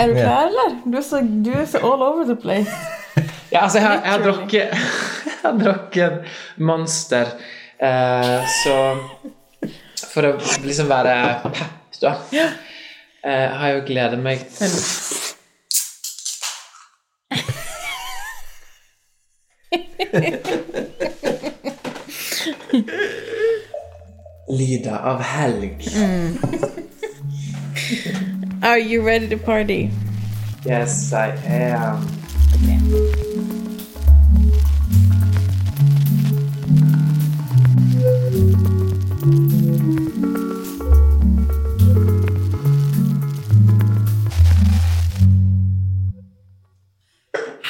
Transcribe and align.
Er 0.00 0.08
du 0.08 0.14
klar, 0.14 0.46
eller? 0.46 0.76
Du 0.86 0.96
er 0.96 1.02
så, 1.04 1.20
du 1.44 1.50
er 1.52 1.66
så 1.68 1.78
all 1.84 2.02
over 2.02 2.24
the 2.24 2.36
place. 2.36 2.70
Ja, 3.52 3.64
altså, 3.64 3.78
jeg 3.78 3.86
har, 3.86 3.94
jeg 4.04 4.12
har 4.12 4.22
drukket 4.22 4.60
Jeg 5.26 5.32
har 5.42 5.56
drukket 5.58 6.12
Monster, 6.56 7.26
eh, 7.82 8.40
så 8.62 8.76
For 10.12 10.22
å 10.28 10.32
liksom 10.62 10.86
være 10.90 11.14
pep, 11.48 11.98
da, 12.00 12.14
eh, 12.32 12.50
har 13.26 13.66
jeg 13.66 13.76
jo 13.80 13.82
gledet 13.90 14.18
meg 14.22 14.38
Lyder 24.50 24.96
av 25.10 25.20
helg. 25.22 25.84
Are 28.62 28.78
you 28.78 29.00
ready 29.00 29.26
to 29.28 29.38
party? 29.38 29.90
Yes, 30.66 31.14
I 31.14 31.32
am. 31.48 32.04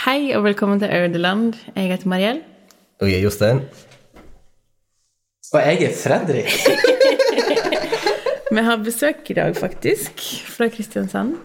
Hei 0.04 0.34
og 0.34 0.44
velkommen 0.44 0.80
til 0.80 0.86
Audeland. 0.90 1.54
Jeg 1.76 1.84
heter 1.84 2.08
Mariell. 2.08 2.42
Og 3.00 3.10
jeg 3.10 3.18
er 3.18 3.22
Jostein. 3.22 3.60
Og 5.52 5.60
jeg 5.60 5.82
er 5.82 5.94
Fredrik. 6.02 6.50
Vi 8.50 8.62
har 8.66 8.76
besøk 8.82 9.30
i 9.30 9.34
dag, 9.36 9.54
faktisk, 9.56 10.20
fra 10.50 10.66
Kristiansand. 10.72 11.36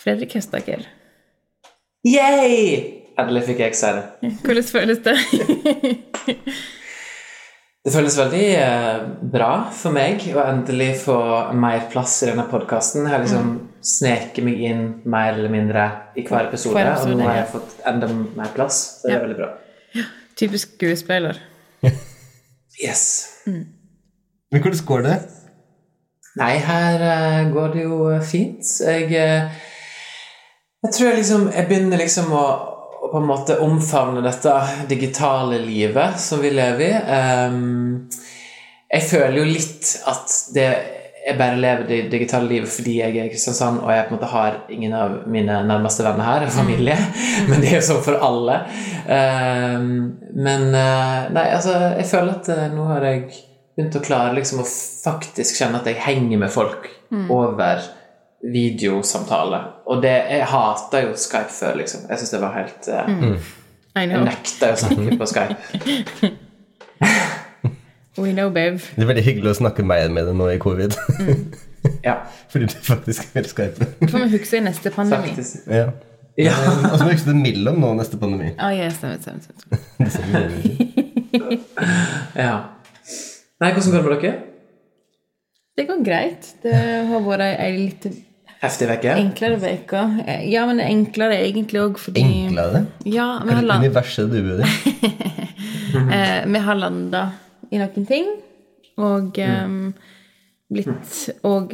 Fredrik 0.00 0.34
Høstaker. 0.36 0.84
Yay! 2.04 3.02
Endelig 3.20 3.44
fikk 3.50 3.60
jeg 3.62 3.76
si 3.78 3.90
det. 3.94 4.30
Hvordan 4.44 4.66
føles 4.66 5.02
det? 5.04 5.14
Det 7.84 7.92
føles 7.92 8.16
veldig 8.16 8.46
eh, 8.56 9.02
bra 9.34 9.50
for 9.76 9.92
meg 9.92 10.22
å 10.32 10.40
endelig 10.48 10.88
få 11.02 11.18
mer 11.60 11.84
plass 11.92 12.16
i 12.24 12.30
denne 12.30 12.46
podkasten. 12.48 13.04
Jeg 13.04 13.12
har 13.12 13.22
liksom 13.26 13.50
sneket 13.84 14.40
meg 14.46 14.62
inn 14.70 14.82
mer 15.04 15.34
eller 15.36 15.52
mindre 15.52 15.84
i 16.16 16.24
hver 16.24 16.48
episode, 16.48 16.72
Hver 16.78 16.90
episode, 16.94 17.12
og 17.12 17.20
nå 17.20 17.28
har 17.28 17.36
ja. 17.36 17.42
jeg 17.42 17.52
fått 17.52 17.76
enda 17.92 18.08
mer 18.40 18.54
plass. 18.56 18.80
Så 19.02 19.10
det 19.10 19.12
Ja. 19.12 19.20
er 19.20 19.26
veldig 19.26 19.38
bra. 19.42 19.50
Typisk 20.40 20.72
skuespiller. 20.78 21.38
Yes. 22.80 23.04
Men 23.46 24.64
hvordan 24.64 24.80
går 24.88 25.04
det? 25.10 25.18
Nei, 26.40 26.54
her 26.58 27.02
eh, 27.06 27.40
går 27.54 27.74
det 27.74 27.84
jo 27.84 27.98
fint. 28.26 28.66
Jeg, 28.82 29.10
eh, 29.14 29.50
jeg 30.84 30.94
tror 30.96 31.08
jeg 31.08 31.20
liksom 31.20 31.44
Jeg 31.54 31.68
begynner 31.68 32.00
liksom 32.02 32.32
å, 32.34 32.44
å 33.04 33.10
på 33.12 33.20
en 33.20 33.28
måte 33.28 33.60
omfavne 33.62 34.24
dette 34.24 34.54
digitale 34.90 35.60
livet 35.62 36.18
som 36.20 36.42
vi 36.42 36.50
lever 36.54 36.88
i. 36.88 36.90
Ehm, 37.18 38.10
jeg 38.90 39.06
føler 39.10 39.38
jo 39.40 39.46
litt 39.46 39.94
at 40.10 40.34
det 40.56 40.68
jeg 41.24 41.38
bare 41.38 41.56
lever 41.56 41.86
det 41.88 41.98
digitale 42.12 42.50
livet 42.50 42.68
fordi 42.68 42.98
jeg 42.98 43.14
er 43.16 43.28
i 43.28 43.30
Kristiansand 43.32 43.78
og 43.80 43.88
jeg 43.94 44.04
på 44.04 44.12
en 44.12 44.18
måte 44.18 44.28
har 44.28 44.58
ingen 44.74 44.92
av 44.92 45.14
mine 45.30 45.62
nærmeste 45.64 46.04
venner 46.04 46.26
her, 46.26 46.44
familie. 46.52 46.98
Men 47.48 47.62
det 47.62 47.70
er 47.70 47.78
jo 47.78 47.86
sånn 47.86 48.04
for 48.04 48.20
alle. 48.26 48.58
Ehm, 49.08 49.88
men 50.34 50.68
eh, 50.74 51.32
nei, 51.32 51.46
altså, 51.54 51.78
jeg 51.94 52.08
føler 52.10 52.34
at 52.34 52.50
eh, 52.52 52.68
nå 52.74 52.88
har 52.90 53.06
jeg 53.08 53.24
begynt 53.74 53.98
å 53.98 54.02
klare 54.04 54.34
liksom 54.36 54.62
å 54.62 54.66
faktisk 54.68 55.58
kjenne 55.58 55.80
at 55.80 55.90
jeg 55.90 56.02
henger 56.04 56.40
med 56.44 56.52
folk 56.54 56.88
over 57.30 57.82
videosamtale. 58.44 59.60
Og 59.90 60.02
det, 60.04 60.14
jeg 60.30 60.48
hata 60.50 61.00
jo 61.06 61.14
Skype 61.18 61.52
før, 61.54 61.78
liksom. 61.80 62.06
Jeg 62.10 62.20
syns 62.20 62.34
det 62.34 62.40
var 62.42 62.56
helt 62.58 62.88
uh, 62.92 63.08
mm. 63.08 63.36
Jeg 63.94 64.24
nekta 64.26 64.72
å 64.74 64.80
snakke 64.80 65.18
på 65.20 65.28
Skype. 65.30 66.32
We 68.16 68.32
know, 68.32 68.50
babe. 68.50 68.78
Det 68.94 69.02
er 69.02 69.08
veldig 69.10 69.22
hyggelig 69.26 69.50
å 69.50 69.58
snakke 69.58 69.82
mer 69.82 70.12
med 70.14 70.28
deg 70.28 70.36
nå 70.38 70.46
i 70.52 70.58
covid. 70.62 70.94
Ja, 72.04 72.20
Fordi 72.52 72.68
du 72.70 72.76
faktisk 72.86 73.32
vil 73.34 73.48
skype. 73.50 73.88
Får 74.06 74.18
vi 74.18 74.28
huske 74.36 74.60
i 74.60 74.62
neste 74.62 74.92
pandemi? 74.94 75.32
faktisk. 75.32 75.66
Ja. 75.66 75.88
Ja. 76.38 76.54
Og 76.92 76.98
så 76.98 77.04
må 77.04 77.08
vi 77.10 77.16
huske 77.16 77.30
det 77.30 77.40
mellom 77.40 77.80
nå 77.82 77.90
neste 77.98 78.18
pandemi. 78.18 78.52
Oh, 78.58 78.70
yes, 78.70 79.00
stemmer, 79.00 79.18
stemmer, 79.18 79.40
stemmer. 80.10 80.50
ja. 82.46 82.54
Nei, 83.62 83.70
hvordan 83.72 83.92
går 83.92 84.02
det 84.02 84.04
med 84.10 84.22
dere? 84.22 84.36
Det 85.74 85.84
går 85.88 86.04
greit. 86.06 86.48
Det 86.62 86.74
har 87.10 87.22
vært 87.26 87.44
ei 87.58 87.72
litt 87.76 88.06
Heftig 88.64 88.88
uke? 88.88 89.12
enklere 89.18 89.58
uke. 89.74 90.02
Ja, 90.48 90.64
men 90.66 90.80
er 90.80 90.88
enklere 90.88 91.36
egentlig 91.44 91.82
òg 91.82 91.98
fordi 92.00 92.22
Enklere? 92.24 92.84
Ja, 93.04 93.26
vi 93.44 93.52
har, 93.52 93.62
land, 93.66 93.84
universet 93.84 94.30
du 94.32 94.38
bor 94.46 94.62
i? 94.64 94.68
eh, 96.16 96.46
vi 96.48 96.62
har 96.66 96.78
landa 96.78 97.24
i 97.70 97.80
noen 97.82 98.06
ting. 98.08 98.30
Og 99.02 99.38
um, 99.42 99.78
blitt 100.70 101.16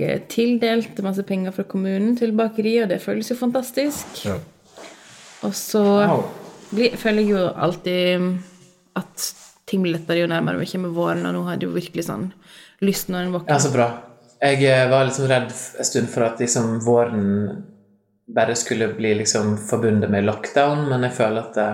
eh, 0.00 0.22
tildelt 0.32 1.02
masse 1.04 1.22
penger 1.28 1.52
fra 1.54 1.66
kommunen 1.68 2.16
til 2.18 2.32
bakeriet, 2.36 2.86
og 2.86 2.90
det 2.94 3.00
føles 3.04 3.28
jo 3.30 3.36
fantastisk. 3.38 4.24
Ja. 4.26 4.38
Og 5.46 5.54
så 5.56 5.84
Wow. 5.84 6.24
blir, 6.72 6.96
føler 6.96 7.22
jeg 7.22 7.30
jo 7.36 7.44
alltid 7.54 8.26
at 8.96 9.28
ting 9.70 9.82
blir 9.84 9.94
lettere 9.94 10.24
jo 10.24 10.30
nærmere 10.30 10.60
vi 10.60 10.68
kommer 10.72 10.94
våren, 10.94 11.26
og 11.28 11.36
nå 11.36 11.42
har 11.46 11.58
det 11.58 11.68
jo 11.68 11.74
virkelig 11.74 12.08
sånn 12.08 12.30
lyst 12.84 13.10
når 13.12 13.26
en 13.26 13.34
Ja, 13.46 13.58
så 13.62 13.72
bra. 13.74 13.88
Jeg 14.40 14.64
eh, 14.64 14.86
var 14.90 15.04
liksom 15.06 15.28
redd 15.30 15.50
en 15.52 15.88
stund 15.88 16.08
for 16.10 16.26
at 16.26 16.40
liksom 16.40 16.78
våren 16.84 17.26
bare 18.34 18.54
skulle 18.56 18.88
bli 18.94 19.14
liksom 19.18 19.56
forbundet 19.68 20.10
med 20.10 20.24
lockdown, 20.24 20.86
men 20.90 21.04
jeg 21.08 21.18
føler 21.18 21.48
at 21.48 21.58
det 21.58 21.68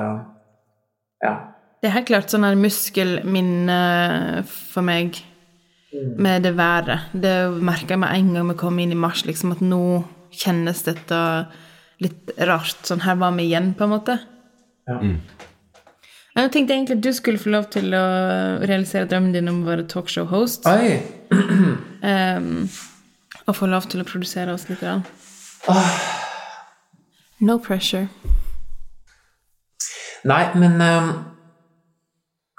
Ja. 1.24 1.34
Det 1.80 1.90
er 1.90 1.94
helt 1.98 2.08
klart 2.08 2.32
sånn 2.32 2.44
her 2.44 2.56
muskelminne 2.58 4.44
for 4.48 4.82
meg 4.82 5.20
med 6.18 6.42
det 6.42 6.56
været. 6.56 7.12
Det 7.12 7.34
merka 7.62 7.94
jeg 7.94 8.00
med 8.00 8.14
en 8.14 8.32
gang 8.34 8.48
vi 8.50 8.56
kom 8.58 8.78
inn 8.78 8.92
i 8.92 8.98
mars, 8.98 9.24
liksom 9.28 9.52
at 9.52 9.60
nå 9.60 10.04
kjennes 10.32 10.82
dette 10.84 11.20
litt 12.02 12.32
rart. 12.48 12.80
Sånn 12.88 13.04
her 13.04 13.16
var 13.20 13.36
vi 13.36 13.46
igjen, 13.48 13.74
på 13.76 13.86
en 13.86 13.92
måte. 13.92 14.18
ja. 14.88 14.98
Jeg 16.36 16.50
tenkte 16.52 16.74
egentlig 16.74 16.98
at 16.98 17.04
du 17.04 17.12
skulle 17.16 17.38
få 17.40 17.48
lov 17.48 17.64
til 17.72 17.94
å 17.96 18.06
realisere 18.60 19.08
drømmen 19.08 19.32
din 19.32 19.48
om 19.48 19.62
å 19.62 19.70
være 19.70 19.86
talkshow-host. 19.88 20.66
Oi! 20.68 20.98
ehm, 22.10 22.66
og 23.46 23.56
få 23.56 23.68
lov 23.72 23.86
til 23.88 24.02
å 24.02 24.08
produsere 24.08 24.52
oss 24.52 24.66
litt. 24.68 24.82
grann. 24.82 25.06
No 27.40 27.56
pressure. 27.58 28.08
Nei, 30.28 30.42
men 30.60 30.76
um, 30.80 31.08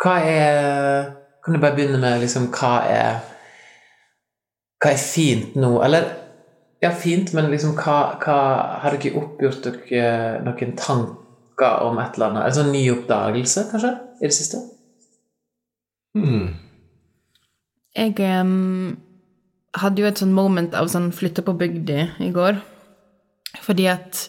hva 0.02 0.16
er 0.24 1.14
Kan 1.44 1.56
du 1.56 1.60
bare 1.60 1.76
begynne 1.76 2.00
med 2.00 2.22
liksom 2.22 2.50
hva 2.54 2.74
er 2.88 3.22
Hva 4.82 4.94
er 4.94 5.02
fint 5.02 5.56
nå? 5.56 5.78
Eller 5.84 6.10
ja, 6.82 6.92
fint, 6.94 7.34
men 7.34 7.50
liksom 7.52 7.74
hva, 7.78 8.18
hva 8.22 8.38
Har 8.84 8.98
dere 8.98 9.18
oppgjort 9.22 9.70
dere 9.70 10.12
noen 10.46 10.76
tanker 10.78 11.27
om 11.62 11.98
et 12.02 12.18
eller 12.18 12.30
annet? 12.30 12.46
En 12.48 12.58
sånn 12.60 12.72
ny 12.74 12.84
oppdagelse, 12.94 13.68
kanskje? 13.72 13.94
I 14.22 14.30
det 14.30 14.36
siste? 14.36 14.62
Hmm. 16.18 16.56
Jeg 17.98 18.18
um, 18.42 18.98
hadde 19.78 20.04
jo 20.04 20.10
et 20.10 20.22
sånn 20.22 20.36
moment 20.38 20.76
av 20.78 20.90
sånn 20.92 21.12
flytte 21.16 21.46
på 21.46 21.56
bygda 21.58 22.10
i 22.24 22.32
går. 22.36 22.60
Fordi 23.66 23.88
at 23.90 24.28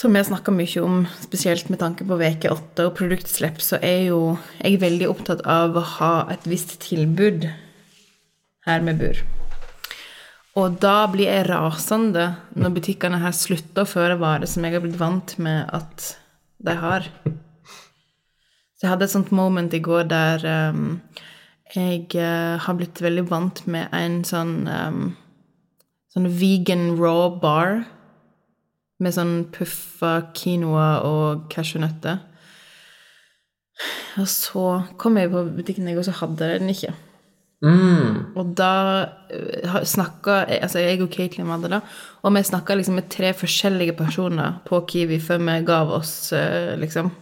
som 0.00 0.14
jeg 0.16 0.30
snakka 0.30 0.52
mye 0.54 0.82
om, 0.82 1.02
spesielt 1.20 1.68
med 1.68 1.80
tanke 1.82 2.06
på 2.08 2.16
veke 2.20 2.50
8 2.52 2.86
og 2.88 2.94
produktslipp, 2.96 3.60
så 3.60 3.78
er 3.84 4.08
jo 4.08 4.20
jeg 4.62 4.80
veldig 4.80 5.10
opptatt 5.10 5.44
av 5.44 5.76
å 5.76 5.84
ha 5.98 6.14
et 6.32 6.46
visst 6.48 6.78
tilbud 6.86 7.44
her 8.66 8.86
vi 8.86 8.96
bor. 9.02 9.20
Og 10.60 10.76
da 10.82 11.06
blir 11.08 11.30
jeg 11.30 11.46
rasende 11.48 12.26
når 12.58 12.74
butikkene 12.76 13.20
her 13.22 13.32
slutter 13.36 13.86
å 13.86 13.88
føre 13.88 14.18
varer 14.20 14.50
som 14.50 14.66
jeg 14.66 14.76
har 14.76 14.82
blitt 14.84 14.98
vant 15.00 15.32
med 15.40 15.70
at 15.72 16.10
de 16.60 16.74
har. 16.76 17.06
Så 18.76 18.84
jeg 18.84 18.92
hadde 18.92 19.06
et 19.08 19.14
sånt 19.14 19.32
moment 19.32 19.72
i 19.76 19.80
går 19.84 20.08
der 20.10 20.44
um, 20.74 21.00
jeg 21.72 22.10
uh, 22.18 22.60
har 22.60 22.76
blitt 22.76 23.00
veldig 23.00 23.24
vant 23.30 23.62
med 23.70 23.88
en 23.96 24.20
sånn 24.26 24.54
um, 24.68 25.02
sånn 26.10 26.28
vegan 26.40 26.90
raw 26.98 27.28
bar 27.40 27.84
med 29.00 29.14
sånn 29.16 29.36
puffa 29.54 30.16
quinoa 30.36 30.88
og 31.06 31.46
cashewnøtter. 31.52 32.18
Og 34.20 34.26
så 34.28 34.64
kom 35.00 35.16
jeg 35.16 35.30
på 35.32 35.46
butikken, 35.56 35.88
jeg, 35.88 35.96
og 35.96 36.04
så 36.04 36.18
hadde 36.20 36.50
jeg 36.50 36.60
den 36.60 36.74
ikke. 36.74 36.92
Mm. 37.60 38.32
Og 38.40 38.54
da 38.56 38.72
snakka 39.84 40.46
altså 40.48 40.80
jeg 40.80 41.02
og 41.04 41.10
Caitlin 41.12 41.50
hadde 41.52 41.68
det, 41.74 41.80
og 42.24 42.32
vi 42.32 42.42
snakka 42.48 42.78
liksom 42.78 42.96
med 42.96 43.10
tre 43.12 43.34
forskjellige 43.36 43.98
personer 43.98 44.62
på 44.64 44.80
Kiwi 44.88 45.20
før 45.20 45.42
vi 45.44 45.58
gav 45.68 45.92
oss, 45.92 46.32
liksom. 46.80 47.12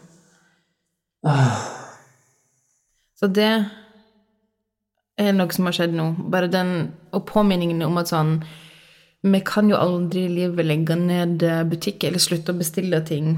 Ah. 1.26 1.58
Så 3.18 3.26
det 3.34 3.50
er 5.18 5.34
noe 5.34 5.50
som 5.54 5.66
har 5.66 5.74
skjedd 5.74 5.96
nå. 5.98 6.12
Bare 6.30 6.46
den 6.46 6.92
Og 7.10 7.24
påminningen 7.26 7.82
om 7.82 7.96
at 7.98 8.12
sånn 8.12 8.36
Vi 9.26 9.40
kan 9.42 9.66
jo 9.66 9.80
aldri 9.80 10.28
i 10.28 10.34
livet 10.36 10.68
legge 10.68 10.94
ned 10.94 11.42
butikker 11.66 12.12
eller 12.12 12.22
slutte 12.22 12.54
å 12.54 12.60
bestille 12.60 13.00
ting 13.02 13.32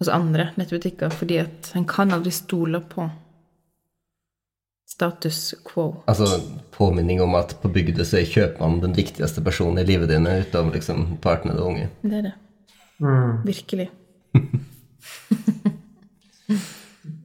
hos 0.00 0.08
andre 0.08 0.48
nettbutikker, 0.56 1.12
fordi 1.12 1.36
at 1.42 1.68
en 1.76 1.84
kan 1.86 2.10
aldri 2.10 2.32
stole 2.34 2.80
på 2.80 3.04
status 5.02 5.54
quo. 5.66 5.88
Altså 6.06 6.38
påminning 6.76 7.18
om 7.22 7.34
at 7.34 7.56
på 7.62 7.68
bygda 7.74 8.04
så 8.06 8.20
er 8.20 8.28
kjøpmannen 8.30 8.80
den 8.86 8.94
viktigste 8.96 9.42
personen 9.44 9.82
i 9.82 9.86
livet 9.88 10.08
dine 10.12 10.38
utover 10.44 10.76
liksom 10.78 11.16
partner 11.24 11.58
og 11.58 11.72
unge. 11.72 11.88
Det 12.06 12.20
er 12.20 12.28
det. 12.30 12.34
Virkelig. 13.44 13.88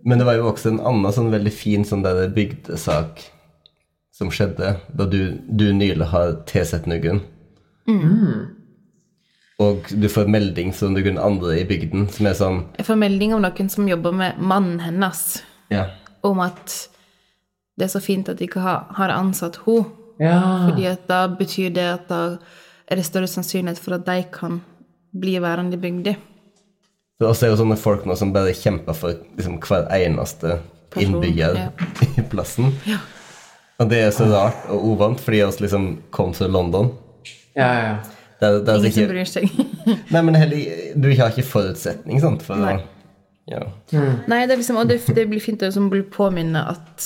Men 0.07 0.17
det 0.21 0.25
var 0.25 0.37
jo 0.39 0.47
også 0.49 0.71
en 0.71 0.79
annen 0.87 1.13
sånn 1.13 1.31
veldig 1.33 1.51
fin 1.53 1.83
sånn 1.85 2.03
der 2.05 2.29
bygdesak 2.33 3.25
som 4.15 4.31
skjedde 4.33 4.77
da 4.97 5.05
du, 5.05 5.35
du 5.45 5.67
nylig 5.75 6.07
har 6.13 6.31
tilsett 6.49 6.87
noen. 6.89 7.19
Og 9.61 9.89
du 9.91 10.07
får 10.11 10.29
melding 10.31 10.71
fra 10.75 10.89
noen 10.93 11.19
andre 11.21 11.59
i 11.61 11.65
bygden 11.67 12.07
som 12.13 12.27
er 12.29 12.35
sånn 12.39 12.59
Jeg 12.79 12.87
får 12.87 12.99
melding 13.03 13.35
om 13.37 13.43
noen 13.43 13.69
som 13.73 13.87
jobber 13.89 14.15
med 14.15 14.39
mannen 14.41 14.79
hennes, 14.83 15.43
Ja. 15.73 15.89
om 16.23 16.39
at 16.39 16.87
det 17.77 17.85
er 17.85 17.91
så 17.93 18.01
fint 18.01 18.29
at 18.29 18.39
de 18.39 18.47
ikke 18.47 18.63
har, 18.63 19.13
ansatt 19.13 19.61
henne. 19.65 19.91
Ja. 20.17 20.37
Fordi 20.65 20.87
at 20.89 21.03
da 21.05 21.27
betyr 21.29 21.69
det 21.75 21.85
at 21.85 22.07
da 22.09 22.21
er 22.87 22.97
det 22.97 23.05
større 23.05 23.29
sannsynlighet 23.29 23.77
for 23.77 23.97
at 23.99 24.07
de 24.07 24.23
kan 24.33 24.61
bli 25.13 25.35
værende 25.41 25.77
i 25.77 25.81
bygda. 25.81 26.15
Det 27.17 27.25
er 27.25 27.29
også 27.29 27.51
jo 27.51 27.59
sånne 27.59 27.77
folk 27.77 28.05
nå 28.05 28.15
som 28.17 28.33
bare 28.33 28.55
kjemper 28.57 28.97
for 28.97 29.13
liksom, 29.37 29.59
hver 29.61 29.87
eneste 29.93 30.59
Person, 30.89 31.17
innbygger 31.17 31.57
ja. 31.57 31.69
i 32.21 32.25
plassen. 32.29 32.73
Og 33.77 33.89
det 33.91 34.01
er 34.07 34.11
så 34.15 34.25
rart 34.31 34.65
og 34.73 34.85
uvant, 34.93 35.21
fordi 35.21 35.43
vi 35.43 35.65
liksom 35.65 35.87
kom 36.13 36.33
til 36.33 36.49
London. 36.53 36.91
Ja, 37.57 37.71
ja. 37.77 37.95
Det 38.37 38.47
er, 38.47 38.59
det 38.61 38.69
er 38.69 38.75
Ingen 38.77 38.85
altså 38.85 39.01
som 39.01 39.09
bryr 39.09 39.29
seg. 39.29 39.53
nei, 40.13 40.21
men 40.21 40.35
heller, 40.37 40.75
du 40.93 41.07
har 41.17 41.33
ikke 41.33 41.45
forutsetning 41.45 42.21
sant, 42.21 42.45
for 42.45 42.61
Nei. 42.61 42.75
å 42.77 42.97
ja. 43.47 43.61
Nei, 44.27 44.41
det 44.43 44.57
er 44.57 44.59
liksom, 44.59 44.77
og 44.81 44.89
det, 44.89 44.99
det 45.15 45.23
blir 45.29 45.41
fint 45.41 45.61
å 45.63 45.69
bli 45.89 46.03
påminne 46.11 46.65
at 46.67 47.05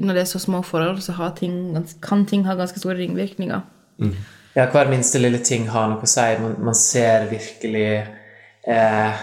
når 0.00 0.16
det 0.16 0.22
er 0.24 0.30
så 0.30 0.40
små 0.42 0.62
forhold, 0.66 1.00
så 1.04 1.14
har 1.18 1.34
ting, 1.38 1.54
kan 2.02 2.24
ting 2.26 2.44
ha 2.48 2.56
ganske 2.58 2.80
store 2.80 2.98
ringvirkninger. 2.98 3.60
Ja, 4.56 4.66
hver 4.72 4.90
minste 4.90 5.20
lille 5.20 5.38
ting 5.46 5.68
har 5.70 5.90
noe 5.90 6.02
å 6.02 6.10
si. 6.10 6.26
Man, 6.42 6.56
man 6.70 6.76
ser 6.78 7.28
virkelig 7.30 7.86
eh, 8.66 9.20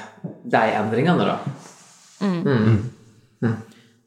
de 0.48 0.64
endringene, 0.80 1.28
da. 1.28 1.38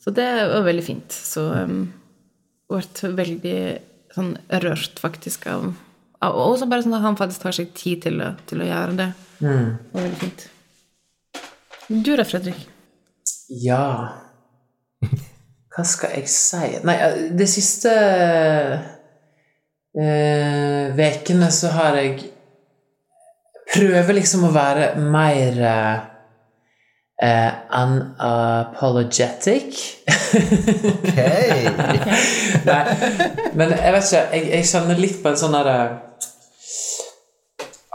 Så 0.01 0.15
det 0.17 0.29
var 0.55 0.65
veldig 0.65 0.85
fint. 0.87 1.13
Så 1.13 1.45
um, 1.53 1.83
ble 2.71 3.13
veldig 3.19 3.59
sånn 4.17 4.33
rørt, 4.65 5.03
faktisk, 5.03 5.45
av, 5.51 5.69
av 6.25 6.39
Og 6.41 6.57
så 6.59 6.71
bare 6.71 6.87
sånn 6.87 6.97
at 6.97 7.05
han 7.05 7.19
faktisk 7.21 7.45
tar 7.45 7.59
seg 7.61 7.75
tid 7.77 8.07
til 8.07 8.25
å, 8.25 8.33
til 8.49 8.65
å 8.65 8.71
gjøre 8.71 8.97
det. 9.03 9.11
Det 9.41 9.93
var 9.93 10.09
veldig 10.09 10.23
fint. 10.25 10.49
Du 11.91 12.13
da, 12.15 12.25
Fredrik? 12.25 12.69
Ja 13.51 13.83
Hva 15.71 15.85
skal 15.87 16.17
jeg 16.19 16.31
si 16.31 16.81
Nei, 16.87 16.97
de 17.37 17.47
siste 17.49 17.93
ukene 17.95 18.99
Vekene 20.95 21.49
så 21.51 21.73
har 21.75 21.97
jeg 21.99 22.31
Prøver 23.71 24.17
liksom 24.17 24.49
å 24.49 24.53
være 24.55 24.87
mer 24.99 25.59
uh, 25.63 25.99
uh, 27.23 27.53
unapologetic. 27.79 29.77
Ok! 30.91 31.21
Nei, 32.71 32.81
men 33.55 33.77
jeg 33.77 33.95
vet 33.95 34.09
ikke 34.09 34.25
Jeg, 34.35 34.49
jeg 34.57 34.67
kjenner 34.73 34.99
litt 34.99 35.21
på 35.23 35.31
en 35.31 35.39
sånn 35.39 35.55
derre 35.55 35.77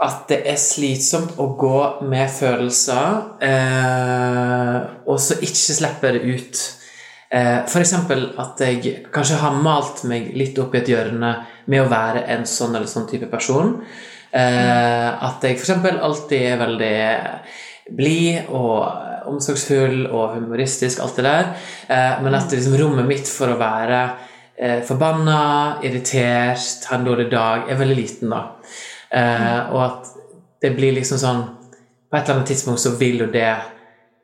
At 0.06 0.24
det 0.32 0.40
er 0.48 0.56
slitsomt 0.60 1.36
å 1.40 1.50
gå 1.60 1.78
med 2.08 2.32
følelser, 2.32 3.20
eh, 3.44 4.80
og 5.08 5.20
så 5.20 5.38
ikke 5.40 5.76
slippe 5.76 6.12
det 6.12 6.20
ut. 6.24 6.64
Eh, 7.26 7.64
eksempel 7.80 8.28
at 8.38 8.60
jeg 8.62 9.00
kanskje 9.14 9.40
har 9.40 9.56
malt 9.58 10.04
meg 10.06 10.30
litt 10.38 10.58
opp 10.62 10.74
i 10.76 10.80
et 10.80 10.90
hjørne 10.92 11.32
med 11.66 11.82
å 11.82 11.88
være 11.90 12.22
en 12.36 12.46
sånn 12.46 12.76
eller 12.76 12.90
sånn 12.90 13.08
type 13.10 13.26
person. 13.30 13.80
Eh, 14.30 15.08
at 15.10 15.42
jeg 15.42 15.56
eksempel 15.56 15.98
alltid 15.98 16.46
er 16.52 16.62
veldig 16.62 16.94
blid 17.96 18.52
og 18.54 19.26
omsorgsfull 19.26 20.06
og 20.06 20.36
humoristisk, 20.36 21.02
alt 21.02 21.18
det 21.18 21.26
der. 21.26 21.50
Eh, 21.90 22.22
men 22.22 22.38
at 22.38 22.54
liksom, 22.54 22.78
rommet 22.78 23.08
mitt 23.08 23.30
for 23.30 23.52
å 23.52 23.60
være 23.60 24.06
forbanna, 24.88 25.82
irritert, 25.84 26.86
ha 26.88 26.96
en 26.96 27.02
dårlig 27.04 27.26
dag, 27.28 27.66
er 27.68 27.76
veldig 27.76 27.96
liten, 27.98 28.30
da. 28.32 28.38
Og 29.74 29.80
at 29.82 30.14
det 30.64 30.70
blir 30.78 30.94
liksom 30.96 31.20
sånn 31.20 31.42
På 32.08 32.16
et 32.16 32.22
eller 32.22 32.38
annet 32.38 32.48
tidspunkt 32.54 32.80
så 32.80 32.94
vil 32.96 33.20
jo 33.20 33.26
det 33.28 33.50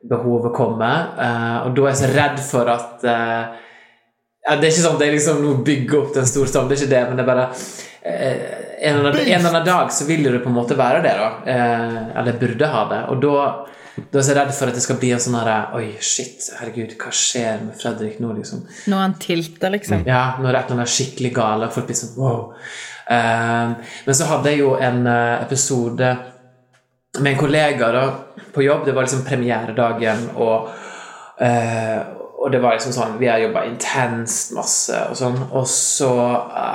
behovet 0.09 0.53
komme, 0.55 0.91
eh, 1.19 1.57
og 1.63 1.75
da 1.75 1.85
er 1.85 1.93
jeg 1.93 2.01
så 2.01 2.11
redd 2.11 2.41
for 2.43 2.71
at 2.71 3.05
eh, 3.07 3.61
ja, 4.43 4.57
Det 4.59 4.67
er 4.67 4.71
ikke 4.73 4.83
sånn 4.83 4.97
at 4.97 5.05
jeg 5.05 5.13
liksom 5.13 5.37
nå 5.39 5.51
bygger 5.63 5.99
opp 6.01 6.15
den 6.17 6.25
store 6.27 6.49
storm, 6.51 6.67
det 6.67 6.75
er 6.75 6.81
ikke 6.81 6.91
det, 6.91 7.03
men 7.07 7.19
det 7.19 7.23
er 7.23 7.29
bare 7.29 7.45
eh, 7.47 8.41
en, 8.83 8.97
eller 8.97 9.13
annen, 9.13 9.21
en 9.21 9.37
eller 9.37 9.53
annen 9.53 9.69
dag 9.69 9.93
så 9.95 10.07
vil 10.09 10.27
det 10.27 10.41
på 10.43 10.51
en 10.51 10.57
måte 10.57 10.75
være 10.75 10.99
det, 11.05 11.13
da. 11.15 11.29
Eller 12.19 12.35
burde 12.41 12.67
ha 12.67 12.81
det. 12.89 12.97
Og 13.13 13.21
da, 13.23 13.45
da 13.95 14.03
er 14.03 14.19
jeg 14.19 14.27
så 14.27 14.35
redd 14.35 14.51
for 14.57 14.71
at 14.73 14.75
det 14.75 14.83
skal 14.83 14.99
bli 14.99 15.13
en 15.15 15.21
sånn 15.23 15.37
herre 15.39 15.55
Oi, 15.79 15.85
shit, 16.03 16.49
herregud, 16.57 16.97
hva 16.99 17.13
skjer 17.15 17.63
med 17.63 17.79
Fredrik 17.79 18.19
nå, 18.19 18.33
liksom? 18.41 18.65
Nå 18.91 18.99
er 18.99 19.05
han 19.05 19.15
tilta, 19.23 19.71
liksom. 19.71 20.03
Ja, 20.09 20.25
det 20.35 20.49
er 20.49 20.59
et 20.59 20.65
eller 20.65 20.81
annet 20.81 20.95
skikkelig 20.97 21.31
gale, 21.39 21.71
folk 21.71 21.87
blir 21.87 22.01
sånn 22.01 22.19
wow. 22.19 22.43
Men 23.07 24.19
så 24.19 24.27
hadde 24.27 24.51
jeg 24.51 24.65
jo 24.65 24.75
en 24.75 25.07
episode 25.07 26.11
med 27.21 27.31
en 27.31 27.39
kollega 27.39 27.93
da, 27.95 28.05
på 28.53 28.65
jobb. 28.65 28.85
Det 28.85 28.95
var 28.95 29.07
liksom 29.07 29.23
premieredagen, 29.27 30.25
og, 30.35 30.69
uh, 31.41 31.99
og 32.43 32.51
det 32.51 32.59
var 32.63 32.75
liksom 32.75 32.91
sånn 32.95 33.17
Vi 33.21 33.29
har 33.31 33.39
jobba 33.39 33.65
intenst 33.69 34.53
masse, 34.57 34.97
og 35.09 35.17
sånn. 35.17 35.39
Og 35.51 35.67
så 35.69 36.11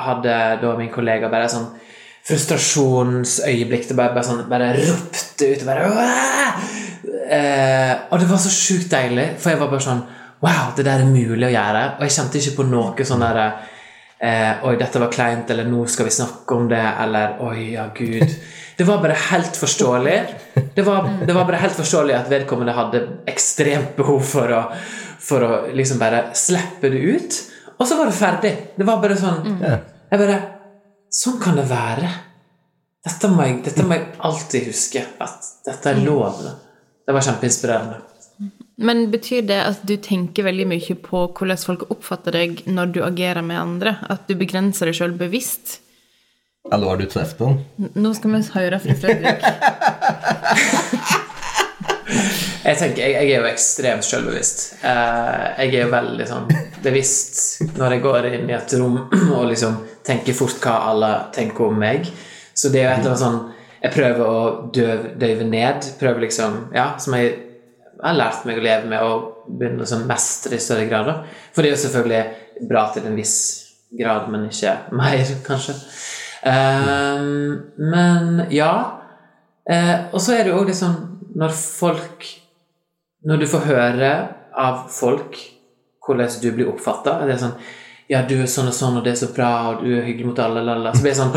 hadde 0.08 0.38
da 0.62 0.74
min 0.78 0.92
kollega 0.92 1.30
bare 1.32 1.50
sånn 1.52 1.68
frustrasjonsøyeblikk. 2.28 3.88
Det 3.88 3.96
bare, 3.96 4.14
bare 4.16 4.26
sånn 4.26 4.44
Bare 4.50 4.72
ropte 4.76 5.52
ut. 5.52 5.64
Bare, 5.68 5.88
eh, 7.28 7.94
og 8.10 8.20
det 8.20 8.28
var 8.30 8.40
så 8.42 8.52
sjukt 8.52 8.90
deilig, 8.92 9.34
for 9.40 9.52
jeg 9.52 9.60
var 9.62 9.72
bare 9.72 9.86
sånn 9.90 10.06
Wow, 10.38 10.68
det 10.76 10.84
der 10.86 11.02
er 11.02 11.10
mulig 11.10 11.48
å 11.48 11.50
gjøre. 11.50 11.82
Og 11.98 12.04
jeg 12.06 12.14
kjente 12.14 12.38
ikke 12.38 12.60
på 12.60 12.68
noe 12.68 13.06
sånn 13.06 13.24
derre 13.24 13.46
eh, 14.22 14.62
Oi, 14.68 14.76
dette 14.78 15.02
var 15.02 15.10
kleint, 15.12 15.50
eller 15.50 15.66
nå 15.66 15.82
skal 15.90 16.06
vi 16.06 16.14
snakke 16.14 16.58
om 16.58 16.68
det, 16.70 16.84
eller 17.04 17.40
Oi, 17.48 17.72
ja, 17.74 17.88
gud. 17.94 18.38
Det 18.78 18.86
var 18.86 19.00
bare 19.02 19.16
helt 19.18 19.56
forståelig. 19.58 20.18
Det 20.74 20.82
var, 20.86 21.08
det 21.26 21.34
var 21.34 21.44
bare 21.48 21.58
helt 21.64 21.74
forståelig 21.74 22.14
at 22.14 22.28
vedkommende 22.30 22.76
hadde 22.76 23.00
ekstremt 23.26 23.96
behov 23.96 24.20
for 24.22 24.52
å, 24.54 24.60
for 25.18 25.42
å 25.42 25.50
liksom 25.74 25.98
bare 25.98 26.28
slippe 26.38 26.92
det 26.92 27.00
ut. 27.02 27.38
Og 27.78 27.88
så 27.90 27.98
var 27.98 28.06
det 28.06 28.14
ferdig. 28.14 28.52
Det 28.78 28.86
var 28.86 29.02
bare 29.02 29.16
sånn 29.18 29.58
Jeg 29.58 30.20
bare 30.22 30.38
Sånn 31.18 31.38
kan 31.40 31.56
det 31.56 31.64
være. 31.70 32.08
Dette 33.08 33.30
må 33.32 33.46
jeg, 33.46 33.62
dette 33.64 33.84
må 33.88 33.96
jeg 33.96 34.06
alltid 34.28 34.66
huske. 34.68 35.02
At 35.24 35.46
dette 35.66 35.94
er 35.94 36.02
lov. 36.04 36.42
Det 37.08 37.14
var 37.16 37.24
kjempeinspirerende. 37.24 38.02
Men 38.78 39.08
betyr 39.10 39.42
det 39.48 39.58
at 39.58 39.80
du 39.88 39.96
tenker 39.96 40.46
veldig 40.46 40.68
mye 40.70 40.96
på 41.02 41.24
hvordan 41.32 41.58
folk 41.58 41.88
oppfatter 41.90 42.36
deg 42.36 42.60
når 42.70 42.92
du 42.94 43.00
agerer 43.02 43.42
med 43.42 43.58
andre? 43.58 43.96
At 44.06 44.28
du 44.28 44.36
begrenser 44.38 44.86
deg 44.86 45.00
sjøl 45.00 45.16
bevisst? 45.18 45.80
Eller 46.72 46.86
har 46.86 46.96
du 47.00 47.06
truffet 47.08 47.38
den? 47.38 47.90
Nå 47.96 48.12
skal 48.16 48.34
vi 48.34 48.42
høre 48.54 48.80
fra 48.82 48.98
Fredrik. 49.02 49.44
Jeg 52.68 52.76
tenker, 52.76 53.00
jeg, 53.00 53.12
jeg 53.14 53.32
er 53.32 53.42
jo 53.42 53.48
ekstremt 53.48 54.04
selvbevisst. 54.04 54.62
Eh, 54.84 55.44
jeg 55.62 55.70
er 55.70 55.84
jo 55.86 55.92
veldig 55.92 56.24
sånn 56.28 56.48
bevisst 56.84 57.62
når 57.78 57.94
jeg 57.94 58.02
går 58.04 58.26
inn 58.28 58.50
i 58.50 58.56
et 58.56 58.74
rom 58.76 58.98
og 59.36 59.46
liksom 59.48 59.78
tenker 60.04 60.36
fort 60.36 60.58
hva 60.64 60.74
alle 60.90 61.10
tenker 61.32 61.68
om 61.70 61.78
meg. 61.80 62.10
Så 62.52 62.68
det 62.74 62.82
er 62.82 62.88
jo 62.88 62.90
et 62.90 62.98
eller 62.98 63.14
annet 63.14 63.22
sånn 63.22 63.38
Jeg 63.78 63.94
prøver 63.94 64.24
å 64.26 64.40
døve, 64.74 65.12
døve 65.22 65.46
ned. 65.48 65.88
Prøver 66.00 66.26
liksom 66.26 66.58
Ja, 66.74 66.90
som 67.00 67.14
jeg 67.16 67.36
har 68.02 68.18
lært 68.18 68.44
meg 68.48 68.58
å 68.60 68.64
leve 68.66 68.90
med 68.90 69.06
og 69.06 69.46
begynne 69.48 69.86
å 69.86 69.88
sånn 69.88 70.06
mestre 70.10 70.58
i 70.58 70.62
større 70.62 70.88
grad. 70.90 71.08
da. 71.08 71.16
For 71.54 71.62
det 71.62 71.70
er 71.70 71.76
jo 71.76 71.82
selvfølgelig 71.86 72.68
bra 72.68 72.88
til 72.92 73.06
en 73.08 73.16
viss 73.16 73.36
grad, 73.96 74.28
men 74.28 74.48
ikke 74.50 74.74
mer, 74.98 75.24
kanskje. 75.48 75.78
Eh, 76.42 77.22
men 77.92 78.46
ja. 78.54 78.72
Uh, 79.68 80.06
og 80.14 80.20
så 80.22 80.32
er 80.32 80.46
det 80.46 80.52
jo 80.54 80.60
òg 80.62 80.70
litt 80.70 80.78
sånn 80.78 80.94
når 81.36 81.50
folk 81.52 82.24
Når 83.28 83.42
du 83.42 83.46
får 83.50 83.66
høre 83.68 84.12
av 84.56 84.86
folk 84.88 85.36
hvordan 86.06 86.30
du 86.40 86.46
blir 86.56 86.70
oppfatta 86.70 87.18
Det 87.28 87.34
er 87.34 87.42
sånn 87.42 87.52
Ja, 88.08 88.22
du 88.24 88.38
er 88.38 88.46
sånn 88.48 88.70
og 88.70 88.76
sånn, 88.78 88.96
og 88.96 89.04
det 89.04 89.12
er 89.12 89.18
så 89.20 89.28
bra, 89.36 89.50
og 89.68 89.82
du 89.84 89.90
er 89.98 90.06
hyggelig 90.06 90.30
mot 90.30 90.40
alle, 90.40 90.62
lalla. 90.64 90.94
Så 90.96 91.04
blir 91.04 91.12
det 91.12 91.18
sånn 91.20 91.36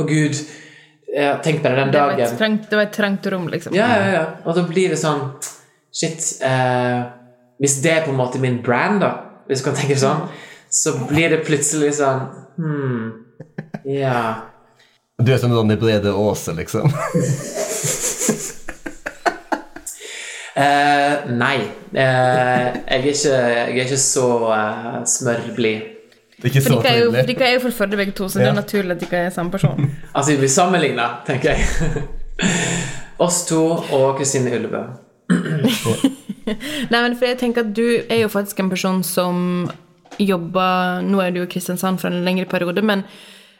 Å, 0.00 0.06
gud. 0.08 0.40
Ja, 1.12 1.34
tenk 1.44 1.60
bare 1.66 1.82
den 1.82 1.92
Det 1.92 2.00
var, 2.00 2.14
et 2.16 2.22
dagen. 2.22 2.40
trangt, 2.40 2.64
det 2.70 2.80
var 2.80 2.86
et 2.88 2.96
trangt 2.96 3.28
rom, 3.34 3.46
liksom. 3.52 3.76
Ja, 3.76 3.90
ja, 4.00 4.08
ja. 4.16 4.24
Og 4.48 4.56
da 4.56 4.64
blir 4.70 4.94
det 4.94 5.02
sånn 5.02 5.26
Shit. 5.92 6.24
Eh, 6.44 6.98
hvis 7.60 7.78
det 7.84 7.92
er 7.98 8.04
på 8.06 8.12
en 8.14 8.20
måte 8.20 8.40
min 8.40 8.62
brand, 8.64 9.00
da, 9.04 9.12
hvis 9.48 9.60
du 9.60 9.68
kan 9.68 9.76
tenke 9.76 9.96
sånn, 10.00 10.24
så 10.72 10.94
blir 11.08 11.32
det 11.36 11.44
plutselig 11.44 11.98
sånn 12.00 12.28
Hmm. 12.58 13.27
Ja. 13.84 14.34
Du 15.18 15.32
er 15.32 15.38
som 15.38 15.52
Ronny 15.52 15.76
Brede 15.76 16.12
Aase, 16.14 16.54
liksom. 16.54 16.86
uh, 20.56 21.14
nei. 21.42 21.58
Uh, 21.90 21.98
jeg, 21.98 22.82
er 22.86 23.06
ikke, 23.12 23.28
jeg 23.28 23.78
er 23.78 23.84
ikke 23.84 23.98
så 24.02 24.26
uh, 24.48 24.98
smørblid. 25.06 25.80
Det 26.38 26.56
er 26.56 26.62
For 26.62 26.70
de 26.70 26.88
er 26.88 26.98
jo, 27.02 27.10
trivelig. 27.10 27.40
er 27.42 27.52
jo 27.56 27.60
fra 27.60 27.70
Førde 27.70 27.96
begge 27.96 28.12
to, 28.12 28.28
så 28.28 28.38
det 28.38 28.46
er 28.46 28.54
naturlig 28.54 28.94
at 28.94 29.00
dere 29.02 29.24
er 29.26 29.30
samme 29.34 29.50
person. 29.50 29.90
Altså, 30.14 30.30
vi 30.32 30.36
blir 30.38 30.48
sammenligna, 30.48 31.08
tenker 31.26 31.50
jeg. 31.50 31.66
Oss 33.26 33.42
to 33.46 33.64
og 33.92 34.16
Kristine 34.16 34.54
Ullebø. 34.54 34.84
Nei, 36.90 37.00
men 37.02 37.16
for 37.18 37.26
jeg 37.26 37.38
tenker 37.38 37.66
at 37.66 37.74
du 37.76 37.82
er 38.08 38.22
jo 38.22 38.28
faktisk 38.30 38.60
en 38.62 38.70
person 38.70 39.02
som 39.04 39.68
jobber 40.18 41.02
Nå 41.04 41.20
er 41.20 41.30
du 41.30 41.42
jo 41.42 41.46
i 41.46 41.50
Kristiansand 41.50 41.98
for 41.98 42.08
en 42.08 42.24
lengre 42.24 42.46
periode, 42.48 42.82
men, 42.82 43.02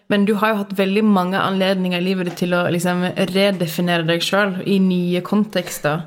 men 0.09 0.25
du 0.25 0.35
har 0.41 0.53
jo 0.53 0.61
hatt 0.63 0.77
veldig 0.79 1.05
mange 1.05 1.41
anledninger 1.41 2.01
i 2.01 2.07
livet 2.07 2.31
ditt 2.31 2.41
til 2.45 2.57
å 2.57 2.65
liksom 2.73 3.05
redefinere 3.35 4.07
deg 4.09 4.25
sjøl 4.25 4.57
i 4.65 4.79
nye 4.81 5.21
kontekster. 5.25 6.07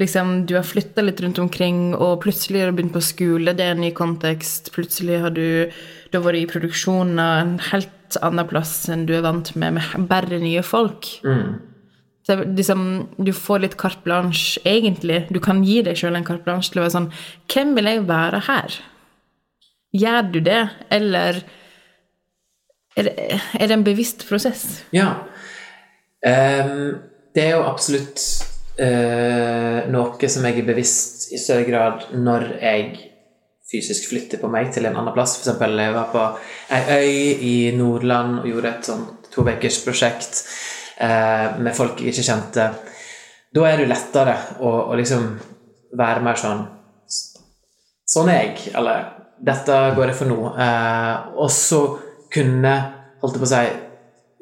Liksom, 0.00 0.46
du 0.46 0.54
har 0.56 0.66
flytta 0.66 1.02
litt 1.04 1.20
rundt 1.22 1.40
omkring, 1.42 1.90
og 1.94 2.22
plutselig 2.22 2.62
har 2.62 2.70
du 2.70 2.78
begynt 2.78 2.94
på 2.94 3.02
skole, 3.04 3.54
det 3.54 3.66
er 3.66 3.74
en 3.74 3.82
ny 3.84 3.90
kontekst. 3.94 4.70
Plutselig 4.74 5.18
har 5.24 5.34
du, 5.34 5.68
du 6.10 6.16
har 6.18 6.24
vært 6.24 6.40
i 6.40 6.48
produksjonen 6.50 7.20
av 7.22 7.34
en 7.40 7.52
helt 7.72 8.18
annen 8.22 8.48
plass 8.48 8.76
enn 8.92 9.04
du 9.08 9.14
er 9.16 9.24
vant 9.24 9.52
med, 9.56 9.78
med 9.78 10.08
bare 10.10 10.40
nye 10.42 10.62
folk. 10.66 11.10
Så 12.26 12.38
liksom, 12.44 12.84
du 13.18 13.32
får 13.34 13.64
litt 13.64 13.76
carte 13.80 14.04
blanche, 14.06 14.62
egentlig. 14.68 15.24
Du 15.34 15.40
kan 15.42 15.64
gi 15.66 15.80
deg 15.82 15.98
sjøl 15.98 16.16
en 16.18 16.26
carte 16.26 16.46
blanche 16.46 16.70
til 16.70 16.80
å 16.80 16.86
være 16.86 16.94
sånn 16.94 17.10
Hvem 17.50 17.74
vil 17.78 17.90
jeg 17.90 18.04
være 18.06 18.44
her? 18.46 18.78
Gjør 19.92 20.30
du 20.30 20.38
det, 20.46 20.62
eller 20.94 21.42
er 22.96 23.08
det, 23.08 23.40
er 23.58 23.66
det 23.66 23.76
en 23.76 23.86
bevisst 23.86 24.26
prosess? 24.28 24.82
Ja. 24.92 25.14
Um, 26.22 26.98
det 27.34 27.46
er 27.46 27.56
jo 27.56 27.64
absolutt 27.66 28.20
uh, 28.78 29.88
noe 29.90 30.30
som 30.30 30.44
jeg 30.46 30.60
er 30.60 30.68
bevisst 30.68 31.32
i 31.32 31.40
større 31.40 31.64
grad 31.66 32.12
når 32.14 32.50
jeg 32.60 33.08
fysisk 33.72 34.10
flytter 34.10 34.40
på 34.42 34.50
meg 34.52 34.70
til 34.74 34.86
en 34.86 34.98
annen 35.00 35.14
plass. 35.16 35.38
Eksempel, 35.40 35.78
jeg 35.80 35.94
var 35.94 36.10
på 36.12 36.26
ei 36.76 36.82
øy 36.98 37.44
i 37.48 37.56
Nordland 37.76 38.42
og 38.42 38.50
gjorde 38.50 38.72
et 38.74 38.90
sånn 38.90 39.06
prosjekt 39.32 40.42
eh, 41.00 41.56
med 41.56 41.72
folk 41.76 42.00
jeg 42.00 42.12
ikke 42.12 42.26
kjente. 42.26 42.68
Da 43.52 43.64
er 43.68 43.78
det 43.78 43.86
jo 43.86 43.92
lettere 43.92 44.36
å, 44.60 44.74
å 44.92 44.98
liksom 44.98 45.26
være 45.98 46.24
mer 46.24 46.40
sånn 46.40 46.62
Sånn 48.12 48.28
er 48.28 48.42
jeg. 48.42 48.72
Eller 48.76 49.06
dette 49.40 49.76
går 49.96 50.10
jeg 50.10 50.16
for 50.18 50.28
nå. 50.28 50.50
Eh, 50.60 51.28
og 51.40 51.48
så 51.54 51.78
kunne, 52.32 52.74
holdt 53.22 53.38
på 53.38 53.46
å 53.46 53.50
si, 53.52 53.62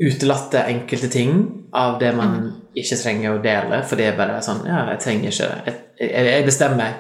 utelate 0.01 0.65
enkelte 0.71 1.11
ting 1.13 1.41
av 1.77 1.99
det 2.01 2.15
man 2.17 2.39
ikke 2.79 2.97
trenger 2.97 3.35
å 3.37 3.43
dele, 3.45 3.83
for 3.87 4.01
det 4.01 4.11
er 4.11 4.19
bare 4.19 4.39
sånn 4.45 4.63
Ja, 4.69 4.85
jeg 4.95 5.03
trenger 5.05 5.35
ikke 5.35 5.49
Jeg, 5.67 5.75
jeg, 6.01 6.29
jeg 6.31 6.47
bestemmer 6.47 6.95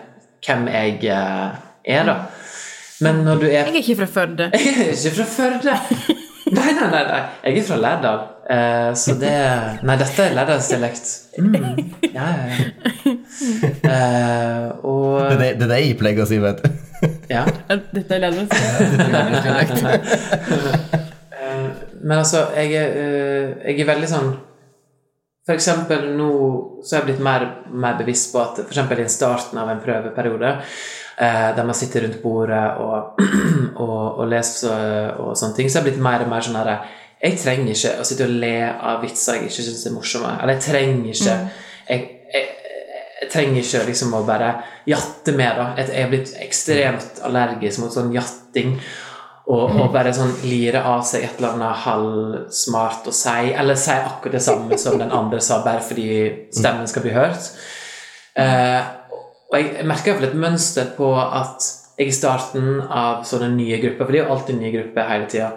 hvem 0.44 0.66
jeg 0.73 0.97
eh, 1.12 1.61
er, 1.97 2.09
da. 2.09 2.16
Men 3.04 3.23
når 3.25 3.40
du 3.40 3.47
er 3.49 3.54
Jeg 3.61 3.70
er 3.70 3.78
ikke 3.80 4.00
fra 4.02 4.11
Førde. 4.18 4.50
Jeg 4.56 4.75
er 4.88 4.92
ikke 4.97 5.14
fra 5.20 5.28
Førde! 5.37 5.78
Nei, 6.50 6.73
nei, 6.75 6.87
nei, 6.90 7.02
nei. 7.06 7.18
Jeg 7.44 7.61
er 7.61 7.66
fra 7.68 7.76
Lærdal. 7.78 8.23
Eh, 8.50 8.88
så 8.99 9.14
det 9.20 9.35
Nei, 9.87 9.94
dette 10.00 10.25
er 10.25 10.32
lærdalsdialekt. 10.35 11.11
Mm. 11.38 11.54
Ja, 12.11 12.26
ja, 12.26 12.47
ja. 12.50 12.70
Eh, 13.90 14.66
og 14.85 15.30
Det 15.30 15.38
det, 15.38 15.47
det 15.61 15.64
er 15.64 15.70
det 15.70 15.78
jeg 15.80 15.94
pleier 16.00 16.25
å 16.25 16.26
si, 16.28 16.40
vet 16.42 16.64
du. 16.64 17.06
Ja. 17.35 17.45
Dette 17.95 18.15
er 18.17 18.23
lærdomsdialekt. 18.25 19.73
Eh, 21.31 21.67
Men 22.03 22.19
altså, 22.19 22.47
jeg 22.57 22.73
er, 22.75 22.95
eh, 22.97 23.51
jeg 23.71 23.81
er 23.85 23.87
veldig 23.93 24.09
sånn 24.11 24.31
For 25.47 25.55
eksempel 25.55 26.09
nå 26.17 26.31
så 26.85 26.97
er 26.97 27.01
jeg 27.01 27.07
blitt 27.11 27.23
mer, 27.25 27.45
mer 27.71 27.97
bevisst 27.99 28.33
på 28.33 28.41
at 28.43 28.59
for 28.63 28.73
eksempel 28.73 29.01
i 29.03 29.09
starten 29.11 29.59
av 29.61 29.69
en 29.73 29.81
prøveperiode, 29.83 30.51
eh, 31.21 31.49
der 31.57 31.65
man 31.69 31.77
sitter 31.77 32.05
rundt 32.07 32.21
bordet 32.23 32.67
og, 32.81 33.21
og, 33.85 33.99
og 34.21 34.29
leser 34.31 35.15
og 35.21 35.35
sånne 35.37 35.57
ting, 35.57 35.69
så 35.71 35.79
er 35.79 35.83
jeg 35.85 35.91
blitt 35.91 36.05
mer 36.07 36.25
og 36.25 36.31
mer 36.33 36.45
sånn 36.47 36.59
herre 36.61 36.79
Jeg 37.23 37.37
trenger 37.43 37.75
ikke 37.75 37.97
å 38.01 38.07
sitte 38.09 38.25
og 38.29 38.37
le 38.43 38.55
av 38.71 39.03
vitser 39.05 39.37
jeg 39.37 39.51
ikke 39.51 39.65
syns 39.67 39.87
er 39.87 39.93
morsomme. 39.93 40.31
Eller 40.41 40.57
jeg 40.57 40.65
trenger 40.71 41.11
ikke 41.13 41.35
jeg, 41.91 42.07
jeg, 43.21 43.31
trenger 43.33 43.62
ikke 43.62 43.85
liksom 43.91 44.17
å 44.17 44.25
bare 44.27 44.50
jatte 44.89 45.35
med, 45.37 45.57
da. 45.59 45.71
Jeg 45.79 45.93
jeg 45.93 46.03
er 46.03 46.11
blitt 46.12 46.35
ekstremt 46.41 47.23
allergisk 47.27 47.83
mot 47.83 47.95
sånn 47.95 48.12
jatting. 48.15 48.79
Og, 49.50 49.73
og 49.81 49.89
bare 49.91 50.12
sånn 50.15 50.31
lire 50.47 50.79
av 50.87 51.00
seg 51.03 51.25
et 51.27 51.41
eller 51.41 51.57
annet 51.57 51.81
halvsmart 51.83 53.09
å 53.11 53.15
si, 53.15 53.50
eller 53.50 53.79
si 53.81 53.97
akkurat 53.97 54.37
det 54.37 54.43
samme 54.45 54.79
som 54.79 54.99
den 55.00 55.11
andre 55.11 55.41
sa, 55.43 55.59
bare 55.65 55.83
fordi 55.83 56.07
stemmen 56.55 56.87
skal 56.87 57.03
bli 57.03 57.15
hørt. 57.17 57.49
Eh, 58.39 58.79
og 59.50 59.57
jeg, 59.59 59.73
jeg 59.81 59.89
merker 59.91 60.12
iallfall 60.12 60.29
et 60.29 60.39
mønster 60.45 60.93
på 60.95 61.11
at 61.19 61.67
jeg 61.99 62.12
i 62.12 62.15
starten 62.15 62.79
av 62.81 63.27
sånne 63.29 63.50
nye 63.57 63.81
grupper, 63.83 64.07
for 64.07 64.15
det 64.15 64.21
er 64.21 64.29
jo 64.29 64.37
alltid 64.37 64.61
nye 64.61 64.73
grupper 64.77 65.11
hele 65.11 65.29
tida, 65.33 65.50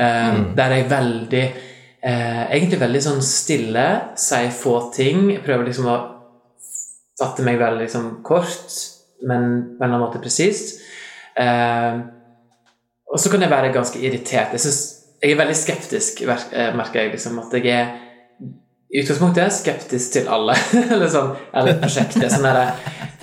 eh, 0.00 0.38
der 0.56 0.76
jeg 0.76 0.88
veldig 0.92 1.42
eh, 1.42 2.40
Egentlig 2.46 2.80
veldig 2.80 3.02
sånn 3.04 3.20
stille, 3.26 3.86
sier 4.18 4.54
få 4.54 4.78
ting, 4.94 5.28
prøver 5.44 5.68
liksom 5.68 5.90
å 5.90 5.98
fatte 7.18 7.44
meg 7.46 7.60
veldig 7.60 7.84
liksom 7.84 8.08
kort, 8.26 8.76
men 9.28 9.76
på 9.76 9.84
en 9.84 9.90
annen 9.90 10.02
måte 10.02 10.22
presist. 10.22 10.80
Eh, 11.38 12.00
og 13.12 13.20
så 13.20 13.30
kan 13.32 13.44
jeg 13.44 13.52
være 13.52 13.72
ganske 13.74 14.00
irritert. 14.00 14.54
Jeg, 14.56 14.60
synes, 14.64 14.80
jeg 15.22 15.34
er 15.34 15.40
veldig 15.40 15.56
skeptisk, 15.56 16.22
eh, 16.22 16.72
merker 16.76 17.02
jeg. 17.02 17.12
liksom, 17.16 17.38
At 17.38 17.52
jeg 17.58 17.66
er 17.72 17.92
i 18.92 19.02
utgangspunktet 19.02 19.52
skeptisk 19.52 20.12
til 20.12 20.30
alle. 20.32 20.56
eller 20.92 21.08
sånn, 21.12 21.34
eller 21.54 21.78
prosjektet. 21.80 22.28
Sånn 22.32 22.48
der, 22.48 22.72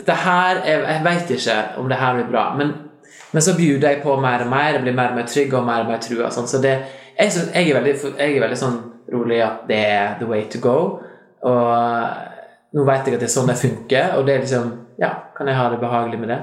det 0.05 0.19
her, 0.25 0.61
Jeg, 0.65 0.85
jeg 0.85 1.03
vet 1.05 1.33
ikke 1.37 1.57
om 1.81 1.89
det 1.89 1.99
her 1.99 2.15
blir 2.17 2.31
bra. 2.31 2.45
Men, 2.57 2.73
men 3.33 3.45
så 3.45 3.57
bjuder 3.57 3.95
jeg 3.95 4.03
på 4.05 4.15
mer 4.21 4.45
og 4.45 4.53
mer. 4.53 4.77
Jeg 4.77 4.85
blir 4.85 4.97
mer 4.97 5.13
og 5.13 5.21
mer 5.21 5.29
trygg 5.29 5.53
og 5.57 5.67
mer 5.67 5.85
og 5.85 5.91
mer 5.93 6.01
trua. 6.05 6.31
Sånn. 6.33 6.49
Så 6.49 6.61
det, 6.61 6.77
jeg, 7.17 7.33
synes, 7.33 7.51
jeg, 7.53 7.69
er 7.69 7.81
veldig, 7.81 7.95
jeg 8.13 8.35
er 8.35 8.43
veldig 8.45 8.61
sånn 8.61 8.79
rolig 9.13 9.41
at 9.41 9.65
det 9.69 9.79
er 9.89 10.17
the 10.21 10.29
way 10.29 10.45
to 10.53 10.61
go. 10.61 10.77
Og 11.49 12.38
nå 12.75 12.85
vet 12.85 13.07
jeg 13.07 13.17
at 13.17 13.23
det 13.23 13.29
er 13.29 13.33
sånn 13.33 13.49
det 13.49 13.57
funker, 13.59 14.15
og 14.17 14.27
det 14.27 14.35
er 14.35 14.45
liksom 14.45 14.75
Ja, 14.99 15.13
kan 15.35 15.47
jeg 15.47 15.55
ha 15.55 15.69
det 15.71 15.79
behagelig 15.79 16.19
med 16.19 16.29
det? 16.33 16.39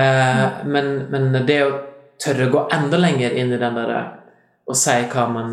Eh, 0.00 0.44
men, 0.64 0.94
men 1.12 1.44
det 1.46 1.58
å 1.62 1.74
tørre 2.20 2.48
å 2.48 2.52
gå 2.52 2.62
enda 2.72 2.98
lenger 2.98 3.36
inn 3.36 3.52
i 3.52 3.60
den 3.60 3.76
der 3.76 3.92
og 4.64 4.78
si 4.80 4.94
hva 5.12 5.26
man 5.28 5.52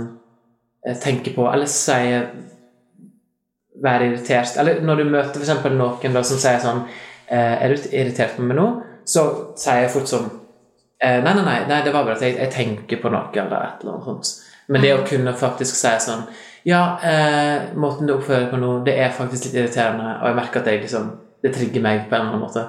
eh, 0.85 0.95
tenker 0.95 1.35
på, 1.35 1.45
eller 1.51 1.67
si 1.69 1.99
være 3.81 4.11
irritert 4.11 4.57
Eller 4.59 4.81
når 4.85 5.01
du 5.01 5.09
møter 5.09 5.41
eksempel 5.41 5.75
noen 5.77 6.15
da, 6.15 6.23
som 6.27 6.39
sier 6.41 6.59
sånn 6.61 6.83
eh, 7.27 7.63
Er 7.63 7.73
du 7.73 7.89
irritert 7.89 8.37
på 8.37 8.45
meg 8.45 8.59
nå? 8.59 8.67
Så 9.07 9.25
sier 9.59 9.85
jeg 9.85 9.93
fort 9.93 10.09
sånn 10.11 10.27
eh, 11.01 11.19
Nei, 11.23 11.33
nei, 11.33 11.43
nei, 11.45 11.57
nei, 11.69 11.81
det 11.85 11.93
var 11.95 12.05
bare 12.05 12.19
at 12.19 12.25
jeg, 12.25 12.37
jeg 12.37 12.53
tenker 12.53 13.01
på 13.01 13.11
noe, 13.13 13.31
eller 13.33 13.57
et 13.57 13.83
eller 13.83 13.95
annet 13.95 14.07
sånt. 14.09 14.47
Men 14.71 14.85
det 14.85 14.93
å 14.95 15.05
kunne 15.07 15.33
faktisk 15.37 15.75
si 15.75 15.93
sånn 16.05 16.27
Ja, 16.67 16.81
eh, 17.01 17.71
måten 17.79 18.07
du 18.07 18.15
oppfører 18.15 18.45
deg 18.45 18.51
på 18.53 18.61
nå, 18.61 18.71
det 18.85 18.93
er 19.01 19.13
faktisk 19.15 19.47
litt 19.47 19.57
irriterende, 19.57 20.17
og 20.21 20.29
jeg 20.29 20.37
merker 20.37 20.61
at 20.61 20.71
jeg 20.71 20.83
liksom 20.85 21.11
Det 21.41 21.49
trigger 21.55 21.81
meg 21.81 22.03
på 22.05 22.13
en 22.13 22.21
eller 22.21 22.35
annen 22.35 22.43
måte. 22.43 22.61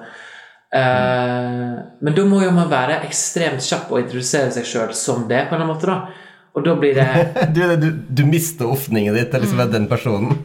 Eh, 0.73 1.73
men 2.01 2.15
da 2.17 2.23
må 2.25 2.39
jo 2.41 2.55
man 2.57 2.71
være 2.71 3.03
ekstremt 3.05 3.61
kjapp 3.61 3.91
og 3.93 4.01
introdusere 4.01 4.49
seg 4.55 4.65
sjøl 4.65 4.95
som 4.97 5.27
det, 5.29 5.43
på 5.45 5.53
en 5.53 5.61
eller 5.61 5.67
annen 5.67 5.75
måte, 5.75 5.91
da. 5.93 6.31
Og 6.57 6.65
da 6.65 6.77
blir 6.77 6.97
det 6.97 7.09
Du, 7.57 7.61
du, 7.81 7.91
du 8.09 8.25
mister 8.29 8.73
åpningen 8.73 9.13
ditt 9.17 9.29
til 9.33 9.45
liksom 9.45 9.61
å 9.61 9.69
den 9.69 9.91
personen. 9.93 10.41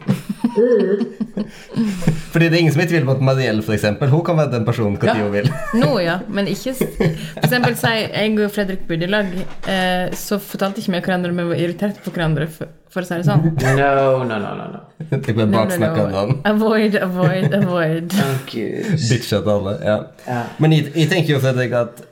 Fordi 2.32 2.48
det 2.48 2.56
er 2.56 2.60
ingen 2.62 2.72
som 2.74 2.82
er 2.82 2.88
i 2.88 2.90
tvil 2.90 3.04
om 3.06 3.12
at 3.14 3.22
Marielle, 3.24 3.62
for 3.64 3.74
eksempel, 3.76 4.10
hun 4.12 4.22
kan 4.26 4.36
være 4.38 4.52
den 4.56 4.64
personen 4.66 4.96
når 4.98 5.08
Ja. 5.08 5.14
hun 5.22 5.32
vil. 5.32 5.50
Nå, 5.80 5.90
ja, 6.04 6.16
men 6.28 6.48
ikke 6.50 6.74
For 6.78 7.44
eksempel, 7.46 7.76
si 7.78 7.92
jeg 7.94 8.38
og 8.44 8.50
Fredrik 8.54 8.82
bodde 8.88 9.06
i 9.06 9.10
lag, 9.12 9.30
eh, 9.68 10.10
så 10.18 10.38
fortalte 10.42 10.82
ikke 10.82 10.92
vi 10.96 11.00
hverandre 11.06 11.30
om 11.32 11.36
vi 11.42 11.48
var 11.52 11.62
irritert 11.64 12.02
på 12.04 12.10
hverandre, 12.14 12.48
for, 12.52 12.68
for 12.90 13.00
å 13.02 13.08
si 13.08 13.14
det 13.20 13.26
sånn. 13.28 13.46
No, 13.78 14.24
no, 14.24 14.38
no, 14.38 14.52
no. 14.58 14.68
no. 14.74 14.82
Jeg 15.14 15.34
ble 15.34 15.46
No, 15.46 15.52
no, 15.52 15.58
baksnakka 15.62 16.08
no. 16.10 16.18
av 16.18 16.34
Avoid, 16.52 16.98
avoid, 17.06 17.54
avoid. 17.62 18.12
Gud. 18.50 18.92
Bitcha 19.08 19.40
til 19.40 19.54
alle. 19.54 19.78
Ja. 19.84 19.98
Ja. 20.26 20.42
Men 20.58 20.72
jeg, 20.76 20.90
jeg 20.94 21.08
tenker 21.12 21.36
jo 21.36 21.40
Fredrik 21.44 21.72
at 21.78 22.04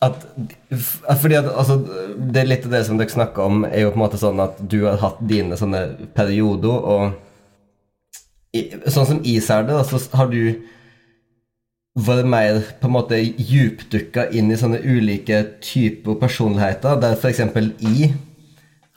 at, 0.00 0.14
fordi 1.18 1.34
at 1.34 1.48
altså, 1.58 1.74
Det 2.30 2.38
er 2.38 2.46
litt 2.46 2.66
av 2.68 2.70
det 2.70 2.84
som 2.86 3.00
dere 3.00 3.10
snakker 3.10 3.42
om, 3.42 3.64
er 3.66 3.80
jo 3.82 3.88
på 3.90 3.98
en 3.98 4.02
måte 4.04 4.20
sånn 4.20 4.38
at 4.44 4.60
du 4.70 4.84
har 4.84 5.00
hatt 5.02 5.18
dine 5.26 5.56
sånne 5.58 5.80
perioder, 6.14 6.70
og 6.70 7.16
sånn 8.54 9.06
som 9.06 9.20
jeg 9.24 9.42
ser 9.44 9.62
det, 9.68 9.74
da, 9.76 9.82
så 9.84 10.00
har 10.16 10.30
du 10.32 10.40
vært 11.98 12.28
mer 12.30 12.60
på 12.80 12.86
en 12.88 12.94
måte 12.94 13.18
djupdukka 13.20 14.28
inn 14.38 14.52
i 14.54 14.58
sånne 14.60 14.78
ulike 14.84 15.40
typer 15.64 16.14
personligheter, 16.20 16.98
der 17.02 17.16
f.eks. 17.18 17.40
jeg 17.40 18.14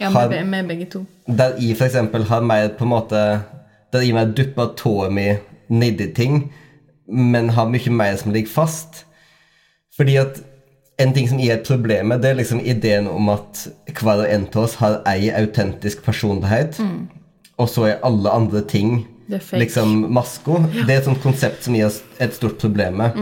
Ja, 0.02 0.10
Har- 0.10 0.30
med, 0.30 0.48
med 0.48 0.68
begge 0.68 0.86
to. 0.90 1.06
der 1.28 1.56
jeg 1.60 1.78
eksempel 1.82 2.24
har 2.24 2.42
mer 2.42 2.70
på 2.70 2.84
en 2.84 2.90
måte 2.90 3.42
Der 3.94 4.02
jeg 4.02 4.14
mer 4.14 4.26
dupper 4.26 4.72
tåa 4.78 5.10
mi 5.10 5.38
nedi 5.70 6.08
ting, 6.16 6.52
men 7.08 7.50
har 7.50 7.68
mye 7.68 7.90
mer 7.92 8.16
som 8.16 8.32
ligger 8.32 8.48
fast. 8.50 9.06
Fordi 9.98 10.16
at 10.16 10.40
en 11.00 11.12
ting 11.14 11.28
som 11.28 11.40
er 11.40 11.54
et 11.58 11.68
problem 11.68 12.06
med, 12.08 12.22
det 12.22 12.30
er 12.30 12.34
liksom 12.40 12.60
ideen 12.64 13.08
om 13.08 13.28
at 13.30 13.68
hver 14.00 14.22
og 14.24 14.30
en 14.32 14.48
av 14.56 14.64
oss 14.64 14.76
har 14.76 15.02
ei 15.06 15.30
autentisk 15.30 16.04
personlighet, 16.06 16.80
og 17.58 17.68
så 17.70 17.84
er 17.90 18.00
alle 18.04 18.30
andre 18.32 18.62
ting. 18.62 19.08
Liksom 19.32 20.14
masko. 20.14 20.60
Det 20.74 20.90
er 20.90 21.00
et 21.00 21.08
sånt 21.08 21.24
konsept 21.24 21.66
som 21.66 21.78
gir 21.78 21.88
oss 21.88 22.02
et 22.22 22.36
stort 22.36 22.60
problem 22.62 23.00
med. 23.02 23.22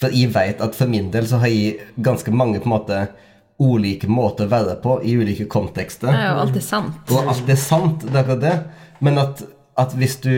For 0.00 0.14
jeg 0.14 0.32
vet 0.34 0.62
at 0.64 0.74
for 0.74 0.90
min 0.90 1.10
del 1.14 1.28
så 1.30 1.38
har 1.42 1.52
jeg 1.52 1.78
ganske 2.02 2.32
mange 2.34 2.62
på 2.62 2.70
en 2.70 2.76
måte 2.76 3.02
ulike 3.62 4.08
måter 4.10 4.48
å 4.48 4.50
være 4.50 4.76
på 4.82 4.96
i 5.06 5.14
ulike 5.14 5.46
kontekster. 5.50 6.10
Det 6.10 6.18
er 6.18 6.32
jo 6.32 6.42
alltid 6.46 6.64
sant. 6.66 7.12
Og 7.12 7.30
alt 7.30 7.50
er 7.52 7.60
sant, 7.60 8.06
det 8.10 8.24
er 8.24 8.40
det. 8.42 8.56
Men 9.04 9.20
at, 9.22 9.44
at 9.78 9.94
hvis 9.98 10.18
du 10.24 10.34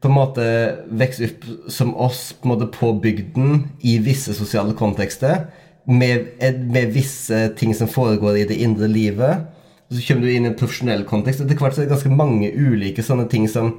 på 0.00 0.08
en 0.08 0.16
måte 0.16 0.44
vokser 0.88 1.28
opp 1.28 1.46
som 1.72 1.92
oss 2.00 2.30
på 2.32 2.48
en 2.48 2.54
måte 2.54 2.68
på 2.72 2.92
bygden 3.04 3.64
i 3.84 3.98
visse 4.04 4.34
sosiale 4.36 4.76
kontekster, 4.76 5.48
med, 5.90 6.28
med 6.70 6.92
visse 6.94 7.48
ting 7.58 7.72
som 7.74 7.88
foregår 7.90 8.42
i 8.42 8.46
det 8.48 8.60
indre 8.62 8.88
livet, 8.90 9.48
så 9.90 10.02
kommer 10.06 10.26
du 10.26 10.32
inn 10.32 10.46
i 10.46 10.50
en 10.52 10.58
profesjonell 10.58 11.02
kontekst, 11.08 11.42
etter 11.42 11.58
hvert 11.58 11.74
så 11.74 11.82
er 11.82 11.88
det 11.88 11.94
ganske 11.96 12.12
mange 12.14 12.52
ulike 12.54 13.02
sånne 13.02 13.26
ting 13.32 13.48
som 13.50 13.72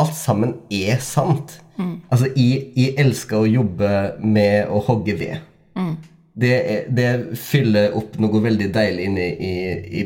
alt 0.00 0.16
sammen 0.16 0.56
er 0.72 0.96
sant. 1.04 1.60
Altså, 2.12 2.28
jeg, 2.36 2.72
jeg 2.76 2.94
elsker 3.00 3.40
å 3.40 3.48
jobbe 3.48 3.90
med 4.20 4.68
å 4.68 4.82
hogge 4.84 5.14
ved. 5.16 5.46
Det, 6.40 6.52
er, 6.52 6.84
det 6.92 7.38
fyller 7.40 7.96
opp 7.98 8.18
noe 8.20 8.40
veldig 8.42 8.68
deilig 8.74 9.06
inni, 9.08 9.28
i, 9.44 9.54
i, 10.00 10.04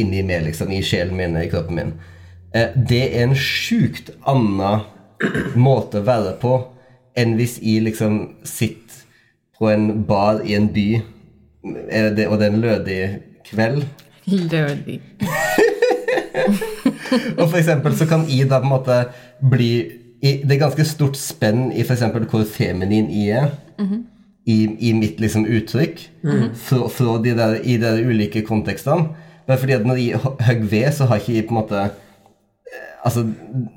inni 0.00 0.22
meg, 0.26 0.46
liksom, 0.48 0.72
i 0.72 0.80
sjelen 0.84 1.16
min, 1.18 1.36
i 1.40 1.48
kroppen 1.52 1.78
min. 1.78 1.92
Eh, 2.56 2.72
det 2.74 3.02
er 3.10 3.28
en 3.28 3.36
sjukt 3.38 4.12
annen 4.28 4.86
måte 5.60 6.00
å 6.00 6.06
være 6.06 6.36
på 6.40 6.54
enn 7.18 7.36
hvis 7.38 7.58
jeg 7.62 7.84
liksom 7.88 8.20
sitter 8.46 9.04
på 9.60 9.68
en 9.68 10.04
bar 10.08 10.40
i 10.46 10.54
en 10.56 10.70
by, 10.72 10.88
er 11.92 12.14
det, 12.16 12.30
og 12.30 12.38
det 12.40 12.46
er 12.46 12.54
en 12.54 12.64
lødig 12.64 13.00
kveld. 13.50 13.84
Lødig. 14.30 15.00
Og 17.40 17.48
for 17.48 17.58
eksempel 17.58 17.94
så 17.98 18.06
kan 18.08 18.24
jeg 18.30 18.48
da 18.50 18.60
på 18.62 18.68
en 18.68 18.72
måte 18.72 18.96
bli 19.50 19.70
i, 20.22 20.42
Det 20.44 20.52
er 20.52 20.58
ganske 20.60 20.84
stort 20.84 21.16
spenn 21.16 21.70
i 21.72 21.80
eksempel 21.96 22.26
hvor 22.28 22.44
feminin 22.44 23.06
jeg 23.10 23.28
er. 23.40 23.50
I, 24.50 24.56
I 24.88 24.92
mitt 24.96 25.20
liksom 25.20 25.44
uttrykk. 25.48 26.00
Fra, 26.54 26.88
fra 26.92 27.16
de 27.24 27.32
der, 27.38 27.54
I 27.64 27.76
de 27.78 27.82
der 27.86 28.02
ulike 28.08 28.42
kontekstene. 28.44 29.08
Bare 29.46 29.58
fordi 29.58 29.72
at 29.78 29.86
når 29.86 29.96
jeg 30.00 30.14
ho- 30.20 30.36
hogger 30.46 30.68
ved, 30.70 30.92
så 30.92 31.04
har 31.08 31.16
ikke 31.22 31.34
jeg 31.34 31.46
på 31.48 31.54
en 31.54 31.60
måte 31.62 31.80
eh, 31.80 31.90
Altså, 33.04 33.24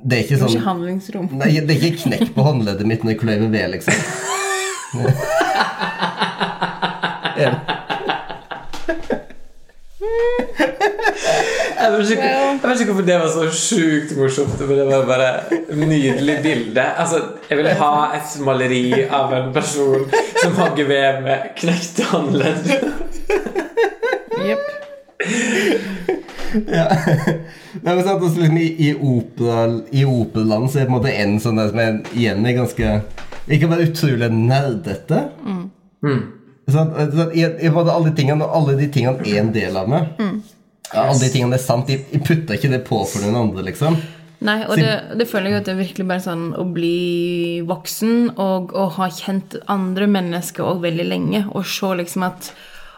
det 0.03 0.17
er 0.17 0.23
ikke 0.25 0.37
sånn 0.41 0.49
ikke 0.57 0.65
handlingsrom. 0.67 1.29
Nei, 1.39 1.51
det 1.63 1.77
er 1.77 1.85
ikke 1.87 2.03
knekk 2.09 2.33
på 2.35 2.43
håndleddet 2.43 2.87
mitt 2.87 3.03
når 3.07 3.11
jeg 3.15 3.19
kløyver 3.23 3.49
ved, 3.53 3.67
liksom. 3.77 3.93
Er 7.43 7.55
Jeg 11.83 11.91
vet, 11.91 12.11
ikke, 12.15 12.27
jeg 12.27 12.59
vet 12.63 12.81
ikke 12.81 12.93
hvorfor 12.93 13.07
det 13.07 13.15
var 13.19 13.31
så 13.33 13.47
sjukt 13.51 14.11
morsomt, 14.15 14.59
men 14.59 14.77
det 14.79 14.85
var 14.87 15.01
bare 15.07 15.31
et 15.51 15.73
nydelig 15.77 16.37
bilde. 16.43 16.85
Altså, 17.03 17.19
jeg 17.49 17.57
ville 17.59 17.73
ha 17.81 17.91
et 18.15 18.37
maleri 18.45 18.83
av 19.03 19.33
en 19.35 19.49
person 19.55 20.05
som 20.39 20.55
har 20.61 20.71
gevær 20.77 21.19
med 21.25 21.49
knekte 21.59 22.07
håndledd. 22.13 22.71
Jepp. 24.47 24.71
Ja. 26.69 26.85
Nei, 27.81 27.95
men 27.95 28.03
sant, 28.05 28.23
oss 28.23 28.37
liksom, 28.37 28.57
i, 28.61 28.69
i, 28.77 28.89
I 28.93 30.05
operaland 30.05 30.69
så 30.69 30.79
er 30.79 30.85
det 30.85 30.89
på 30.89 30.93
en 30.93 30.97
måte 30.99 31.13
en 31.17 31.37
sånn 31.41 31.59
der 31.59 31.71
som 31.71 31.79
er, 31.81 31.99
igjen 32.13 32.45
er 32.45 32.57
ganske 32.59 32.91
Ikke 33.51 33.69
bare 33.71 33.87
utrolig 33.89 34.29
nerdete. 34.31 35.23
Mm. 35.43 35.63
Sånn, 36.71 36.91
Jeg, 37.35 37.55
jeg 37.59 37.71
hadde 37.75 37.95
alle 37.95 38.11
de 38.11 38.17
tingene, 38.21 38.47
alle 38.47 38.77
de 38.79 38.87
tingene 38.93 39.25
er 39.27 39.41
en 39.41 39.49
del 39.55 39.79
av 39.79 39.89
meg. 39.91 40.13
Ja, 40.93 41.07
alle 41.09 41.19
de 41.19 41.29
tingene 41.33 41.57
er 41.57 41.63
sant. 41.63 41.89
Jeg 41.89 42.21
putter 42.25 42.55
ikke 42.57 42.69
det 42.73 42.83
på 42.87 42.99
for 43.09 43.23
noen 43.23 43.39
andre, 43.47 43.63
liksom. 43.69 43.97
Nei, 44.43 44.57
og 44.67 44.75
det, 44.75 45.17
det 45.17 45.25
føler 45.31 45.53
jeg 45.53 45.61
at 45.61 45.67
det 45.69 45.73
er 45.73 45.79
virkelig 45.79 46.05
bare 46.09 46.23
sånn 46.25 46.49
å 46.59 46.65
bli 46.75 47.61
voksen 47.63 48.33
og 48.43 48.73
å 48.75 48.89
ha 48.97 49.07
kjent 49.15 49.55
andre 49.71 50.07
mennesker 50.11 50.67
òg 50.67 50.81
veldig 50.83 51.05
lenge, 51.07 51.45
og 51.55 51.63
se 51.65 51.93
liksom 52.01 52.25
at 52.27 52.51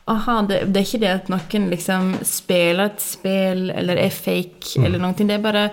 Aha, 0.05 0.43
det, 0.45 0.59
det 0.69 0.77
er 0.77 0.85
ikke 0.85 1.01
det 1.01 1.09
at 1.09 1.29
noen 1.33 1.63
liksom 1.71 2.11
spiller 2.29 2.91
et 2.91 3.01
spill 3.01 3.71
eller 3.73 3.97
er 3.97 4.11
fake 4.13 4.75
eller 4.85 5.01
noen 5.01 5.15
ting. 5.17 5.25
Det 5.31 5.39
er 5.39 5.41
bare 5.41 5.63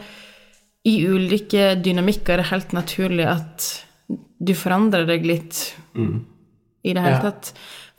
I 0.89 0.95
ulike 1.05 1.75
dynamikker 1.85 2.33
er 2.39 2.41
det 2.41 2.49
helt 2.49 2.73
naturlig 2.73 3.27
at 3.29 3.67
du 4.43 4.55
forandrer 4.57 5.05
deg 5.09 5.29
litt 5.29 5.61
i 6.01 6.95
det 6.97 7.05
hele 7.05 7.19
Ja. 7.19 7.21
tatt. 7.29 7.53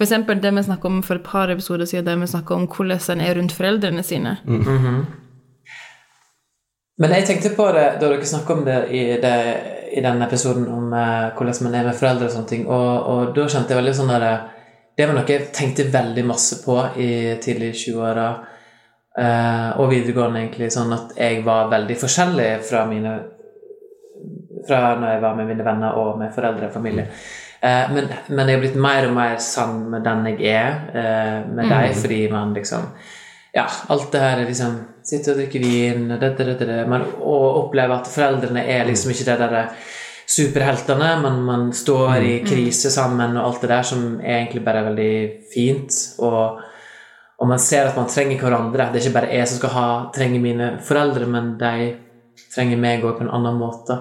For 0.04 0.10
eksempel 0.10 0.42
det 0.44 0.50
vi 0.52 0.64
snakket 0.64 0.86
om 0.86 1.04
for 1.04 1.16
et 1.16 1.24
par 1.24 1.48
episoder 1.48 1.88
siden, 1.88 2.06
der 2.06 2.18
vi 2.20 2.28
snakket 2.28 2.52
om 2.52 2.64
hvordan 2.68 3.00
en 3.14 3.22
er 3.24 3.38
rundt 3.38 3.54
foreldrene 3.56 4.04
sine. 4.04 4.34
Men 7.00 7.14
jeg 7.16 7.26
tenkte 7.26 7.54
på 7.56 7.70
det 7.72 7.86
da 8.02 8.10
dere 8.10 8.26
snakket 8.28 8.52
om 8.52 8.66
det 8.66 8.80
i, 8.92 9.04
det, 9.24 9.38
i 9.96 10.02
den 10.04 10.22
episoden 10.22 10.66
om 10.68 10.92
eh, 10.92 11.30
hvordan 11.38 11.64
man 11.64 11.78
er 11.80 11.88
med 11.88 11.96
foreldre 11.96 12.28
og 12.28 12.34
sånne 12.34 12.50
ting, 12.50 12.66
og, 12.68 13.08
og 13.14 13.32
da 13.38 13.46
kjente 13.48 13.72
jeg 13.72 13.80
veldig 13.80 13.94
sånn 13.96 14.12
der 14.12 14.26
Det 14.98 15.08
var 15.08 15.16
noe 15.16 15.32
jeg 15.32 15.48
tenkte 15.56 15.88
veldig 15.94 16.26
masse 16.28 16.60
på 16.66 16.76
i 17.00 17.40
tidlig 17.42 17.72
20-åra 17.86 18.32
Uh, 19.14 19.78
og 19.78 19.92
videregående, 19.92 20.40
egentlig, 20.42 20.72
sånn 20.74 20.90
at 20.96 21.12
jeg 21.14 21.44
var 21.46 21.68
veldig 21.70 21.98
forskjellig 22.02 22.48
fra 22.66 22.80
mine 22.90 23.12
fra 24.66 24.96
når 24.98 25.12
jeg 25.12 25.22
var 25.22 25.36
med 25.38 25.52
mine 25.52 25.66
venner 25.68 26.00
og 26.02 26.18
med 26.18 26.34
foreldre 26.34 26.72
og 26.72 26.74
familie. 26.74 27.06
Eh, 27.64 27.92
men, 27.96 28.10
men 28.28 28.50
jeg 28.50 28.58
er 28.58 28.64
blitt 28.66 28.80
mer 28.80 29.08
og 29.08 29.14
mer 29.16 29.38
sann 29.40 29.86
med 29.92 30.04
den 30.04 30.26
jeg 30.34 30.50
er, 30.52 30.80
eh, 30.92 31.36
med 31.48 31.70
deg, 31.72 31.94
fordi 31.96 32.24
man 32.32 32.56
liksom 32.58 32.90
Ja, 33.54 33.68
alt 33.94 34.10
det 34.12 34.20
her 34.20 34.42
er 34.42 34.50
liksom 34.50 34.80
Sitter 35.06 35.36
og 35.36 35.40
drikker 35.40 35.64
vin, 35.64 36.08
dette, 36.10 36.44
dette, 36.48 36.66
det, 36.68 36.82
men, 36.88 37.04
og 37.20 37.60
oppleve 37.66 37.96
at 37.96 38.08
foreldrene 38.08 38.64
er 38.72 38.88
liksom 38.88 39.12
ikke 39.12 39.28
det 39.28 39.36
derre 39.42 39.64
superheltene, 40.34 41.10
men 41.22 41.42
man 41.44 41.66
står 41.76 42.24
i 42.24 42.36
krise 42.48 42.92
sammen 42.92 43.36
og 43.38 43.50
alt 43.50 43.66
det 43.66 43.72
der, 43.74 43.88
som 43.88 44.06
er 44.22 44.38
egentlig 44.38 44.64
bare 44.64 44.86
veldig 44.86 45.16
fint. 45.52 45.98
Og, 46.24 46.62
og 47.36 47.50
man 47.52 47.60
ser 47.60 47.90
at 47.90 48.00
man 48.00 48.08
trenger 48.08 48.40
hverandre. 48.40 48.88
Det 48.94 49.02
er 49.02 49.08
ikke 49.10 49.18
bare 49.20 49.34
jeg 49.36 49.50
som 49.52 49.60
skal 49.60 49.76
ha, 49.76 49.88
trenger 50.16 50.44
mine 50.44 50.70
foreldre, 50.88 51.28
men 51.28 51.52
de 51.60 51.92
trenger 52.54 52.80
meg 52.80 53.04
òg 53.04 53.20
på 53.20 53.28
en 53.28 53.34
annen 53.36 53.60
måte. 53.60 54.00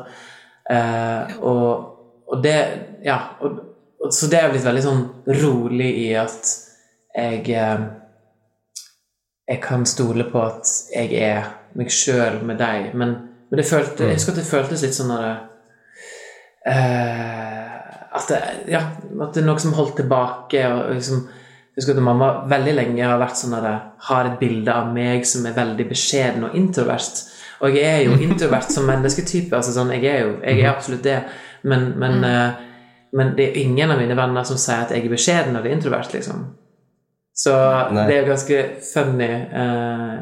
Eh, 0.70 1.34
og, 1.42 1.92
og 2.32 2.42
det 2.44 2.58
Ja. 3.04 3.18
Og, 3.40 3.58
og, 4.02 4.12
så 4.14 4.28
det 4.30 4.38
er 4.40 4.50
blitt 4.50 4.66
veldig 4.66 4.82
sånn 4.82 5.02
rolig 5.42 5.90
i 6.04 6.08
at 6.18 6.52
jeg 7.16 7.50
eh, 7.50 7.82
Jeg 9.48 9.60
kan 9.60 9.84
stole 9.86 10.24
på 10.30 10.40
at 10.40 10.68
jeg 10.94 11.12
er 11.18 11.48
meg 11.76 11.90
sjøl 11.92 12.40
med 12.46 12.60
deg. 12.62 12.92
Men, 12.94 13.14
men 13.50 13.58
det 13.58 13.66
følte, 13.68 14.06
jeg 14.06 14.20
husker 14.20 14.32
at 14.32 14.38
det 14.38 14.48
føltes 14.48 14.84
litt 14.84 14.94
sånn 14.96 15.10
når 15.10 15.24
det 15.26 15.32
eh, 16.72 17.52
at, 18.12 18.28
det, 18.28 18.40
ja, 18.72 18.82
at 19.24 19.34
det 19.34 19.42
er 19.42 19.46
noe 19.48 19.60
som 19.60 19.74
holdt 19.76 19.98
tilbake. 20.00 20.62
og 20.68 20.94
liksom 20.94 21.24
jeg 21.72 21.80
husker 21.80 21.96
at 21.96 22.04
mamma 22.04 22.26
veldig 22.52 22.72
lenge 22.76 23.04
har 23.08 23.20
vært 23.20 23.38
sånn 23.40 23.54
at 23.56 23.64
jeg 23.64 23.76
har 24.06 24.26
et 24.28 24.40
bilde 24.42 24.72
av 24.76 24.90
meg 24.92 25.22
som 25.24 25.46
er 25.48 25.54
veldig 25.56 25.86
beskjeden 25.88 26.44
og 26.44 26.56
introvert. 26.58 27.22
Og 27.64 27.78
jeg 27.78 27.86
er 27.88 28.02
jo 28.10 28.18
introvert 28.20 28.68
som 28.74 28.84
mennesketype. 28.90 29.56
altså 29.56 29.72
sånn, 29.72 29.94
Jeg 29.96 30.04
er 30.04 30.20
jo 30.20 30.34
jeg 30.42 30.60
er 30.60 30.68
absolutt 30.68 31.02
det. 31.06 31.22
Men, 31.62 31.92
men, 32.00 32.24
eh, 32.24 32.60
men 33.12 33.34
det 33.36 33.50
er 33.50 33.60
ingen 33.62 33.92
av 33.92 34.00
mine 34.00 34.16
venner 34.18 34.46
som 34.48 34.58
sier 34.60 34.86
at 34.86 34.94
jeg 34.94 35.06
er 35.06 35.12
beskjeden 35.12 35.56
eller 35.56 35.74
introvert. 35.74 36.12
liksom. 36.14 36.46
Så 37.34 37.54
Nei. 37.92 38.06
det 38.08 38.16
er 38.16 38.22
jo 38.22 38.32
ganske 38.32 38.62
funny 38.92 39.30
eh, 39.32 40.16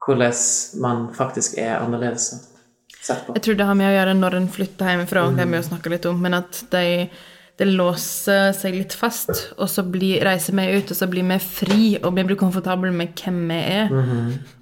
hvordan 0.00 0.38
man 0.80 1.02
faktisk 1.14 1.58
er 1.60 1.76
annerledes 1.80 2.30
sett 3.00 3.26
på. 3.26 3.34
Jeg 3.36 3.44
tror 3.44 3.58
det 3.58 3.66
har 3.68 3.76
med 3.78 3.90
å 3.90 3.98
gjøre 3.98 4.14
når 4.16 4.38
en 4.38 4.48
flytter 4.52 4.94
hjemmefra, 4.94 5.26
det 5.34 5.44
har 5.44 5.52
vi 5.52 5.60
jo 5.60 5.68
snakke 5.68 5.92
litt 5.92 6.08
om, 6.08 6.22
men 6.24 6.38
at 6.40 6.62
de, 6.72 6.84
det 7.60 7.68
låser 7.68 8.54
seg 8.56 8.78
litt 8.78 8.96
fast, 8.96 9.32
og 9.58 9.68
så 9.68 9.84
blir, 9.84 10.22
reiser 10.24 10.56
vi 10.56 10.66
ut, 10.78 10.88
og 10.92 10.96
så 10.96 11.08
blir 11.10 11.28
vi 11.28 11.38
fri, 11.44 11.82
og 12.00 12.16
vi 12.16 12.24
blir 12.30 12.40
komfortable 12.40 12.92
med 12.96 13.12
hvem 13.20 13.42
vi 13.52 13.60
er. 13.76 13.92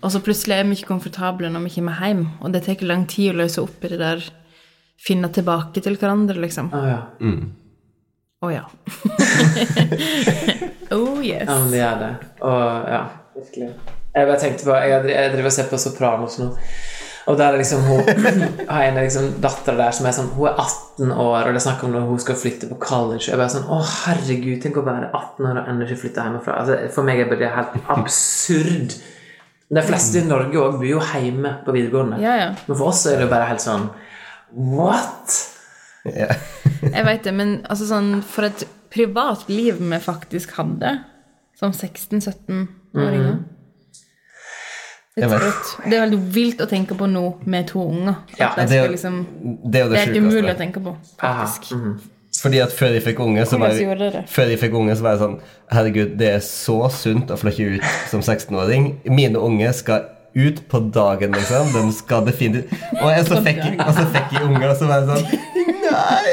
Og 0.02 0.10
så 0.14 0.22
plutselig 0.24 0.58
er 0.58 0.66
vi 0.66 0.78
ikke 0.78 0.90
komfortable 0.90 1.50
når 1.54 1.68
vi 1.68 1.76
kommer 1.78 2.02
hjem, 2.02 2.26
og 2.42 2.54
det 2.54 2.66
tar 2.66 2.86
lang 2.86 3.06
tid 3.10 3.32
å 3.32 3.40
løse 3.44 3.62
opp 3.62 3.86
i 3.86 3.94
det 3.94 4.02
der 4.02 4.26
finne 4.98 5.30
tilbake 5.34 5.82
til 5.84 5.96
hverandre, 5.98 6.38
liksom. 6.42 6.70
Å 6.74 6.84
ja. 6.88 7.00
Å 8.38 8.50
ja. 8.54 8.64
oh 10.94 11.18
yes. 11.24 11.48
Ja, 11.48 11.56
men 11.58 11.72
det 11.72 11.80
er 11.82 11.96
det. 12.02 12.12
Og 12.46 12.92
ja, 12.92 13.02
virkelig. 13.34 13.72
Jeg 14.14 14.28
bare 14.28 14.38
tenkte 14.40 14.66
på 14.66 14.76
Jeg, 14.78 15.02
jeg 15.10 15.32
driver 15.34 15.50
og 15.50 15.54
ser 15.54 15.68
på 15.70 15.80
Sopranos 15.82 16.38
nå. 16.40 16.52
Og 17.28 17.36
der 17.36 17.52
er 17.52 17.60
liksom 17.60 17.82
hun 17.84 18.06
har 18.70 18.86
en 18.86 19.00
liksom 19.02 19.26
datter 19.44 19.76
der 19.76 19.92
som 19.92 20.06
er 20.08 20.14
sånn 20.16 20.30
Hun 20.32 20.48
er 20.48 20.56
18 20.62 21.10
år, 21.12 21.42
og 21.42 21.50
det 21.50 21.60
er 21.60 21.66
snakk 21.66 21.84
om 21.84 21.92
når 21.92 22.06
hun 22.08 22.22
skal 22.22 22.38
flytte 22.40 22.70
på 22.70 22.78
college. 22.80 23.26
Og 23.26 23.34
jeg 23.34 23.40
bare 23.42 23.52
sånn 23.52 23.68
Å, 23.68 23.82
herregud, 24.06 24.56
tenk 24.64 24.80
å 24.80 24.86
være 24.86 25.10
18 25.10 25.50
år 25.50 25.60
og 25.60 25.70
ennå 25.74 25.86
ikke 25.88 26.02
flytte 26.06 26.24
hjemmefra. 26.24 26.58
Altså, 26.62 26.78
for 26.94 27.08
meg 27.08 27.20
er 27.22 27.34
det 27.34 27.52
helt 27.52 27.76
absurd. 27.92 28.96
De 29.68 29.84
fleste 29.84 30.22
i 30.22 30.24
Norge 30.24 30.56
òg 30.62 30.78
bor 30.80 30.88
jo 30.88 31.02
hjemme 31.04 31.58
på 31.66 31.74
videregående. 31.76 32.22
Ja, 32.24 32.36
ja. 32.40 32.52
Men 32.64 32.78
for 32.78 32.94
oss 32.94 33.04
er 33.10 33.20
det 33.20 33.28
bare 33.28 33.50
helt 33.50 33.60
sånn 33.66 33.90
What? 34.52 35.36
Yeah. 36.06 36.34
Jeg 36.96 37.04
vet 37.04 37.24
det, 37.26 37.34
men 37.36 37.54
altså 37.68 37.88
sånn, 37.88 38.18
for 38.24 38.48
et 38.48 38.64
privat 38.92 39.48
liv 39.50 39.80
vi 39.82 40.00
faktisk 40.00 40.54
hadde 40.56 40.98
som 41.58 41.72
16-17-åringer. 41.74 43.38
Det, 45.18 45.24
er 45.26 45.32
vet. 45.32 45.40
trøtt. 45.42 45.72
det 45.90 45.96
er 45.96 46.04
veldig 46.04 46.20
vilt 46.34 46.60
å 46.62 46.68
tenke 46.70 46.94
på 46.94 47.08
nå 47.10 47.24
med 47.50 47.66
to 47.72 47.82
unger. 47.82 48.20
Ja, 48.38 48.52
det 48.54 48.78
er 48.78 48.92
liksom, 48.92 49.24
Det 49.64 49.80
er 49.80 49.88
det 49.90 49.96
det 49.96 49.98
er 49.98 50.06
helt 50.06 50.20
umulig 50.22 50.52
å 50.54 50.60
tenke 50.60 50.82
på, 50.84 50.94
faktisk. 51.18 51.72
Mm. 51.74 51.96
Fordi 52.38 52.60
at 52.62 52.74
før 52.76 52.94
jeg 52.94 53.02
fikk 53.02 53.22
unge, 53.24 53.46
så 53.50 53.58
var 53.58 53.74
jeg, 53.74 54.22
før 54.30 54.52
jeg 54.52 54.60
fikk 54.60 54.76
unge, 54.78 54.94
så 54.94 55.06
var 55.06 55.16
jeg 55.16 55.22
sånn 55.24 55.34
Herregud, 55.74 56.12
det 56.20 56.28
er 56.36 56.44
så 56.44 56.76
sunt 56.94 57.32
å 57.34 57.38
flytte 57.40 57.66
ut 57.74 57.88
som 58.12 58.22
16-åring. 58.22 58.92
Mine 59.10 59.42
unge 59.42 59.72
skal 59.74 60.06
ut 60.46 60.62
på 60.70 60.80
dagen, 60.94 61.32
liksom. 61.34 61.72
De 61.74 61.82
skal 61.96 62.26
definitivt 62.26 62.72
Og 63.02 63.10
så, 63.26 63.40
fikk, 63.44 63.58
jeg- 63.64 63.78
og 63.82 63.92
så 63.96 64.04
fikk 64.14 64.32
jeg 64.36 64.42
unger, 64.48 64.68
og 64.70 64.76
så 64.80 64.88
var 64.90 65.02
jeg 65.02 65.08
sånn 65.10 65.24
Nei, 65.88 66.32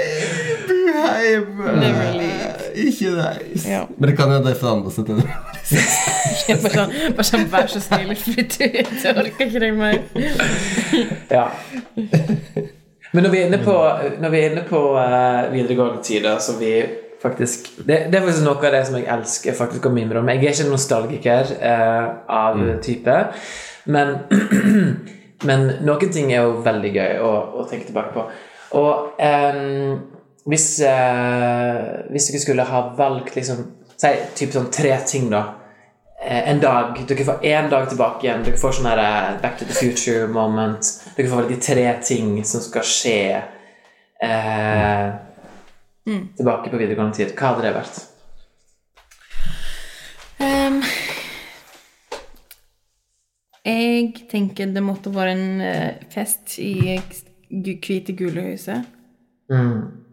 bli 0.68 0.82
hjemme. 0.92 1.74
Never 1.80 2.12
leave. 2.20 2.52
Ikke 2.76 3.12
nice. 3.16 3.64
Ja. 3.70 3.82
Men 3.98 4.10
det 4.10 4.16
kan 4.18 4.32
jo 4.34 4.40
det 4.44 4.56
forandre 4.60 4.92
seg 4.92 5.06
til. 5.08 5.22
Bare 6.46 6.72
sånn, 6.76 6.92
bare 7.16 7.26
sånn 7.26 7.46
vær 7.50 7.70
så 7.72 7.80
snill, 7.82 8.12
flytt 8.20 8.58
ut. 8.62 8.92
Jeg 9.02 9.16
orker 9.18 9.48
ikke 9.48 9.62
deg 9.64 9.78
mer. 9.80 10.02
Ja. 11.32 11.46
Men 13.16 13.24
når 13.26 13.32
vi 13.32 13.40
er 13.40 13.48
inne 13.48 13.62
på, 13.64 13.76
når 14.22 14.34
vi 14.34 14.42
er 14.44 14.52
inne 14.52 14.66
på 14.68 14.82
uh, 14.98 15.48
videregående 15.54 16.04
tider, 16.06 16.38
så 16.44 16.58
vi 16.60 16.74
faktisk 17.26 17.72
det, 17.82 18.06
det 18.12 18.20
er 18.20 18.26
faktisk 18.26 18.46
noe 18.46 18.62
av 18.62 18.76
det 18.78 18.82
som 18.88 18.98
jeg 19.00 19.10
elsker 19.18 19.58
faktisk 19.58 19.90
å 19.90 19.94
mimre 19.94 20.22
om. 20.22 20.32
Jeg 20.32 20.44
er 20.44 20.56
ikke 20.56 20.72
nostalgiker 20.72 21.54
eh, 21.60 22.10
av 22.40 22.64
type, 22.86 23.20
men, 23.92 24.18
men 25.50 25.70
noen 25.86 26.12
ting 26.14 26.34
er 26.34 26.46
jo 26.46 26.60
veldig 26.66 26.94
gøy 26.96 27.24
å, 27.26 27.32
å 27.62 27.70
tenke 27.70 27.90
tilbake 27.90 28.14
på. 28.16 28.28
Og 28.80 29.22
eh, 29.24 29.64
hvis, 30.46 30.70
eh, 30.86 31.82
hvis 32.14 32.30
dere 32.30 32.44
skulle 32.44 32.70
ha 32.70 32.86
valgt 32.98 33.36
liksom 33.40 33.66
Si 33.96 34.10
typ 34.36 34.52
sånn 34.52 34.66
tre 34.76 34.92
ting, 35.08 35.30
da. 35.32 35.40
Eh, 36.20 36.50
en 36.52 36.60
dag, 36.60 36.98
Dere 37.08 37.24
får 37.24 37.46
én 37.48 37.70
dag 37.72 37.86
tilbake 37.90 38.26
igjen. 38.26 38.44
Dere 38.44 38.60
får 38.60 38.74
sånn 38.80 38.90
eh, 38.92 39.38
Back 39.42 39.60
to 39.60 39.68
the 39.70 39.76
future 39.78 40.28
moment. 40.28 40.90
Dere 41.16 41.30
får 41.32 41.46
velge 41.46 41.62
tre 41.64 41.86
ting 42.04 42.42
som 42.44 42.64
skal 42.64 42.84
skje 42.84 43.20
eh, 44.20 45.06
tilbake 46.06 46.70
på 46.70 46.78
videregående 46.78 47.18
tid. 47.18 47.34
Hva 47.38 47.54
hadde 47.54 47.66
det 47.66 47.74
vært? 47.76 48.02
Um, 50.36 50.82
jeg 53.66 54.28
tenker 54.30 54.74
det 54.76 54.84
måtte 54.86 55.14
være 55.16 55.36
en 55.36 55.62
eh, 55.66 56.04
fest 56.14 56.58
i 56.62 56.74
Hvite 57.00 57.34
Hvite 57.82 58.16
gulehuset. 58.18 58.86
Mm. 59.52 60.06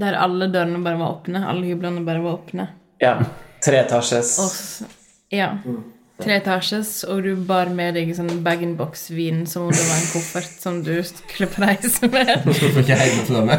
Der 0.00 0.16
alle 0.16 0.48
dørene 0.52 0.80
bare 0.84 1.00
var 1.00 1.16
åpne. 1.18 1.44
Alle 1.48 1.66
hyblene 1.68 2.04
bare 2.06 2.22
var 2.24 2.38
åpne. 2.38 2.68
Ja. 3.02 3.16
Tre 3.60 3.82
etasjes. 3.82 4.36
Ja. 5.32 5.50
Tre 6.20 6.36
etasjes, 6.36 7.02
og 7.08 7.24
du 7.24 7.34
bar 7.48 7.68
med 7.72 7.96
deg 7.96 8.12
sånn 8.16 8.42
bag-in-box-vin 8.44 9.46
som 9.48 9.68
om 9.68 9.72
det 9.72 9.84
var 9.84 10.00
en 10.00 10.10
koffert 10.12 10.56
som 10.60 10.80
du 10.84 10.94
skulle 11.04 11.48
på 11.52 11.62
reise 11.66 12.08
med. 12.12 12.48
Ikke 12.48 12.96
hjemme 12.96 13.28
til 13.28 13.40
dem. 13.40 13.54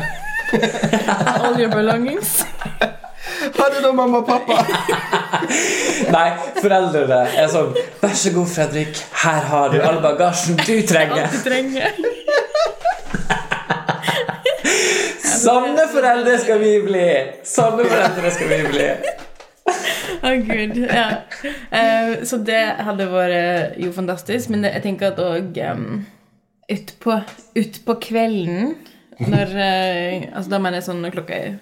All 1.44 1.60
your 1.60 1.70
belongings. 1.70 2.46
Ha 3.42 3.70
det 3.74 3.82
da, 3.84 3.92
mamma 3.94 4.18
og 4.22 4.28
pappa. 4.28 4.58
Nei, 6.16 6.28
foreldrene 6.60 7.22
er 7.40 7.48
sånn 7.52 7.72
Vær 8.02 8.16
så 8.18 8.34
god, 8.36 8.50
Fredrik. 8.52 9.02
Her 9.24 9.48
har 9.52 9.72
du 9.74 9.80
all 9.82 10.00
bagasjen 10.04 10.60
du 10.60 10.76
trenger. 10.88 11.26
Alt 11.26 11.38
du 11.38 11.42
trenger. 11.46 11.92
Sånne 15.42 15.88
foreldre 15.90 16.36
skal 16.38 16.60
vi 16.62 16.76
bli! 16.86 17.06
Sånne 17.48 17.88
foreldre 17.88 18.32
skal 18.36 18.52
vi 18.52 18.60
bli. 18.68 18.88
Å, 20.22 20.34
gud. 20.46 20.78
Ja. 20.86 21.08
Uh, 21.72 22.22
så 22.28 22.38
det 22.46 22.62
hadde 22.86 23.08
vært 23.10 23.80
jo 23.82 23.90
fantastisk, 23.96 24.52
men 24.54 24.68
jeg 24.70 24.84
tenker 24.86 25.16
at 25.16 25.22
òg 25.24 25.58
um, 25.72 26.04
utpå 26.72 27.18
ut 27.58 27.80
på 27.88 27.98
kvelden 28.06 28.76
når 29.30 29.54
eh, 29.58 30.30
Altså 30.32 30.54
da 30.54 30.60
mener 30.62 30.80
jeg 30.80 30.88
sånn 30.88 31.02
når 31.04 31.16
klokka 31.18 31.38
er 31.38 31.60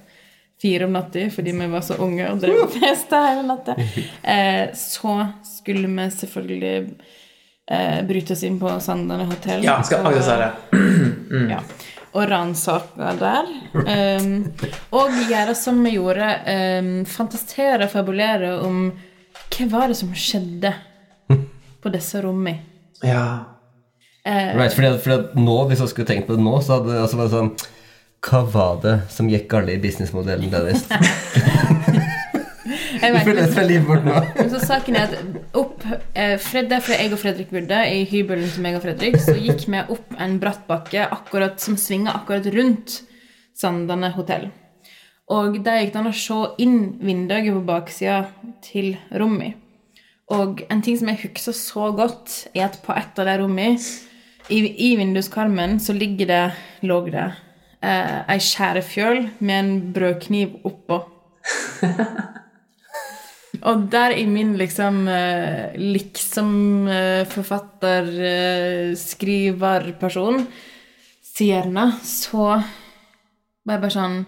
fire 0.60 0.86
om 0.86 0.96
natta 0.96 1.30
fordi 1.32 1.54
vi 1.56 1.68
var 1.72 1.84
så 1.86 1.96
unge 2.04 2.26
og 2.32 2.42
drev 2.44 2.66
og 2.66 2.74
festa 2.74 3.22
hele 3.30 3.46
natta, 3.48 3.78
eh, 4.24 4.66
så 4.76 5.14
skulle 5.48 5.88
vi 5.88 6.08
selvfølgelig 6.18 6.74
eh, 7.72 8.02
bryte 8.08 8.36
oss 8.36 8.44
inn 8.48 8.60
på 8.60 8.74
Sandane 8.84 9.28
hotell. 9.30 9.64
Ja, 9.64 9.80
skal 9.84 10.04
akkurat 10.04 10.28
si 10.28 10.36
det. 10.42 11.52
ja. 11.54 11.62
Og 12.10 12.26
ransake 12.26 13.12
der. 13.20 13.50
Um, 13.74 14.32
og 14.98 15.14
gjøre 15.30 15.54
som 15.56 15.78
vi 15.86 15.92
gjorde. 15.94 16.30
Um, 16.82 16.90
fantastere 17.06 17.86
og 17.86 17.94
fabulere 17.94 18.56
om 18.66 18.88
hva 19.54 19.68
var 19.70 19.92
det 19.92 20.00
som 20.00 20.10
skjedde 20.18 20.74
på 21.80 21.92
disse 21.94 22.22
rommene. 22.26 22.66
Ja. 23.06 23.59
Eh, 24.30 24.56
Right, 24.58 24.74
fordi 24.76 24.88
at, 24.92 25.02
fordi 25.02 25.16
at 25.16 25.36
nå, 25.40 25.58
Hvis 25.70 25.80
jeg 25.84 25.94
skulle 25.94 26.10
tenkt 26.10 26.28
på 26.28 26.38
det 26.38 26.44
nå, 26.46 26.56
så 26.62 26.78
hadde 26.78 26.94
det 26.94 27.02
altså 27.02 27.20
vært 27.20 27.34
sånn 27.34 27.52
Hva 28.26 28.42
var 28.54 28.82
det 28.84 28.96
som 29.14 29.30
gikk 29.32 29.48
galt 29.52 29.72
i 29.74 29.80
businessmodellen 29.82 30.52
deres? 30.52 30.86
jeg 33.00 33.14
vet, 33.16 33.30
men, 33.30 33.68
livet 33.70 33.88
vårt 33.88 34.06
nå. 34.06 34.18
men 34.36 34.50
så 34.52 34.60
saken 34.62 34.98
er 35.00 35.08
at 35.08 35.56
opp 35.58 35.86
eh, 35.88 36.36
Fred, 36.44 36.74
for 36.84 36.94
jeg 36.98 37.14
og 37.16 37.22
Fredrik 37.22 37.54
bodde 37.54 37.80
i 37.88 38.04
hybelen 38.10 38.50
til 38.52 38.66
meg 38.66 38.76
og 38.78 38.84
Fredrik, 38.84 39.16
så 39.24 39.38
gikk 39.40 39.64
vi 39.72 39.80
opp 39.96 40.20
en 40.20 40.36
bratt 40.42 40.66
bakke 40.68 41.08
akkurat, 41.08 41.56
som 41.64 41.80
svinga 41.80 42.18
akkurat 42.20 42.50
rundt 42.54 43.00
Sandane 43.56 44.12
hotell. 44.18 44.50
Og 45.32 45.62
der 45.64 45.84
gikk 45.84 45.96
det 45.96 46.02
an 46.02 46.12
å 46.12 46.16
se 46.16 46.42
inn 46.64 46.78
vinduet 47.06 47.50
på 47.54 47.64
baksida 47.72 48.20
til 48.66 48.96
rommet. 49.16 49.56
Og 50.34 50.62
en 50.70 50.84
ting 50.86 50.98
som 51.00 51.10
jeg 51.10 51.24
husker 51.24 51.56
så 51.58 51.90
godt, 51.96 52.50
er 52.54 52.68
at 52.68 52.80
på 52.84 52.94
et 52.94 53.22
av 53.22 53.30
de 53.30 53.36
rommene, 53.42 53.80
i, 54.50 54.60
i 54.90 54.96
vinduskarmen, 55.00 55.80
så 55.80 55.94
ligger 55.94 56.30
det, 56.30 56.44
lå 56.88 57.00
det 57.10 57.28
eh, 57.86 58.20
ei 58.34 58.40
skjærefjøl 58.44 59.24
med 59.40 59.56
en 59.60 59.72
brødkniv 59.96 60.60
oppå. 60.68 61.02
Og 63.70 63.88
der 63.92 64.14
i 64.16 64.26
min 64.30 64.54
liksom 64.60 65.08
eh, 65.12 65.76
liksom 65.76 66.88
eh, 66.88 67.28
eh, 67.28 68.96
skriver, 68.96 69.92
person, 70.00 70.48
Sierna, 71.24 71.92
så 72.04 72.46
var 73.64 73.76
jeg 73.76 73.82
bare 73.82 73.96
sånn 73.96 74.20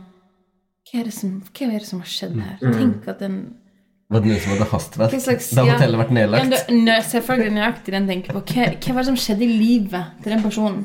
hva 0.92 1.00
er, 1.00 1.08
det 1.08 1.16
som, 1.16 1.38
hva 1.40 1.68
er 1.70 1.80
det 1.80 1.88
som 1.88 2.02
har 2.04 2.12
skjedd 2.12 2.34
her? 2.36 2.58
Tenk 2.60 3.06
at 3.08 3.22
den 3.24 3.38
Var 4.12 4.24
det 4.24 4.28
noen 4.28 4.42
som 4.44 4.52
hadde 4.52 4.66
hastverk? 4.74 5.14
hva 5.14 5.20
slags, 5.24 5.52
Da 5.56 5.64
ja. 5.64 5.76
hotellet 5.78 6.02
vært 6.02 6.16
nedlagt? 6.16 6.56
Ja, 6.56 6.80
det, 6.88 6.96
selvfølgelig 7.08 7.54
nøyaktig 7.56 7.94
den 7.96 8.10
tenker 8.10 8.36
på. 8.36 8.42
Hva, 8.52 8.66
hva 8.76 8.96
var 8.98 9.06
det 9.06 9.12
som 9.12 9.20
skjedde 9.24 9.46
i 9.46 9.54
livet 9.54 10.18
til 10.24 10.36
den 10.36 10.44
personen 10.44 10.82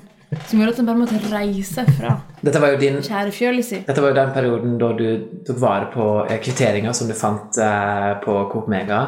som 0.46 0.58
gjorde 0.58 0.72
at 0.74 0.78
den 0.80 0.86
bare 0.88 0.98
måtte 0.98 1.18
reise 1.30 1.84
fra 1.96 2.16
Dette 2.42 2.60
var 2.62 2.72
jo 2.74 2.78
din 2.80 2.98
si? 3.02 3.78
Dette 3.86 4.02
var 4.02 4.10
jo 4.10 4.16
den 4.18 4.32
perioden 4.34 4.76
da 4.78 4.92
du 4.98 5.06
tok 5.46 5.58
vare 5.62 5.90
på 5.94 6.06
eh, 6.26 6.38
kvitteringer 6.42 6.94
som 6.98 7.10
du 7.10 7.14
fant 7.18 7.58
eh, 7.62 8.12
på 8.22 8.36
Coop 8.52 8.70
Mega, 8.70 9.00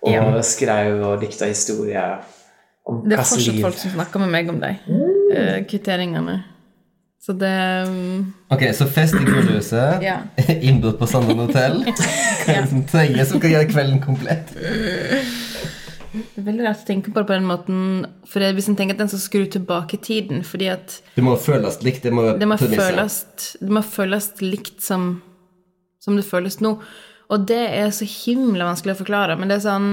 og 0.00 0.40
skrev 0.48 1.02
og 1.04 1.20
dikta 1.20 1.48
historier 1.48 2.20
om 2.88 3.02
Det 3.04 3.16
er 3.18 3.24
fortsatt 3.24 3.52
liv 3.52 3.64
folk 3.64 3.80
som 3.80 3.92
snakker 3.94 4.24
med 4.24 4.32
meg 4.32 4.52
om 4.52 4.60
de 4.62 4.72
eh, 5.36 5.58
kvitteringene. 5.68 6.40
Så 7.20 7.34
det 7.36 7.84
um... 7.86 8.32
Ok, 8.48 8.62
så 8.74 8.86
fest 8.88 9.14
i 9.14 9.24
gullhuset, 9.26 10.00
Ja. 10.02 10.22
innbrudd 10.68 10.96
på 10.98 11.06
Sandane 11.06 11.44
hotell. 11.44 11.82
Hva 12.46 12.54
er 12.54 12.62
det 12.62 12.70
som 12.70 12.84
tredje 12.88 13.26
som 13.28 13.42
kan 13.42 13.52
gjøre 13.52 13.68
kvelden 13.68 13.98
komplett? 14.00 14.54
Det 16.10 16.40
er 16.40 16.46
veldig 16.46 16.64
rart 16.64 16.80
å 16.80 16.86
tenke 16.88 17.12
på 17.12 17.20
det 17.20 17.28
på 17.28 17.36
den 17.36 17.46
måten. 17.46 17.82
For 18.26 18.42
det, 18.42 18.54
hvis 18.56 18.70
en 18.72 18.78
tenker 18.78 18.96
at 18.96 19.02
den 19.02 19.10
skal 19.12 19.20
skru 19.22 19.44
tilbake 19.52 20.00
tiden 20.02 20.40
fordi 20.48 20.70
at 20.72 20.96
Det 21.14 21.22
må 21.22 21.36
føles 21.38 21.76
likt. 21.84 22.06
Det 22.08 22.12
må 22.16 22.24
det 22.40 22.48
må 22.48 22.56
føles, 22.58 23.18
det 23.60 23.76
må 23.76 23.82
føles 23.84 24.30
likt 24.40 24.80
som, 24.82 25.10
som 26.02 26.16
det 26.16 26.24
føles 26.26 26.56
nå. 26.64 26.72
Og 27.30 27.44
det 27.46 27.60
er 27.76 27.92
så 27.94 28.08
himla 28.08 28.66
vanskelig 28.70 28.96
å 28.96 29.02
forklare, 29.02 29.36
men 29.38 29.52
det 29.52 29.60
er 29.60 29.66
sånn 29.68 29.90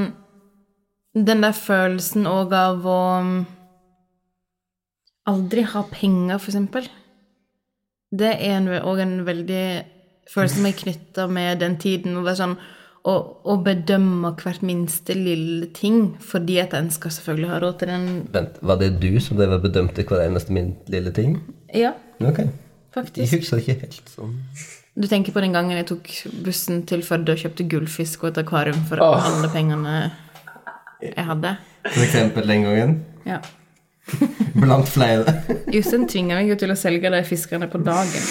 Den 1.17 1.43
der 1.43 1.53
følelsen 1.57 2.27
òg 2.29 2.55
av 2.55 2.87
å 2.87 3.01
um, 3.19 3.35
aldri 5.27 5.63
ha 5.67 5.83
penger, 5.91 6.39
for 6.39 6.53
eksempel. 6.53 6.87
Det 8.11 8.33
er 8.47 8.67
òg 8.87 9.03
en 9.03 9.19
veldig 9.27 9.67
følelse 10.31 10.59
som 10.59 10.67
er 10.69 10.75
knytta 10.79 11.27
med 11.31 11.63
den 11.63 11.77
tiden. 11.81 12.15
Og 12.17 12.27
det 12.27 12.35
er 12.35 12.39
sånn 12.41 12.57
å, 13.07 13.15
å 13.43 13.57
bedømme 13.63 14.33
hvert 14.39 14.63
minste 14.67 15.15
lille 15.15 15.69
ting, 15.75 16.15
fordi 16.23 16.59
at 16.63 16.75
en 16.77 16.89
skal 16.91 17.13
selvfølgelig 17.15 17.51
ha 17.51 17.59
råd 17.63 17.77
til 17.81 17.91
den 17.93 18.07
Vent, 18.33 18.57
Var 18.61 18.81
det 18.81 18.89
du 19.03 19.11
som 19.23 19.39
drev 19.39 19.57
og 19.57 19.67
bedømte 19.67 20.03
hver 20.07 20.25
eneste 20.25 20.55
min 20.55 20.73
lille 20.91 21.13
ting? 21.15 21.39
Ja, 21.75 21.95
Ok. 22.23 22.47
Faktisk. 22.97 23.19
Jeg 23.21 23.41
husker 23.43 23.61
ikke 23.61 23.75
helt 23.83 24.09
sånn. 24.09 24.37
Du 24.97 25.05
tenker 25.05 25.35
på 25.35 25.41
den 25.43 25.53
gangen 25.53 25.77
jeg 25.77 25.85
tok 25.91 26.07
bussen 26.41 26.81
til 26.89 27.03
Førde 27.05 27.35
og 27.35 27.41
kjøpte 27.43 27.67
gullfisk 27.69 28.23
og 28.23 28.31
et 28.31 28.39
akvarium 28.41 28.79
for 28.89 29.03
oh. 29.05 29.19
alle 29.21 29.51
pengene 29.53 29.97
jeg 31.03 31.25
hadde. 31.27 31.51
For 31.85 32.01
eksempel 32.01 32.49
den 32.49 32.65
gangen. 32.65 32.95
Ja. 33.27 33.37
Blant 34.61 34.89
flere. 34.89 35.33
Jostein 35.73 36.07
tvinger 36.09 36.39
meg 36.39 36.51
jo 36.51 36.57
til 36.59 36.71
å 36.73 36.77
selge 36.79 37.11
de 37.13 37.23
fiskerne 37.27 37.67
på 37.71 37.81
dagen. 37.83 38.23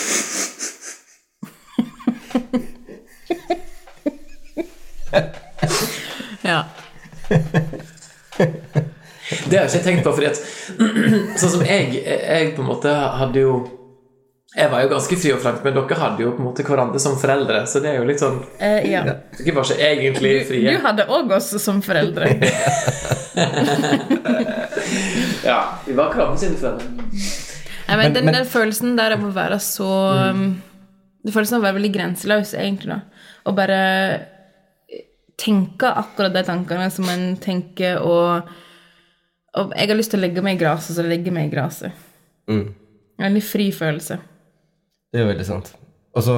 ja. 6.47 6.61
Det 9.47 9.59
har 9.59 9.67
jeg 9.67 9.75
ikke 9.75 9.85
tenkt 9.85 10.05
på, 10.07 10.13
fordi 10.13 10.29
at 10.31 10.39
sånn 11.41 11.53
som 11.57 11.65
jeg 11.67 11.99
Jeg 11.99 12.53
på 12.55 12.63
en 12.63 12.69
måte 12.69 12.93
hadde 12.93 13.43
jo 13.43 13.57
jeg 14.57 14.71
var 14.73 14.81
jo 14.83 14.89
ganske 14.89 15.17
fri 15.21 15.33
og 15.35 15.41
frank, 15.43 15.59
men 15.65 15.75
dere 15.77 15.97
hadde 16.01 16.23
jo 16.25 16.31
på 16.33 16.41
en 16.41 16.47
måte 16.49 16.65
hverandre 16.65 17.01
som 17.03 17.17
foreldre, 17.21 17.59
så 17.69 17.81
det 17.85 17.91
er 17.91 17.99
jo 17.99 18.07
litt 18.09 18.23
sånn 18.23 18.39
Eh, 18.59 18.87
ja. 18.91 19.03
Dere 19.05 19.53
var 19.55 19.65
ikke 19.69 19.85
egentlig 19.91 20.31
Du, 20.41 20.45
frie. 20.49 20.73
du 20.73 20.79
hadde 20.87 21.05
òg 21.13 21.35
oss 21.37 21.51
som 21.63 21.83
foreldre. 21.85 22.31
Ja, 25.47 25.59
vi 25.87 25.93
var 25.95 26.13
Kramme 26.13 26.39
sine 26.41 26.57
foreldre. 26.59 26.87
Nei, 27.87 27.97
men, 27.97 27.99
Men- 27.99 28.13
den 28.15 28.25
men- 28.25 28.35
den 28.35 28.47
følelsen 28.47 28.97
der 28.97 29.13
av 29.15 29.21
å 29.25 29.33
være 29.35 29.59
så 29.63 29.89
mm. 30.35 30.55
Det 31.27 31.33
følelsen 31.35 31.57
av 31.57 31.61
å 31.61 31.67
være 31.67 31.75
veldig 31.81 31.93
grenseløs, 31.95 32.53
egentlig, 32.55 32.87
da. 32.95 33.01
Og 33.47 33.55
bare 33.57 33.79
tenke 35.37 35.89
akkurat 35.91 36.33
de 36.33 36.43
tankene 36.47 36.87
som 36.91 37.09
en 37.11 37.37
tenker, 37.37 37.99
og, 37.99 38.43
og 39.59 39.73
Jeg 39.77 39.89
har 39.89 39.97
lyst 39.97 40.11
til 40.15 40.21
å 40.21 40.23
legge 40.23 40.43
meg 40.43 40.55
i 40.57 40.65
gresset, 40.65 40.95
så 40.97 41.03
legger 41.03 41.25
jeg 41.33 41.35
meg 41.35 41.49
i 41.49 41.55
gresset. 41.57 41.93
Mm. 42.49 42.75
En 43.19 43.25
veldig 43.27 43.43
fri 43.43 43.73
følelse. 43.75 44.19
Det 45.17 45.23
er 45.25 45.31
veldig 45.31 45.47
sant. 45.49 45.71
Og 46.17 46.25
så 46.27 46.35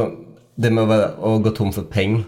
det 0.59 0.71
med 0.75 0.85
å, 0.85 0.91
være, 0.91 1.09
å 1.19 1.33
gå 1.43 1.51
tom 1.57 1.73
for 1.75 1.87
penger. 1.91 2.23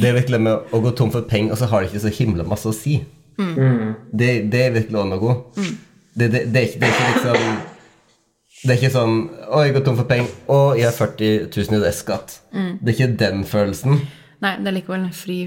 Det 0.00 0.08
er 0.08 0.16
virkelig 0.16 0.40
med 0.42 0.74
å 0.74 0.80
gå 0.82 0.90
tom 0.98 1.12
for 1.14 1.26
penger, 1.30 1.52
og 1.54 1.60
så 1.60 1.68
har 1.70 1.82
det 1.84 1.92
ikke 1.92 2.02
så 2.08 2.10
himla 2.16 2.46
masse 2.46 2.66
å 2.66 2.74
si. 2.74 2.96
Det, 3.38 4.28
det 4.50 4.60
er 4.64 4.74
virkelig 4.74 4.98
også 4.98 5.10
noe. 5.12 5.36
Det, 6.16 6.28
det, 6.32 6.40
det, 6.50 6.60
er 6.62 6.68
ikke, 6.70 6.80
det 6.80 6.88
er 6.88 6.94
ikke 6.94 7.08
liksom 7.12 7.56
Det 8.62 8.72
er 8.72 8.78
ikke 8.80 8.90
sånn 8.94 9.16
Å, 9.52 9.58
jeg 9.66 9.74
går 9.76 9.82
tom 9.84 9.98
for 9.98 10.08
penger. 10.10 10.30
Å, 10.48 10.58
jeg 10.78 10.88
har 10.88 10.94
40 10.96 11.48
000 11.54 11.76
i 11.76 11.80
restskatt. 11.84 12.36
Det 12.56 12.90
er 12.90 12.94
ikke 12.96 13.10
den 13.20 13.44
følelsen. 13.46 13.98
Nei, 14.42 14.54
det 14.62 14.70
er 14.72 14.76
likevel 14.78 15.04
en 15.06 15.14
fri, 15.16 15.38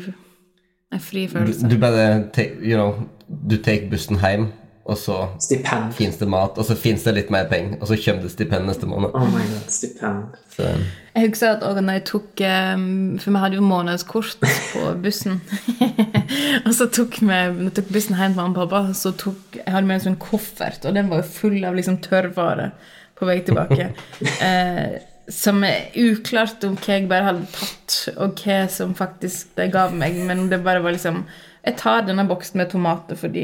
en 0.93 1.01
fri 1.03 1.25
Du, 1.27 1.33
følelse. 1.35 1.67
du 1.71 1.75
bare 1.81 2.05
take, 2.35 2.59
you 2.61 2.77
know, 2.77 2.95
Du 3.27 3.57
tar 3.65 3.83
bussen 3.91 4.21
hjem, 4.21 4.47
og 4.89 4.97
så 4.97 5.15
Stipend. 5.41 5.91
fins 5.93 6.17
det 6.17 6.27
mat, 6.31 6.57
og 6.57 6.65
så 6.65 6.75
fins 6.77 7.03
det 7.05 7.13
litt 7.15 7.29
mer 7.33 7.45
penger, 7.51 7.77
og 7.79 7.87
så 7.91 7.97
kommer 8.01 8.25
det 8.25 8.31
stipend 8.33 8.65
neste 8.69 8.89
måned. 8.89 9.13
Oh 9.13 9.27
my 9.29 9.43
god, 9.51 9.67
stipend. 9.71 10.37
Så, 10.55 10.69
Jeg 11.15 11.29
husker 11.29 11.53
at 11.53 11.63
også 11.63 11.81
når 11.85 11.97
jeg 11.99 12.03
tok 12.09 12.41
um, 12.75 12.87
For 13.21 13.31
vi 13.31 13.41
hadde 13.43 13.57
jo 13.59 13.65
månedskort 13.65 14.41
på 14.43 14.85
bussen. 15.03 15.37
og 16.65 16.71
så 16.75 16.89
tok 16.95 17.19
vi 17.21 17.69
tok 17.77 17.91
bussen 17.93 18.17
hjem 18.19 18.33
til 18.33 18.41
mamma 18.41 18.65
og 18.65 18.69
pappa, 18.73 18.93
så 18.97 19.13
tok 19.17 19.59
jeg 19.61 19.69
hadde 19.73 19.87
med 19.87 19.99
en 19.99 20.05
sånn 20.09 20.19
koffert, 20.21 20.83
og 20.89 20.97
den 20.97 21.11
var 21.11 21.21
jo 21.23 21.29
full 21.37 21.61
av 21.69 21.77
liksom 21.77 22.01
tørrvare 22.05 22.71
på 23.19 23.27
vei 23.29 23.39
tilbake. 23.47 23.91
eh, 24.49 24.99
som 25.29 25.59
er 25.67 25.91
uklart 26.01 26.63
om 26.65 26.73
hva 26.81 26.95
jeg 26.95 27.09
bare 27.11 27.27
hadde 27.27 27.49
tatt, 27.53 27.97
og 28.17 28.39
hva 28.41 28.63
som 28.73 28.95
faktisk 28.97 29.51
de 29.59 29.67
gav 29.69 29.93
meg. 29.93 30.17
Men 30.25 30.47
det 30.49 30.63
bare 30.65 30.81
var 30.81 30.95
liksom 30.95 31.23
Jeg 31.65 31.75
tar 31.77 32.05
denne 32.07 32.23
boksen 32.25 32.57
med 32.57 32.69
tomater 32.71 33.17
fordi 33.19 33.43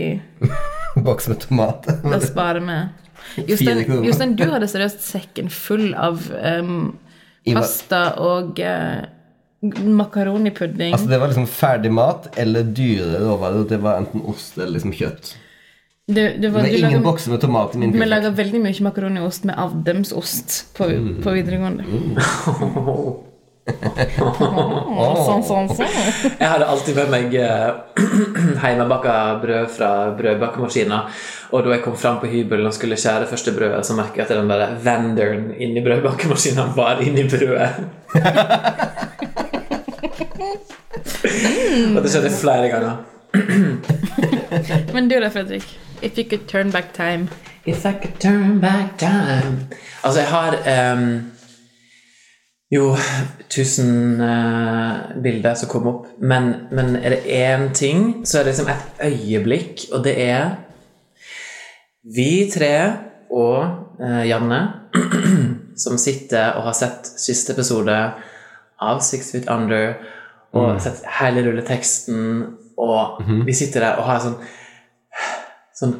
Boks 0.95 1.27
med 1.27 1.39
tomater. 1.43 1.97
Da 2.03 2.19
sparer 2.31 2.59
vi. 2.63 2.77
Jostein. 3.49 3.81
Jostein, 4.05 4.35
du 4.39 4.45
hadde 4.51 4.67
seriøst 4.69 5.01
sekken 5.03 5.49
full 5.51 5.93
av 5.97 6.21
um, 6.31 6.93
pasta 7.47 8.03
og 8.21 8.59
uh, 8.63 9.03
makaronipudding. 9.83 10.93
Altså 10.93 11.09
Det 11.09 11.19
var 11.19 11.31
liksom 11.33 11.47
ferdig 11.49 11.91
mat 11.91 12.29
eller 12.39 12.63
dyre 12.77 13.19
råvarer. 13.25 13.65
Det 13.69 13.81
var 13.83 13.99
enten 14.03 14.23
ost 14.29 14.57
eller 14.57 14.75
liksom 14.77 14.93
kjøtt. 14.95 15.33
du, 16.07 16.13
du, 16.13 16.37
Det 16.45 16.51
var, 16.53 16.61
du 16.69 16.77
ingen 16.77 17.03
bokser 17.03 17.31
med 17.33 17.41
tomat 17.41 17.75
i 17.75 17.81
min 17.81 17.91
vi 17.95 18.05
laga 18.05 18.29
veldig 18.29 18.61
mye 18.61 18.83
makaroniost 18.85 19.45
med 19.49 19.57
avdømsost 19.57 20.75
på, 20.77 20.85
Mm. 20.85 21.21
på 21.23 21.31
videregående. 21.35 21.83
Sånn, 23.65 25.41
sånn, 25.41 25.69
sånn. 25.73 25.93
Jeg 26.37 26.45
hadde 26.45 26.67
alltid 26.69 26.99
med 26.99 27.09
meg 27.09 27.33
eh, 27.39 27.71
hjemmebakka 28.61 29.15
brød 29.41 29.71
fra 29.73 29.89
brødbakemaskina. 30.17 30.99
Og 31.49 31.65
da 31.65 31.73
jeg 31.73 31.83
kom 31.85 31.95
fram 31.97 32.19
på 32.21 32.29
hybelen 32.29 32.69
og 32.69 32.75
skulle 32.77 32.97
skjære 32.99 33.29
første 33.31 33.55
brødet, 33.55 33.81
så 33.87 33.97
merket 33.97 34.21
jeg 34.21 34.27
at 34.27 34.35
den 34.37 34.51
bare 34.51 34.69
venderen 34.85 35.47
inni 35.57 35.81
brødbakemaskina 35.85 36.67
var 36.77 37.01
inni 37.01 37.25
brødet. 37.31 37.69
og 41.95 41.99
det 42.03 42.13
skjedde 42.13 42.35
flere 42.37 42.69
ganger. 42.69 42.95
Men 44.93 45.09
du 45.09 45.17
da, 45.19 45.29
Fredrik? 45.33 45.65
If 46.01 46.17
you 46.17 46.25
could 46.29 46.45
turn 46.47 46.71
back 46.71 46.93
time. 46.93 47.29
If 47.65 47.85
I 47.85 47.93
could 47.93 48.19
turn 48.19 48.59
back 48.61 48.99
time 48.99 49.65
Altså, 50.03 50.19
jeg 50.19 50.29
har 50.29 50.57
ehm, 50.69 51.31
jo 52.73 52.95
tusen 53.51 54.21
uh, 54.21 55.15
bilder 55.21 55.57
som 55.57 55.69
kom 55.69 55.89
opp, 55.91 56.07
men, 56.19 56.67
men 56.73 56.95
er 56.97 57.15
det 57.15 57.35
én 57.37 57.69
ting, 57.77 58.25
så 58.25 58.39
er 58.39 58.45
det 58.45 58.55
liksom 58.55 58.71
et 58.73 59.03
øyeblikk, 59.09 59.85
og 59.93 60.03
det 60.07 60.15
er 60.21 60.55
vi 62.15 62.49
tre 62.53 62.73
og 63.33 63.59
uh, 64.01 64.23
Janne 64.27 64.61
som 65.83 65.97
sitter 66.01 66.57
og 66.57 66.69
har 66.69 66.77
sett 66.77 67.09
siste 67.19 67.53
episode 67.53 67.95
av 68.81 69.01
Six 69.05 69.31
Feet 69.33 69.49
Under 69.51 69.95
og 70.55 70.77
sett 70.79 71.01
hele 71.19 71.43
rulleteksten, 71.43 72.43
og 72.79 73.21
vi 73.47 73.53
sitter 73.55 73.83
der 73.83 73.99
og 73.99 74.07
har 74.07 74.21
sånn 74.23 74.37
sånn 75.75 75.95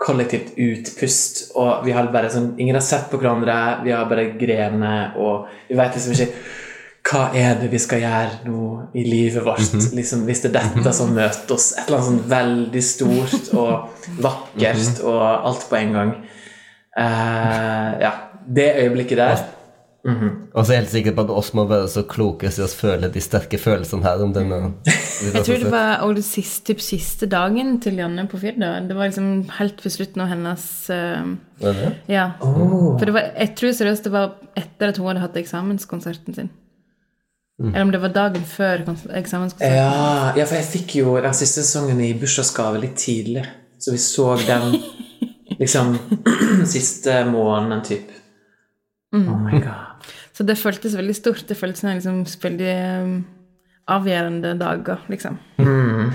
kollektivt 0.00 0.54
utpust, 0.56 1.42
og 1.60 1.84
vi 1.84 1.92
har 1.92 2.08
bare 2.12 2.30
sånn 2.32 2.54
Ingen 2.56 2.78
har 2.78 2.84
sett 2.84 3.10
på 3.10 3.20
hverandre, 3.20 3.54
vi 3.84 3.92
har 3.92 4.08
bare 4.08 4.30
grenet, 4.40 5.18
og 5.20 5.50
vi 5.68 5.76
vet 5.76 5.96
liksom 5.98 6.16
ikke 6.16 6.32
hva 7.10 7.30
er 7.34 7.56
det 7.58 7.70
vi 7.72 7.78
skal 7.80 8.02
gjøre 8.02 8.44
nå 8.46 8.64
i 8.94 9.02
livet 9.08 9.42
vårt? 9.42 9.72
liksom, 9.96 10.26
hvis 10.28 10.42
det 10.44 10.50
er 10.50 10.58
dette 10.60 10.92
som 10.94 11.14
møter 11.16 11.56
oss. 11.56 11.70
Et 11.74 11.88
eller 11.88 11.96
annet 11.96 12.08
sånn 12.10 12.26
veldig 12.30 12.82
stort 12.86 13.48
og 13.56 14.20
vakkert 14.22 15.00
og 15.08 15.22
alt 15.24 15.64
på 15.70 15.78
en 15.80 15.96
gang. 15.96 16.12
Uh, 16.94 17.88
ja. 18.04 18.12
Det 18.50 18.66
øyeblikket 18.82 19.20
der 19.20 19.42
Og 20.00 20.62
så 20.64 20.72
er 20.72 20.74
jeg 20.74 20.80
helt 20.80 20.92
sikker 20.94 21.14
på 21.16 21.24
at 21.26 21.32
oss 21.34 21.50
må 21.52 21.66
være 21.68 21.88
så 21.92 22.02
kloke 22.08 22.48
så 22.48 22.64
vi 22.64 22.68
føler 22.72 23.10
de 23.12 23.20
sterke 23.20 23.58
følelsene 23.60 24.06
her. 24.06 24.22
om 24.24 24.32
denne 24.32 24.60
Jeg 25.34 25.44
tror 25.44 25.60
det 25.60 25.72
var 25.72 26.14
det 26.16 26.24
siste, 26.24 26.76
siste 26.80 27.28
dagen 27.28 27.76
til 27.84 28.00
Janne 28.00 28.24
på 28.28 28.40
Firda. 28.40 28.78
Det 28.80 28.96
var 28.96 29.10
liksom 29.10 29.50
helt 29.58 29.84
ved 29.84 29.92
slutten 29.92 30.24
av 30.24 30.30
hennes 30.32 30.64
uh, 30.88 31.34
Var 31.60 31.76
det? 31.82 31.92
Ja. 32.08 32.30
For 32.40 33.04
det 33.04 33.14
var, 33.14 33.28
jeg 33.36 33.54
tror 33.60 33.76
seriøst 33.76 34.08
det 34.08 34.14
var 34.14 34.32
etter 34.56 34.94
at 34.94 35.00
hun 35.00 35.10
hadde 35.10 35.26
hatt 35.26 35.36
eksamenskonserten 35.36 36.38
sin. 36.38 36.50
Eller 37.60 37.82
om 37.82 37.90
det 37.92 38.00
var 38.00 38.14
dagen 38.14 38.44
før 38.48 38.86
eksamenskonserten. 38.88 39.76
Ja, 39.76 40.32
ja, 40.32 40.46
for 40.48 40.56
jeg 40.56 40.68
fikk 40.70 40.96
jo 41.02 41.18
den 41.20 41.36
siste 41.36 41.60
sesongen 41.60 42.00
i 42.00 42.14
bursdagsgave 42.16 42.80
litt 42.80 42.96
tidlig. 42.96 43.44
Så 43.76 43.92
vi 43.92 44.00
så 44.00 44.32
den 44.46 44.78
liksom 45.60 45.92
siste 46.74 47.20
måneden, 47.28 47.84
typ. 47.84 48.16
Oh 49.12 49.36
my 49.36 49.60
god. 49.60 49.89
Så 50.40 50.44
det 50.48 50.54
føltes 50.56 50.94
veldig 50.96 51.12
stort. 51.12 51.42
Det 51.44 51.52
føltes 51.52 51.82
som 51.82 51.90
liksom 51.92 52.20
veldig 52.40 52.74
um, 53.04 53.16
avgjørende 53.92 54.54
dager, 54.56 55.02
liksom. 55.12 55.36
Mm, 55.60 56.14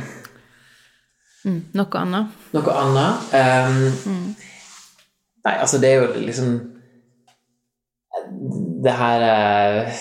noe 1.77 2.01
annet? 2.01 2.39
Noe 2.57 2.73
annet 2.81 3.35
ehm, 3.37 4.33
Nei, 5.45 5.53
altså, 5.53 5.77
det 5.77 5.91
er 5.91 6.01
jo 6.01 6.23
liksom 6.25 6.55
Det 8.81 8.97
her 8.97 9.27
uh, 9.29 9.93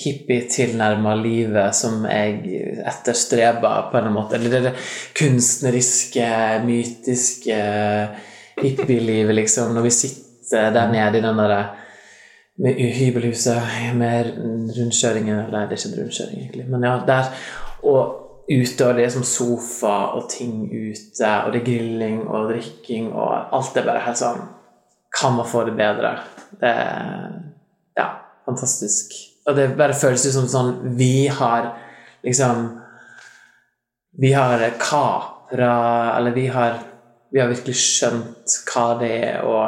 hippie-tilnærma 0.00 1.20
livet 1.20 1.76
som 1.76 2.00
jeg 2.08 2.64
etterstreber, 2.80 3.90
på 3.92 4.00
en 4.00 4.12
måte. 4.16 4.40
Eller 4.40 4.56
det, 4.56 4.70
det 4.70 4.76
kunstneriske, 5.20 6.32
mytiske 6.64 7.64
hippielivet, 8.62 9.42
liksom. 9.44 9.76
Når 9.76 9.90
vi 9.90 9.98
sitter 10.00 10.72
der 10.72 10.88
nede 10.96 11.20
i 11.20 11.28
den 11.28 11.44
derre 11.44 11.66
med 12.56 12.78
hybelhuset 12.96 13.96
med 13.96 14.30
rundkjøringen 14.76 15.50
Nei, 15.52 15.64
det 15.68 15.76
er 15.76 15.82
ikke 15.82 16.00
rundkjøring, 16.00 16.38
egentlig, 16.40 16.68
men 16.72 16.86
ja, 16.88 16.94
der. 17.06 17.28
Og 17.84 18.22
ute, 18.48 18.86
og 18.86 18.96
det 18.96 19.04
er 19.04 19.12
som 19.12 19.26
sofa 19.26 19.96
og 20.16 20.28
ting 20.32 20.64
ute, 20.70 21.32
og 21.44 21.52
det 21.52 21.60
er 21.60 21.66
grilling 21.66 22.22
og 22.24 22.50
drikking, 22.52 23.10
og 23.12 23.56
alt 23.56 23.76
er 23.76 23.88
bare 23.88 24.04
helt 24.06 24.20
sånn 24.20 24.44
Kan 25.16 25.36
man 25.36 25.48
få 25.48 25.64
det 25.68 25.76
bedre? 25.76 26.16
Det 26.60 26.68
er 26.70 27.30
ja, 27.96 28.08
fantastisk. 28.44 29.14
Og 29.46 29.56
det 29.56 29.70
bare 29.78 29.96
føles 29.96 30.26
ut 30.26 30.34
som 30.34 30.48
sånn 30.50 30.96
Vi 30.98 31.28
har 31.32 31.70
liksom 32.26 32.66
Vi 34.20 34.32
har 34.32 34.64
kapra 34.80 35.72
Eller 36.16 36.34
vi 36.36 36.46
har, 36.52 36.80
vi 37.32 37.40
har 37.40 37.50
virkelig 37.52 37.76
skjønt 37.80 38.60
hva 38.70 38.86
det 39.00 39.12
er 39.30 39.44
å 39.46 39.60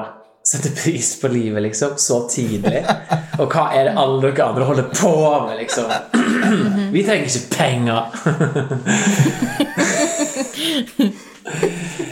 sette 0.49 0.71
pris 0.71 1.21
på 1.21 1.29
livet, 1.29 1.63
liksom, 1.63 1.91
så 2.01 2.29
tidlig. 2.31 2.85
Og 3.39 3.53
hva 3.53 3.69
er 3.77 3.85
det 3.89 3.97
alle 4.01 4.31
dere 4.31 4.47
andre 4.49 4.65
holder 4.65 4.87
på 4.95 5.13
med, 5.45 5.59
liksom? 5.61 5.93
Vi 6.95 7.05
trenger 7.05 7.27
ikke 7.29 7.57
penger. 7.57 8.01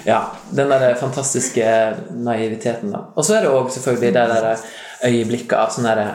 ja, 0.13 0.21
den 0.51 0.71
der 0.71 0.95
fantastiske 1.01 1.97
naiviteten, 2.11 2.93
da. 2.93 2.99
Og 3.17 3.25
så 3.25 3.39
er 3.39 3.47
det 3.47 3.55
òg 3.57 3.73
selvfølgelig 3.73 4.15
det 4.19 4.29
der 4.35 4.67
øyeblikket 5.07 5.57
av 5.57 5.73
sånn 5.73 5.89
derre 5.89 6.09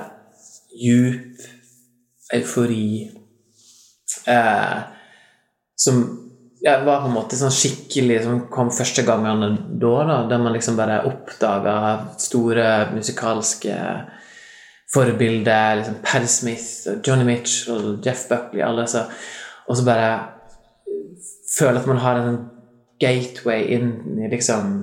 djup 0.78 1.42
eufori 2.32 3.12
eh, 4.30 4.78
som 5.76 6.21
ja, 6.62 6.84
var 6.86 7.02
på 7.02 7.10
en 7.10 7.16
måte 7.16 7.38
sånn 7.40 7.54
skikkelig 7.54 8.20
Som 8.26 8.42
kom 8.54 8.70
første 8.74 9.06
gangene 9.08 9.52
da, 9.82 9.94
da 10.08 10.18
der 10.30 10.42
man 10.44 10.54
liksom 10.54 10.78
bare 10.78 11.02
oppdaga 11.10 11.76
store 12.22 12.68
musikalske 12.94 13.78
forbilder. 14.92 15.80
Liksom 15.80 16.00
Per 16.04 16.28
Smith, 16.28 16.70
og 16.92 17.08
Johnny 17.08 17.26
Mitchell, 17.26 17.98
Jeff 18.06 18.28
Buckley, 18.30 18.64
alle 18.66 18.86
disse. 18.86 19.06
Og 19.68 19.78
så 19.78 19.86
bare 19.88 20.12
føle 21.58 21.80
at 21.80 21.88
man 21.88 22.02
har 22.04 22.20
en 22.20 22.40
gateway 23.02 23.72
inn 23.76 24.20
i 24.22 24.30
liksom 24.32 24.74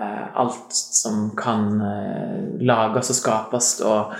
eh, 0.00 0.26
alt 0.34 0.74
som 0.74 1.30
kan 1.38 1.80
eh, 1.86 2.38
lages 2.66 3.12
og 3.14 3.18
skapes, 3.18 3.72
og, 3.86 4.12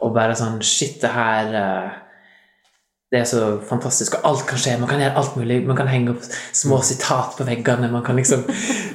og 0.00 0.14
bare 0.16 0.36
sånn 0.38 0.60
Shit, 0.66 0.98
det 1.02 1.14
her 1.14 1.54
eh, 1.62 1.98
det 3.10 3.18
er 3.18 3.24
så 3.26 3.58
fantastisk, 3.66 4.14
og 4.14 4.26
alt 4.28 4.44
kan 4.46 4.60
skje. 4.62 4.76
Man 4.78 4.86
kan 4.86 5.00
gjøre 5.02 5.16
alt 5.18 5.32
mulig. 5.34 5.56
Man 5.66 5.74
kan 5.78 5.88
henge 5.90 6.12
opp 6.12 6.26
små 6.54 6.76
sitat 6.86 7.32
på 7.34 7.46
veggene. 7.48 7.88
Man 7.90 8.04
kan 8.06 8.14
liksom 8.20 8.44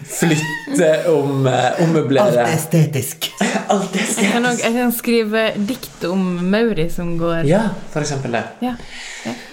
flytte 0.07 0.91
om, 1.11 1.43
uh, 1.43 1.81
ommøblere. 1.83 2.29
Alt 2.29 2.39
er 2.45 2.53
estetisk. 2.53 3.27
Alt 3.73 3.97
er 3.97 4.07
Jeg 4.21 4.31
kan, 4.31 4.45
også, 4.45 4.63
jeg 4.63 4.73
kan 4.77 4.93
skrive 4.95 5.43
dikt 5.67 6.05
om 6.07 6.23
Mauri 6.47 6.85
som 6.93 7.15
går 7.19 7.47
Ja, 7.49 7.63
for 7.91 8.05
eksempel 8.05 8.37
det. 8.37 8.43
Ja. 8.63 8.75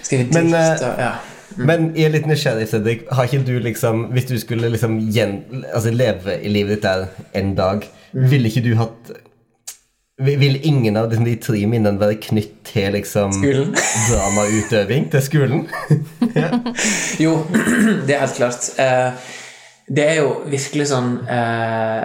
Skrive 0.05 0.29
Men, 0.31 0.51
dikt 0.53 0.85
eh, 0.85 0.87
og 0.87 1.01
ja. 1.01 1.11
Men 1.57 1.89
jeg 1.97 2.07
er 2.07 2.15
litt 2.15 2.29
nysgjerrig, 2.29 2.69
Cedric. 2.69 3.03
Har 3.11 3.27
ikke 3.27 3.43
du 3.43 3.57
liksom 3.61 4.05
Hvis 4.13 4.29
du 4.29 4.37
skulle 4.39 4.69
liksom 4.71 4.95
gjen, 5.13 5.41
altså 5.73 5.91
leve 5.91 6.37
i 6.39 6.53
livet 6.53 6.77
ditt 6.77 6.87
der 6.87 7.07
en 7.41 7.51
dag, 7.57 7.83
ville 8.13 8.47
ikke 8.47 8.63
du 8.63 8.75
hatt 8.79 9.11
vil 10.17 10.59
ingen 10.67 10.97
av 10.97 11.09
de 11.09 11.35
tre 11.41 11.63
minnene 11.69 11.97
være 11.97 12.19
knytt 12.21 12.59
til 12.69 12.93
liksom 12.93 13.33
dramautøving? 13.41 15.07
Til 15.11 15.23
skolen? 15.25 15.63
Jo, 17.23 17.39
det 18.05 18.15
er 18.15 18.21
helt 18.25 18.37
klart. 18.37 18.67
Eh, 18.81 19.31
det 19.89 20.05
er 20.05 20.19
jo 20.21 20.35
virkelig 20.49 20.87
sånn 20.93 21.15
eh, 21.29 22.03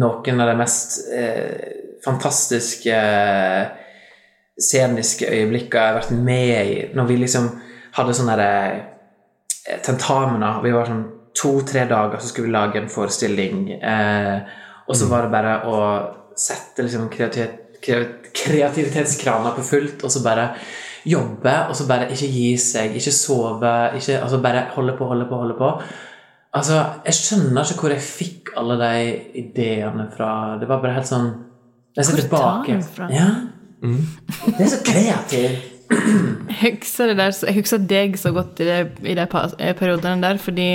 Noen 0.00 0.42
av 0.42 0.50
de 0.50 0.54
mest 0.58 0.96
eh, 1.14 1.98
fantastiske 2.04 2.96
sceniske 4.58 5.28
øyeblikkene 5.30 5.80
jeg 5.80 5.92
har 5.92 5.98
vært 6.00 6.24
med 6.26 6.72
i. 6.72 6.80
Når 6.98 7.08
vi 7.08 7.18
liksom 7.22 7.46
hadde 7.94 8.16
sånne 8.18 8.48
tentamener. 9.86 10.58
Vi 10.64 10.74
var 10.74 10.90
sånn 10.90 11.04
to-tre 11.34 11.86
dager, 11.90 12.18
så 12.18 12.30
skulle 12.30 12.50
vi 12.50 12.56
lage 12.56 12.82
en 12.82 12.90
forestilling. 12.90 13.62
Og 14.84 14.98
så 14.98 15.08
var 15.10 15.24
det 15.24 15.32
bare 15.32 15.54
å 15.70 15.78
sette 16.38 16.86
liksom 16.86 17.08
kreativitet, 17.12 17.60
kreativitetskrana 18.34 19.52
på 19.56 19.62
fullt, 19.66 20.04
og 20.06 20.12
så 20.12 20.22
bare 20.24 20.48
jobbe, 21.04 21.52
og 21.68 21.76
så 21.76 21.86
bare 21.88 22.08
ikke 22.14 22.30
gi 22.32 22.48
seg, 22.60 22.96
ikke 22.96 23.12
sove, 23.12 23.72
ikke, 23.98 24.18
altså 24.22 24.40
bare 24.42 24.66
holde 24.72 24.96
på, 24.98 25.08
holde 25.10 25.26
på, 25.28 25.40
holde 25.42 25.56
på. 25.58 25.70
Altså, 26.54 26.78
jeg 27.04 27.18
skjønner 27.18 27.66
ikke 27.66 27.84
hvor 27.84 27.92
jeg 27.92 28.06
fikk 28.06 28.54
alle 28.56 28.78
de 28.80 28.92
ideene 29.42 30.06
fra. 30.14 30.30
Det 30.60 30.68
var 30.70 30.82
bare 30.84 30.96
helt 31.00 31.10
sånn 31.10 31.32
Jeg 31.94 32.06
ser 32.06 32.20
tilbake. 32.22 32.78
Ja. 33.14 33.28
Det 33.82 34.64
er 34.64 34.70
så 34.70 34.80
kreativt. 34.86 35.70
Jeg 35.94 36.78
husker, 36.80 37.10
det 37.10 37.18
der, 37.18 37.34
jeg 37.44 37.54
husker 37.58 37.82
deg 37.90 38.16
så 38.18 38.32
godt 38.34 38.62
i, 38.62 38.66
det, 38.66 38.78
i 39.04 39.14
de 39.14 39.26
periodene 39.28 40.22
der, 40.22 40.38
fordi 40.42 40.68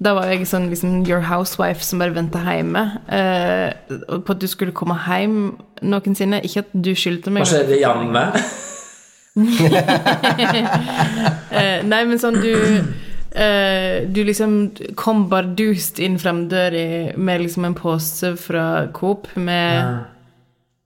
da 0.00 0.14
var 0.16 0.30
jeg 0.32 0.46
sånn 0.48 0.70
liksom 0.70 1.02
your 1.04 1.20
housewife 1.28 1.84
som 1.84 2.00
bare 2.00 2.14
venta 2.16 2.40
hjemme. 2.40 2.86
Uh, 3.10 3.68
på 4.24 4.32
at 4.32 4.40
du 4.40 4.48
skulle 4.48 4.72
komme 4.76 4.96
hjem 5.04 5.58
noensinne. 5.84 6.40
Ikke 6.46 6.64
at 6.64 6.72
du 6.72 6.94
skyldte 6.96 7.32
meg. 7.34 7.44
Hva 7.44 7.50
skjedde, 7.52 7.76
hjemme? 7.82 8.24
uh, 11.50 11.78
nei, 11.92 12.02
men 12.04 12.18
sånn 12.22 12.40
du 12.42 12.52
Uh, 13.30 14.10
Du 14.10 14.24
liksom 14.26 14.72
kom 14.98 15.28
bardust 15.30 16.00
inn 16.02 16.16
framdøra 16.18 17.14
med 17.14 17.44
liksom 17.44 17.68
en 17.68 17.76
pose 17.78 18.32
fra 18.42 18.88
Coop 18.90 19.28
med 19.38 20.00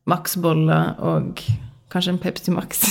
Max-boller 0.05 1.00
og 1.00 1.40
kanskje 1.88 2.12
en 2.12 2.20
Pepsi 2.20 2.53
Max. 2.53 2.85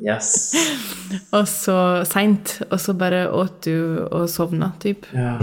Yes. 0.00 0.54
og 1.36 1.48
så 1.48 1.76
seint, 2.08 2.60
og 2.70 2.80
så 2.80 2.94
bare 2.96 3.26
åt 3.36 3.66
du 3.66 4.06
og 4.10 4.28
sovna, 4.32 4.72
typ. 4.80 5.06
Ja. 5.12 5.36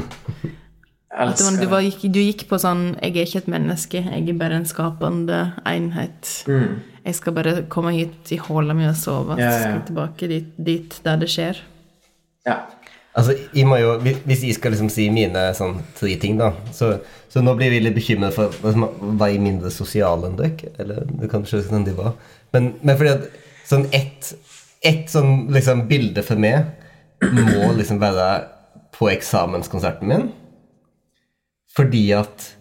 At 1.17 1.37
det 1.39 1.61
du, 1.63 1.65
var, 1.71 1.81
du 1.81 2.19
gikk 2.21 2.43
på 2.49 2.59
sånn 2.61 2.91
'Jeg 3.01 3.15
er 3.15 3.25
ikke 3.25 3.41
et 3.41 3.47
menneske, 3.49 4.01
jeg 4.05 4.29
er 4.29 4.37
bare 4.37 4.59
en 4.59 4.65
skapende 4.69 5.53
enhet'. 5.65 6.43
Mm. 6.47 6.79
Jeg 7.05 7.15
skal 7.15 7.33
bare 7.33 7.63
komme 7.69 7.93
hit 7.95 8.31
i 8.31 8.37
håla 8.37 8.73
mi 8.73 8.85
og 8.85 8.95
sove, 8.95 9.37
Ja, 9.39 9.49
så 9.49 9.55
ja. 9.55 9.59
skal 9.61 9.73
jeg 9.73 9.85
tilbake 9.87 10.27
dit, 10.27 10.49
dit 10.57 10.99
der 11.05 11.15
det 11.17 11.29
skjer. 11.29 11.61
Ja. 12.45 12.57
Altså, 13.17 13.33
jeg 13.55 13.65
må 13.65 13.79
jo, 13.81 13.97
hvis- 13.99 14.21
Hvis 14.25 14.43
jeg 14.43 14.55
skal 14.55 14.71
liksom 14.71 14.89
si 14.89 15.09
mine 15.09 15.53
sånn 15.55 15.81
tre 15.95 16.15
ting, 16.17 16.37
da 16.37 16.51
Så, 16.71 16.99
så 17.29 17.41
nå 17.41 17.55
blir 17.57 17.69
vi 17.71 17.79
litt 17.79 17.95
bekymret 17.95 18.33
for 18.33 18.49
Var 18.61 19.27
jeg 19.27 19.41
mindre 19.41 19.71
sosial 19.71 20.23
enn 20.23 20.35
dere? 20.37 20.69
Eller 20.77 21.03
du 21.05 21.27
kan 21.27 21.41
ikke 21.41 21.63
sånn 21.63 21.85
de 21.85 21.93
var. 21.93 22.13
Men, 22.53 22.75
men 22.83 22.95
fordi 22.95 23.09
at 23.09 23.21
sånn 23.67 23.87
ett 23.95 24.33
et 24.85 25.09
sånn 25.09 25.47
liksom 25.51 25.87
bilde 25.89 26.21
for 26.25 26.39
meg 26.39 26.67
må 27.33 27.71
liksom 27.77 27.99
være 28.01 28.27
på 28.93 29.09
eksamenskonserten 29.09 30.09
min. 30.09 30.27
Fordi 31.75 32.03
at 32.17 32.51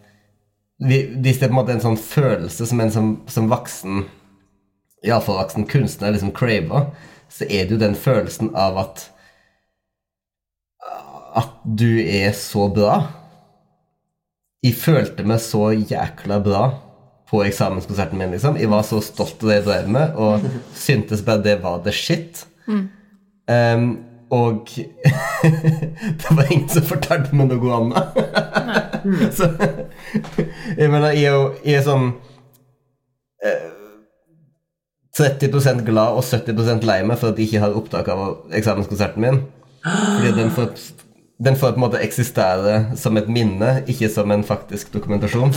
hvis 0.80 1.38
det 1.40 1.46
er 1.46 1.48
på 1.48 1.54
en 1.54 1.58
måte 1.58 1.76
en 1.76 1.84
sånn 1.84 2.00
følelse 2.00 2.66
som 2.68 2.80
en 2.82 2.92
som, 2.92 3.12
som 3.32 3.50
voksen 3.52 4.04
Iallfall 5.06 5.38
voksen 5.38 5.68
kunstner 5.70 6.12
liksom 6.12 6.32
craver, 6.34 6.88
så 7.30 7.46
er 7.46 7.66
det 7.66 7.76
jo 7.76 7.82
den 7.84 7.94
følelsen 7.98 8.50
av 8.56 8.80
at 8.80 9.04
at 11.36 11.52
du 11.78 12.00
er 12.00 12.30
så 12.32 12.64
bra. 12.72 12.94
Jeg 14.64 14.78
følte 14.80 15.24
meg 15.28 15.42
så 15.44 15.68
jækla 15.76 16.38
bra 16.42 16.62
på 17.30 17.42
eksamenskonserten 17.44 18.18
min, 18.18 18.34
liksom. 18.36 18.58
Jeg 18.60 18.70
var 18.70 18.84
så 18.86 19.00
stolt 19.02 19.40
av 19.42 19.50
det 19.50 19.60
jeg 19.60 19.66
drev 19.66 19.88
med, 19.96 20.18
og 20.20 20.44
syntes 20.86 21.24
bare 21.26 21.42
det 21.44 21.56
var 21.62 21.82
the 21.84 21.94
shit. 21.94 22.46
Um, 22.66 23.98
og 24.30 24.68
det 26.20 26.30
var 26.30 26.50
ingen 26.50 26.68
som 26.68 26.86
fortalte 26.86 27.36
meg 27.36 27.52
noe 27.52 27.76
annet. 27.76 28.16
så 29.38 29.50
jeg 30.76 30.90
mener, 30.90 31.12
jeg 31.14 31.28
er 31.30 31.36
jo 31.36 31.44
jeg 31.62 31.78
er 31.78 31.84
sånn 31.86 32.08
eh, 33.46 33.68
30 35.16 35.84
glad 35.86 36.18
og 36.18 36.24
70 36.26 36.82
lei 36.84 36.98
meg 37.06 37.20
for 37.20 37.30
at 37.30 37.38
jeg 37.38 37.48
ikke 37.48 37.62
har 37.62 37.76
opptak 37.78 38.10
av 38.12 38.24
eksamenskonserten 38.56 39.22
min. 39.22 39.38
Fordi 39.86 40.32
den 40.36 40.50
får, 40.52 40.72
den 41.46 41.56
får 41.56 41.72
på 41.72 41.80
en 41.80 41.84
måte 41.86 42.02
eksistere 42.02 42.96
som 42.98 43.16
et 43.16 43.30
minne, 43.30 43.78
ikke 43.88 44.10
som 44.12 44.34
en 44.34 44.44
faktisk 44.44 44.92
dokumentasjon. 44.92 45.54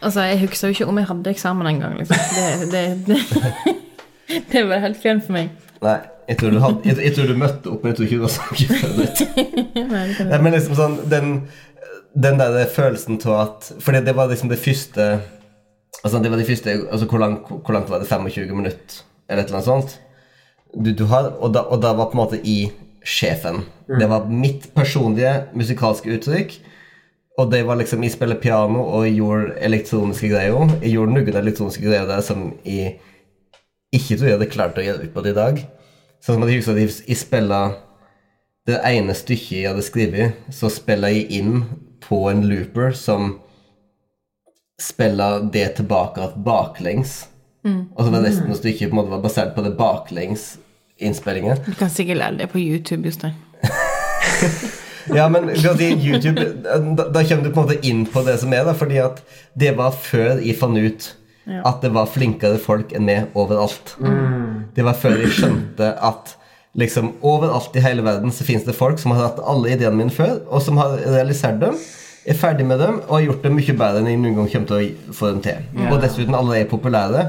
Altså, 0.00 0.24
jeg 0.30 0.40
husker 0.40 0.68
jo 0.68 0.76
ikke 0.76 0.86
om 0.88 0.98
jeg 0.98 1.08
hadde 1.10 1.30
eksamen 1.30 1.66
engang, 1.68 1.98
liksom. 1.98 2.16
Det, 2.36 2.70
det, 2.72 2.84
det, 3.06 3.74
det 4.52 4.62
var 4.68 4.84
helt 4.84 5.00
fjernt 5.00 5.26
for 5.26 5.36
meg. 5.36 5.50
Nei, 5.84 5.96
jeg 6.28 6.38
tror, 6.40 6.54
du 6.54 6.60
hadde, 6.62 6.80
jeg, 6.88 6.96
jeg 7.04 7.16
tror 7.16 7.28
du 7.30 7.40
møtte 7.40 7.72
opp, 7.72 7.82
men 7.82 7.92
jeg 7.92 7.98
tror 7.98 8.06
ikke 8.06 8.18
du 8.18 8.24
var 8.24 8.34
mye. 8.54 10.28
Nei, 10.30 10.40
men 10.44 10.54
liksom 10.54 10.76
sånn 10.78 10.96
Den, 11.10 11.30
den 12.14 12.40
der 12.40 12.58
følelsen 12.70 13.16
av 13.24 13.38
at 13.38 13.70
For 13.80 13.96
det 13.96 14.14
var 14.16 14.28
liksom 14.30 14.52
det 14.52 14.60
første 14.60 15.06
Altså 16.04 16.20
det 16.22 16.30
var 16.30 16.40
det 16.40 16.46
første 16.48 16.76
altså 16.84 17.08
hvor, 17.10 17.20
langt, 17.20 17.48
hvor 17.48 17.74
langt 17.76 17.90
var 17.90 18.00
det? 18.00 18.08
25 18.08 18.54
minutter? 18.56 19.00
Eller 19.28 19.42
et 19.42 19.50
eller 19.50 19.58
annet 19.58 19.68
sånt? 19.68 19.96
Du, 20.70 20.92
du 20.96 21.04
har, 21.10 21.32
og, 21.40 21.50
da, 21.56 21.64
og 21.66 21.82
da 21.82 21.90
var 21.98 22.08
på 22.08 22.16
en 22.16 22.22
måte 22.22 22.38
i 22.46 22.70
sjefen. 23.04 23.64
Det 23.90 24.06
var 24.08 24.28
mitt 24.30 24.68
personlige 24.76 25.32
musikalske 25.58 26.12
uttrykk. 26.14 26.54
Og 27.40 27.50
det 27.50 27.62
var 27.64 27.78
liksom 27.80 28.02
Jeg 28.04 28.12
spiller 28.12 28.40
piano 28.40 28.82
og 28.84 29.06
jeg 29.06 29.16
gjorde 29.20 29.54
elektroniske 29.64 30.28
greier. 30.28 30.74
Jeg 30.82 30.94
gjorde 30.94 31.14
noen 31.16 31.38
elektroniske 31.42 31.84
greier 31.86 32.08
der 32.08 32.24
som 32.24 32.50
jeg 32.66 32.98
ikke 33.90 34.16
tror 34.16 34.28
jeg 34.28 34.36
hadde 34.36 34.50
klart 34.52 34.78
å 34.78 34.84
gjøre 34.84 35.06
ut 35.06 35.14
på 35.14 35.22
det 35.24 35.32
i 35.32 35.38
dag. 35.38 35.62
Sånn 36.20 36.36
som 36.36 36.44
at 36.44 36.52
jeg 36.52 36.60
husker 36.60 36.76
at 36.76 36.82
jeg, 36.84 37.16
spiller 37.18 37.78
det 38.68 38.76
ene 38.86 39.16
stykket 39.16 39.56
jeg 39.56 39.70
hadde 39.70 39.86
skrevet, 39.86 40.42
så 40.52 40.68
spiller 40.70 41.14
jeg 41.14 41.40
inn 41.40 41.62
på 42.04 42.20
en 42.30 42.44
looper 42.46 42.92
som 42.94 43.38
spiller 44.80 45.48
det 45.52 45.66
tilbake 45.80 46.22
at 46.22 46.36
baklengs. 46.44 47.24
Og 47.64 48.04
så 48.04 48.12
var 48.12 48.24
resten 48.24 48.52
av 48.52 48.60
stykket 48.60 48.92
på 48.92 48.94
en 48.94 49.00
måte 49.00 49.14
var 49.16 49.24
basert 49.24 49.56
på 49.56 49.64
det 49.64 49.74
baklengs-innspillingen. 49.80 51.64
Du 51.66 51.74
kan 51.74 51.90
sikkert 51.92 52.22
lære 52.22 52.42
det 52.44 52.52
på 52.52 52.62
YouTube, 52.62 53.08
Jostein. 53.08 53.34
Ja, 55.14 55.28
men 55.32 55.48
YouTube 55.54 56.44
da, 56.64 57.06
da 57.08 57.22
kommer 57.24 57.44
du 57.46 57.50
på 57.54 57.62
en 57.62 57.66
måte 57.68 57.78
inn 57.88 58.02
på 58.06 58.22
det 58.26 58.36
som 58.42 58.52
er, 58.52 58.64
da, 58.68 58.74
fordi 58.76 58.98
at 59.02 59.22
det 59.58 59.72
var 59.78 59.94
før 59.96 60.40
jeg 60.44 60.58
fant 60.60 60.78
ut 60.78 61.08
Ja. 61.50 61.62
at 61.66 61.80
det 61.82 61.88
var 61.94 62.06
flinkere 62.06 62.58
folk 62.62 62.92
enn 62.94 63.06
meg 63.08 63.32
overalt. 63.34 63.94
Det 64.76 64.84
var 64.86 64.94
før 64.94 65.16
jeg 65.22 65.32
skjønte 65.34 65.88
at 66.04 66.34
liksom 66.78 67.14
overalt 67.26 67.74
i 67.74 67.82
hele 67.82 68.04
verden 68.06 68.30
så 68.30 68.44
fins 68.46 68.62
det 68.68 68.76
folk 68.76 69.00
som 69.02 69.10
har 69.16 69.24
hatt 69.30 69.40
alle 69.42 69.72
ideene 69.72 69.96
mine 69.98 70.14
før, 70.14 70.36
og 70.52 70.62
som 70.62 70.76
har 70.78 70.98
realisert 71.00 71.58
dem, 71.62 71.74
er 72.28 72.36
ferdig 72.38 72.66
med 72.68 72.78
dem 72.78 73.00
og 73.08 73.14
har 73.16 73.24
gjort 73.24 73.42
dem 73.48 73.56
mye 73.56 73.74
bedre 73.80 73.98
enn 74.02 74.10
jeg 74.12 74.20
noen 74.20 74.36
gang 74.36 74.50
kommer 74.52 74.68
til 74.68 74.90
å 75.10 75.16
få 75.16 75.32
dem 75.32 75.40
til. 75.48 75.64
Og 75.88 75.96
dessuten 76.04 76.36
alle 76.38 76.60
er 76.60 76.68
populære, 76.70 77.24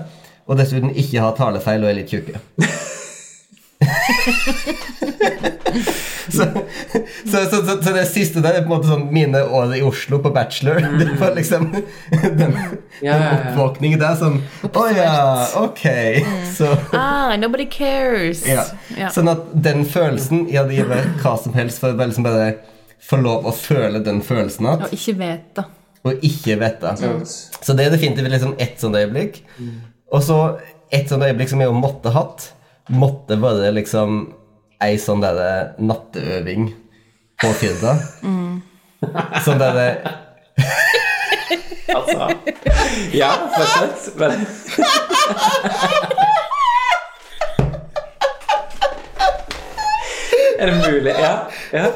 og 0.46 0.60
dessuten 0.60 0.92
ikke 0.94 1.24
har 1.24 1.34
talefeil 1.40 1.82
og 1.88 1.90
er 1.90 2.02
litt 2.04 2.12
tjukke. 2.12 2.42
så, 6.32 6.44
så, 7.32 7.38
så, 7.50 7.66
så, 7.66 7.84
så 7.84 7.92
det 7.96 8.06
siste 8.10 8.42
der 8.44 8.58
er 8.60 8.64
på 8.66 8.70
en 8.70 8.74
måte 8.76 8.90
sånn 8.92 9.06
mine 9.14 9.42
år 9.48 9.74
i 9.78 9.82
Oslo 9.86 10.20
på 10.24 10.32
bachelor. 10.36 10.82
Det 11.00 11.08
var 11.20 11.32
liksom 11.38 11.70
den, 12.40 12.56
Ja, 13.02 13.16
ja. 13.18 13.30
oppvåkningen 13.38 14.00
der 14.02 14.16
som 14.20 14.40
Å 14.70 14.84
ja, 14.94 15.14
ok. 15.64 15.84
Så 16.56 16.68
Ah, 16.98 17.34
nobody 17.42 17.66
cares. 17.72 18.44
ja. 18.48 18.64
Ja. 18.98 19.10
Sånn 19.14 19.30
at 19.32 19.42
den 19.66 19.86
følelsen 19.90 20.38
Jeg 20.52 20.60
hadde 20.62 20.78
gitt 20.78 21.24
hva 21.24 21.34
som 21.42 21.56
helst 21.58 21.82
for 21.82 21.96
å 21.96 22.00
liksom 22.06 22.26
bare 22.28 22.48
få 23.02 23.18
lov 23.18 23.48
å 23.50 23.52
føle 23.58 24.00
den 24.06 24.20
følelsen 24.26 24.68
at 24.70 24.84
Og 24.86 24.92
ikke 24.94 25.16
vite. 25.18 25.64
og 26.06 26.14
ikke 26.26 26.54
vite. 26.62 26.92
Mm. 27.02 27.24
Så 27.26 27.74
det 27.78 27.86
er 27.88 27.92
definitivt 27.96 28.30
liksom 28.34 28.54
ett 28.62 28.78
sånt 28.82 28.98
øyeblikk. 28.98 29.34
Og 30.14 30.22
så 30.26 30.38
et 30.94 31.10
sånt 31.10 31.24
øyeblikk 31.26 31.50
som 31.50 31.60
jeg 31.62 31.70
jo 31.70 31.74
måtte 31.78 32.10
hatt, 32.14 32.52
måtte 32.88 33.38
bare 33.38 33.72
liksom 33.72 34.34
ei 34.82 34.98
sånn 35.00 35.22
derre 35.22 35.76
natteøving 35.78 36.72
på 37.42 37.52
Firda. 37.60 37.96
Sånn 39.46 39.62
derre 39.62 39.88
Altså 41.92 42.28
Ja, 43.12 43.32
fortsett. 43.56 44.16
Men 44.18 44.46
Er 50.60 50.66
det 50.66 50.92
mulig? 50.92 51.16
Ja. 51.18 51.34
ja. 51.74 51.92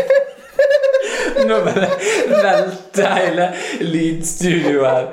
Nå 1.54 1.60
bare 1.64 1.88
velter 2.28 3.14
hele 3.14 3.44
lydstudioet 3.80 4.88
her. 4.90 5.04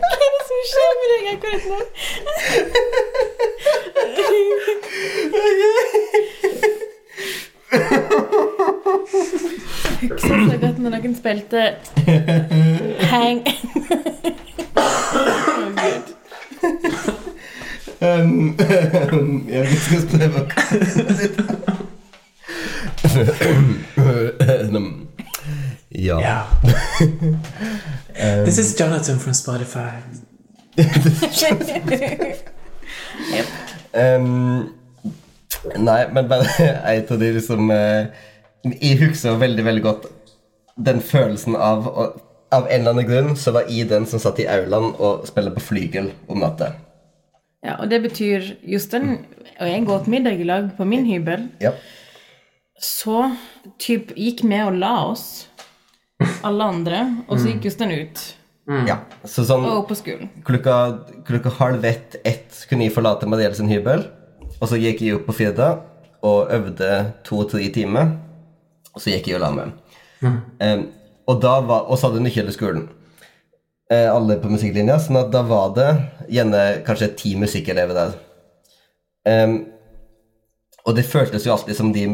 Hva 0.00 0.10
er 0.10 0.18
det 0.24 0.42
som 0.48 0.60
skjer 0.70 0.92
med 1.00 1.06
deg 1.12 1.24
akkurat 1.32 1.64
nå? 1.70 1.78
Husker 10.02 10.38
så 10.50 10.56
godt 10.60 10.78
når 10.78 10.90
noen 10.96 11.14
spilte 11.16 11.60
Hang 13.10 13.38
oh, 14.76 15.00
Gud. 15.80 16.06
um, 18.00 18.32
Jeg 19.54 19.64
skal 19.86 20.02
prøve 20.12 20.38
å 20.40 20.44
Ja. 26.00 26.18
Ja. 26.20 26.38
This 28.50 28.58
is 28.58 28.74
Jonathan 28.74 29.16
from 29.18 29.32
Spotify. 29.32 30.02
Um, 33.92 34.70
nei, 35.78 36.06
men 36.14 36.28
bare 36.30 36.46
et 36.94 37.10
av 37.10 37.18
de 37.18 37.28
liksom 37.34 37.70
uh, 37.74 38.06
Jeg 38.62 38.98
husker 39.00 39.38
veldig, 39.38 39.64
veldig 39.66 39.82
godt 39.82 40.06
den 40.78 41.02
følelsen 41.02 41.56
av 41.58 41.88
Av 41.90 42.66
en 42.66 42.74
eller 42.76 42.94
annen 42.94 43.08
grunn 43.08 43.36
så 43.38 43.50
var 43.54 43.70
jeg 43.70 43.90
den 43.90 44.06
som 44.06 44.22
satt 44.22 44.38
i 44.42 44.46
aulaen 44.50 44.94
og 44.94 45.26
spilte 45.30 45.54
på 45.54 45.64
flygel 45.68 46.10
om 46.30 46.42
natta. 46.42 46.72
Ja, 47.66 47.76
og 47.76 47.90
det 47.90 48.02
betyr 48.06 48.50
Jostein 48.62 49.20
og 49.60 49.70
jeg 49.70 49.86
går 49.90 50.04
til 50.06 50.16
middag 50.16 50.42
i 50.42 50.50
lag 50.50 50.72
på 50.78 50.86
min 50.86 51.06
hybel. 51.06 51.46
Ja. 51.62 51.74
Så 52.78 53.28
typ 53.78 54.14
gikk 54.18 54.42
vi 54.42 54.62
og 54.64 54.78
la 54.82 54.96
oss, 55.12 55.28
alle 56.42 56.70
andre, 56.74 57.06
og 57.28 57.38
så 57.38 57.52
gikk 57.52 57.70
Jostein 57.70 57.98
ut 58.02 58.26
ja. 58.88 59.00
Så 59.26 59.44
sånn 59.48 59.64
og 59.66 59.86
på 59.88 59.96
skolen. 59.98 60.30
klokka, 60.46 60.76
klokka 61.26 61.52
halv 61.58 61.84
ett, 61.88 62.16
ett 62.24 62.64
kunne 62.70 62.86
jeg 62.86 62.94
forlate 62.94 63.28
Marielle 63.30 63.56
sin 63.58 63.70
hybel. 63.70 64.06
Og 64.60 64.68
så 64.68 64.78
gikk 64.80 65.02
jeg 65.04 65.16
opp 65.16 65.26
på 65.30 65.36
Firda 65.40 65.70
og 66.26 66.52
øvde 66.52 66.90
to-tre 67.26 67.68
timer. 67.74 68.14
Og 68.94 69.02
så 69.02 69.14
gikk 69.14 69.30
jeg 69.30 69.40
og 69.40 69.44
la 69.44 69.50
meg. 69.56 69.76
Um, 70.22 70.86
og, 71.26 71.36
da 71.42 71.60
var, 71.64 71.86
og 71.88 71.98
så 71.98 72.10
hadde 72.10 72.22
Nykjelde 72.24 72.54
skolen. 72.54 72.88
Eh, 73.90 74.06
alle 74.06 74.36
på 74.38 74.50
musikklinja. 74.52 74.98
sånn 75.02 75.18
at 75.18 75.32
da 75.32 75.42
var 75.46 75.72
det 75.74 75.90
gjerne 76.30 76.64
kanskje 76.86 77.14
ti 77.18 77.34
musikkelever 77.38 77.96
der. 77.96 78.12
Um, 79.26 79.56
og 80.86 80.96
det 80.96 81.08
føltes 81.08 81.46
jo 81.46 81.54
alltid 81.54 81.76
som 81.76 81.90
de 81.94 82.06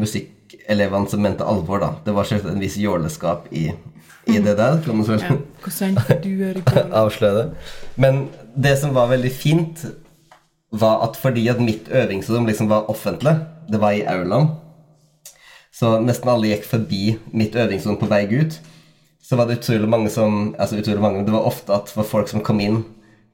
musikkelevene 0.47 1.09
som 1.09 1.21
mente 1.21 1.43
alvor, 1.43 1.79
da. 1.79 1.95
Det 2.05 2.13
var 2.13 2.23
selvsagt 2.25 2.53
en 2.53 2.61
viss 2.61 2.77
jåleskap 2.77 3.47
i, 3.51 3.73
i 4.27 4.39
det 4.39 4.55
der. 4.57 4.81
kan 4.83 4.97
man 4.97 5.07
vel 5.07 5.19
Hvor 5.61 5.71
du 6.23 6.43
er 6.43 6.61
avsløre 6.91 7.35
det. 7.35 7.57
Men 7.95 8.29
det 8.55 8.77
som 8.79 8.93
var 8.93 9.09
veldig 9.09 9.31
fint, 9.31 9.85
var 10.71 11.03
at 11.03 11.15
fordi 11.15 11.47
at 11.47 11.59
mitt 11.59 11.87
øvingsrom 11.89 12.45
liksom 12.45 12.69
var 12.69 12.89
offentlig, 12.89 13.37
det 13.71 13.79
var 13.79 13.91
i 13.91 14.03
aulaen, 14.03 14.49
så 15.71 15.99
nesten 16.01 16.29
alle 16.29 16.47
gikk 16.49 16.65
forbi 16.65 17.17
mitt 17.31 17.55
øvingsrom 17.55 17.97
på 17.99 18.07
vei 18.07 18.25
ut, 18.31 18.59
så 19.23 19.35
var 19.35 19.47
det 19.47 19.59
utrolig 19.59 19.89
mange 19.89 20.09
som 20.09 20.55
Altså 20.57 20.77
utrolig 20.77 21.01
mange, 21.01 21.25
det 21.25 21.33
var 21.33 21.45
ofte 21.45 21.73
at 21.73 21.87
det 21.87 21.97
var 21.97 22.03
folk 22.07 22.29
som 22.29 22.41
kom 22.41 22.59
inn 22.59 22.83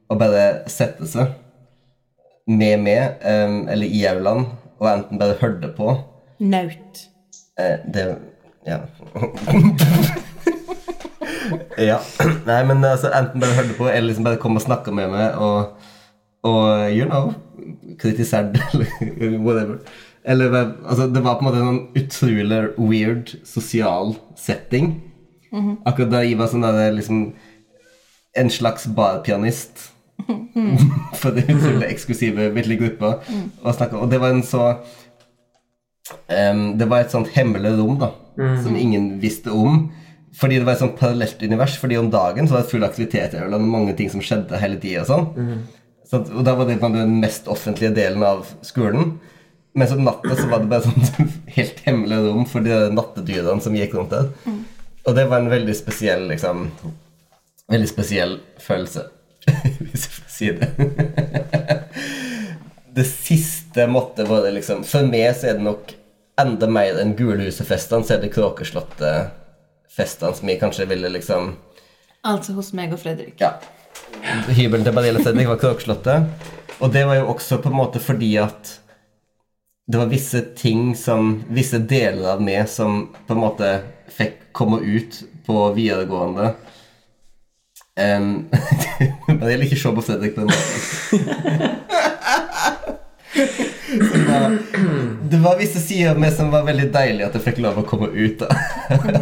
og 0.09 0.19
bare 0.19 0.63
sette 0.67 1.05
seg 1.07 1.31
med 2.47 2.81
meg, 2.83 3.21
em, 3.23 3.69
eller 3.69 3.87
i 3.87 4.03
aulaen, 4.05 4.47
og 4.79 4.89
enten 4.89 5.19
bare 5.19 5.37
hørte 5.39 5.69
på 5.77 5.93
Naut. 6.39 7.07
Eh, 7.59 7.77
det 7.93 8.17
Ja. 8.65 8.79
ja. 11.77 11.99
Nei, 12.47 12.59
men 12.67 12.83
altså, 12.85 13.09
enten 13.15 13.41
bare 13.43 13.55
hørte 13.57 13.75
på, 13.77 13.87
eller 13.89 14.07
liksom 14.09 14.25
bare 14.27 14.39
kom 14.41 14.57
og 14.59 14.63
snakka 14.63 14.91
med 14.95 15.07
meg, 15.11 15.35
og, 15.35 15.59
og 16.47 16.91
you 16.95 17.05
know 17.09 17.33
Kritisert, 17.99 18.57
eller 18.73 19.37
whatever. 19.43 19.77
Eller 20.25 20.55
altså, 20.87 21.07
det 21.13 21.23
var 21.23 21.35
på 21.39 21.43
en 21.43 21.47
måte 21.49 21.59
en 21.61 21.69
sånn 21.69 21.87
utrolig 21.99 22.61
weird 22.79 23.33
sosial 23.47 24.15
setting. 24.39 24.85
Akkurat 25.85 26.11
da 26.15 26.19
jeg 26.25 26.37
var 26.39 26.47
sånn 26.49 26.63
der 26.65 26.95
liksom 26.95 27.17
En 28.33 28.49
slags 28.49 28.87
barpianist 28.89 29.91
for 31.19 31.29
den 31.35 31.51
utrolig 31.53 31.85
eksklusive 31.91 32.47
lille 32.55 32.75
gruppa. 32.79 33.09
Og, 33.61 33.75
snakket- 33.77 33.99
og 34.01 34.07
det 34.09 34.17
var 34.23 34.29
en 34.33 34.41
så 34.47 34.63
Em, 36.27 36.77
det 36.77 36.87
var 36.91 37.03
et 37.03 37.13
sånt 37.13 37.29
hemmelig 37.35 37.75
rom 37.77 37.99
da, 38.01 38.09
som 38.63 38.75
ingen 38.75 39.17
visste 39.21 39.53
om. 39.55 39.85
Fordi 40.33 40.57
det 40.57 40.65
var 40.65 40.75
et 40.75 40.81
sånt 40.81 40.97
parallelt 40.99 41.43
univers. 41.45 41.77
Fordi 41.79 41.99
om 41.99 42.09
dagen 42.11 42.47
så 42.47 42.57
var 42.57 42.65
det 42.65 42.71
full 42.73 42.83
aktivitet 42.87 43.35
i 43.35 43.41
Ørland, 43.43 43.63
og 43.63 43.75
mange 43.75 43.93
ting 43.97 44.09
som 44.11 44.23
skjedde 44.23 44.59
hele 44.59 44.79
tida. 44.81 45.05
Sånn. 45.07 45.61
Så 46.09 46.23
og 46.25 46.43
da 46.45 46.55
var 46.57 46.67
det 46.69 46.79
den 46.81 47.19
mest 47.21 47.47
offentlige 47.51 47.93
delen 47.95 48.25
av 48.25 48.47
skolen. 48.65 49.15
Mens 49.73 49.93
om 49.95 50.03
natta 50.05 50.35
så 50.37 50.45
var 50.51 50.61
det 50.61 50.69
bare 50.69 50.85
sånn 50.85 51.31
helt 51.57 51.79
hemmelig 51.87 52.19
rom 52.27 52.43
for 52.49 52.65
de 52.65 52.75
nattedyrene 52.93 53.63
som 53.63 53.77
gikk 53.77 53.95
rundt 53.97 54.13
der. 54.13 54.29
Og 55.07 55.17
det 55.17 55.25
var 55.31 55.41
en 55.41 55.51
veldig 55.51 55.75
spesiell 55.75 56.29
liksom 56.31 56.69
Veldig 57.71 57.87
spesiell 57.87 58.33
følelse, 58.59 59.05
hvis 59.87 60.03
jeg 60.03 60.13
får 60.13 60.31
si 60.35 60.49
det. 60.59 61.77
det 62.95 63.05
siste 63.09 63.87
måtte 63.89 64.25
være 64.27 64.51
liksom 64.57 64.83
For 64.87 65.03
meg 65.09 65.35
så 65.37 65.47
er 65.49 65.53
det 65.57 65.65
nok 65.65 65.93
enda 66.41 66.67
mer 66.69 66.99
enn 67.01 67.15
Gulhusefestene, 67.17 68.03
så 68.05 68.13
er 68.15 68.21
det 68.23 68.33
Kråkeslottet-festene 68.33 70.33
som 70.37 70.49
jeg 70.49 70.61
kanskje 70.61 70.89
ville 70.89 71.09
liksom 71.13 71.41
Altså 72.23 72.53
hos 72.55 72.71
meg 72.71 72.93
og 72.95 73.01
Fredrik. 73.01 73.35
Ja. 73.41 73.49
Hybelen 74.47 74.85
til 74.85 74.93
Barilla 74.95 75.19
Fredrik 75.19 75.47
var 75.49 75.59
Kråkeslottet. 75.59 76.19
Og 76.79 76.93
det 76.93 77.03
var 77.09 77.15
jo 77.19 77.25
også 77.33 77.57
på 77.59 77.69
en 77.69 77.79
måte 77.81 77.99
fordi 77.99 78.37
at 78.39 78.79
det 79.91 79.99
var 79.99 80.07
visse 80.07 80.39
ting 80.55 80.95
som 80.95 81.43
Visse 81.51 81.79
deler 81.83 82.37
av 82.37 82.41
meg 82.41 82.69
som 82.71 83.11
på 83.27 83.35
en 83.35 83.43
måte 83.43 83.83
fikk 84.15 84.35
komme 84.55 84.79
ut 84.79 85.19
på 85.43 85.73
videregående. 85.75 86.53
Um, 87.99 88.47
vil 89.27 89.63
ikke 89.67 89.77
se 89.77 89.91
på 89.93 90.05
Fredrik 90.05 90.35
på 90.37 90.45
den 90.45 90.53
måten. 90.53 91.79
Var, 93.33 94.57
det 95.29 95.39
var 95.41 95.57
visse 95.59 95.81
sider 95.81 96.11
av 96.13 96.19
meg 96.21 96.33
som 96.35 96.51
var 96.53 96.65
veldig 96.67 96.87
deilig 96.93 97.25
at 97.27 97.37
jeg 97.37 97.45
fikk 97.47 97.61
lov 97.65 97.79
å 97.81 97.85
komme 97.87 98.09
ut. 98.13 98.43
av. 98.45 98.51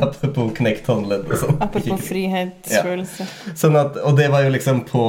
Apropos 0.07 0.51
knekt 0.57 0.89
håndledd 0.91 1.27
og 1.29 1.39
sånn. 1.43 1.61
Apropos 1.63 2.03
frihetsfølelse. 2.07 3.27
Sånn 3.57 3.77
at, 3.79 3.99
og 4.03 4.17
det 4.19 4.27
var 4.33 4.45
jo 4.45 4.53
liksom 4.55 4.83
på, 4.87 5.05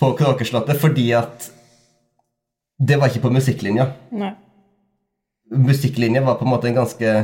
på 0.00 0.10
Kråkeslottet 0.20 0.80
fordi 0.80 1.10
at 1.16 1.50
det 2.84 2.98
var 3.00 3.12
ikke 3.12 3.26
på 3.26 3.32
musikklinja. 3.34 3.88
Nei. 4.16 4.32
Musikklinja 5.54 6.24
var 6.24 6.40
på 6.40 6.48
en 6.48 6.54
måte 6.54 6.68
en 6.70 6.80
ganske 6.80 7.14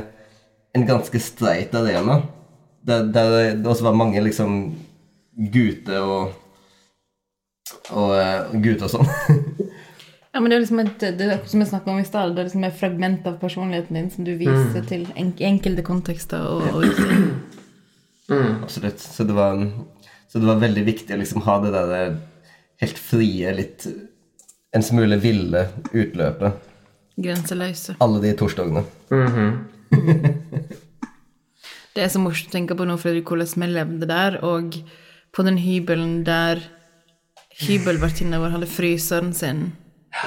en 0.72 0.86
ganske 0.86 1.20
streit 1.20 1.74
arena. 1.74 2.22
Der, 2.86 3.09
der 3.12 3.57
det 3.57 3.66
også 3.66 3.84
var 3.88 3.98
mange 3.98 4.20
liksom 4.24 4.61
gutter 5.53 6.01
og 6.05 6.36
og, 7.90 8.12
eh, 8.18 8.55
gutter 8.62 8.86
og 8.86 8.92
sånn. 8.92 9.11
Ja, 10.31 10.39
men 10.39 10.51
det 10.51 10.57
er 10.57 10.62
liksom 10.62 10.81
et, 10.85 11.01
det 11.18 11.26
er 11.26 11.41
som 11.51 11.62
jeg 11.64 11.81
om 11.91 11.99
i 11.99 12.07
stad, 12.07 12.37
det 12.37 12.43
er 12.43 12.47
liksom 12.47 12.66
et 12.68 12.76
fragment 12.78 13.24
av 13.26 13.41
personligheten 13.41 13.97
din 13.99 14.11
som 14.12 14.26
du 14.26 14.37
viser 14.39 14.85
til 14.87 15.09
en, 15.18 15.33
enkelte 15.35 15.83
kontekster. 15.87 16.45
Og, 16.47 16.62
og 16.70 16.87
ikke. 16.87 17.16
Absolutt. 18.64 19.03
Så 19.03 19.26
det, 19.26 19.35
var, 19.35 19.59
så 20.31 20.39
det 20.39 20.47
var 20.47 20.62
veldig 20.62 20.85
viktig 20.87 21.16
å 21.16 21.18
liksom 21.18 21.43
ha 21.49 21.59
det 21.64 21.72
der 21.74 22.14
helt 22.85 23.03
frie, 23.03 23.51
litt 23.59 23.89
en 24.70 24.87
smule 24.87 25.18
ville 25.18 25.66
utløpet. 25.91 26.68
Grenseløse. 27.20 27.99
Alle 28.01 28.22
de 28.22 28.37
torsdagene. 28.39 28.87
Det 31.91 32.05
er 32.05 32.11
så 32.12 32.20
morsomt 32.22 32.53
å 32.53 32.55
tenke 32.55 32.76
på 32.78 32.85
nå, 32.87 32.95
Fredrik, 33.03 33.26
hvordan 33.26 33.64
vi 33.64 33.66
levde 33.74 34.07
der, 34.07 34.37
og 34.47 34.76
på 35.35 35.43
den 35.43 35.59
hybelen 35.59 36.20
der 36.22 36.62
hybelvertinna 37.64 38.39
vår 38.39 38.55
hadde 38.55 38.68
fryseren 38.70 39.33
sin 39.35 39.72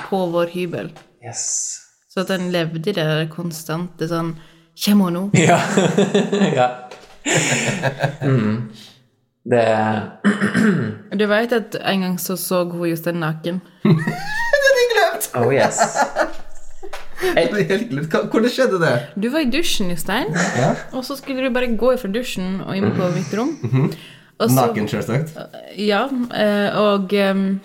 på 0.09 0.25
vår 0.31 0.47
hybel. 0.53 0.91
Yes. 1.25 1.79
Så 2.09 2.19
at 2.21 2.27
den 2.27 2.51
levde 2.53 2.79
i 2.79 2.93
det 2.93 2.95
der 2.95 3.27
konstante 3.31 4.07
sånn 4.07 4.35
Kjem 4.75 5.01
hun 5.05 5.13
nå? 5.13 5.23
Ja. 5.37 5.59
ja. 6.53 6.67
Mm. 8.21 8.69
Det 9.45 9.63
Du 11.19 11.25
veit 11.29 11.51
at 11.53 11.75
en 11.81 12.01
gang 12.05 12.17
så 12.19 12.35
så 12.39 12.63
hun 12.71 12.89
Jostein 12.89 13.19
naken? 13.23 13.61
Oh. 15.33 15.49
Det 17.23 17.31
er 17.39 17.55
jeg 17.55 17.85
glemt. 17.89 18.09
Hva- 18.11 18.25
Hvordan 18.29 18.51
skjedde 18.51 18.77
det? 18.81 18.91
Du 19.23 19.29
var 19.33 19.39
i 19.45 19.47
dusjen, 19.49 19.89
Jostein, 19.89 20.27
Ja. 20.59 20.73
og 20.93 21.05
så 21.07 21.15
skulle 21.17 21.41
du 21.47 21.53
bare 21.55 21.69
gå 21.79 21.93
fra 21.97 22.09
dusjen 22.11 22.59
og 22.61 22.75
inn 22.77 22.91
på 22.97 23.07
mitt 23.15 23.31
rom. 23.37 23.53
Og 24.39 24.49
så- 24.49 24.55
Naken, 24.55 24.87
selvsagt. 24.91 25.33
Ja, 25.77 26.03
og 26.03 26.83
og 26.83 27.13
em, 27.13 27.61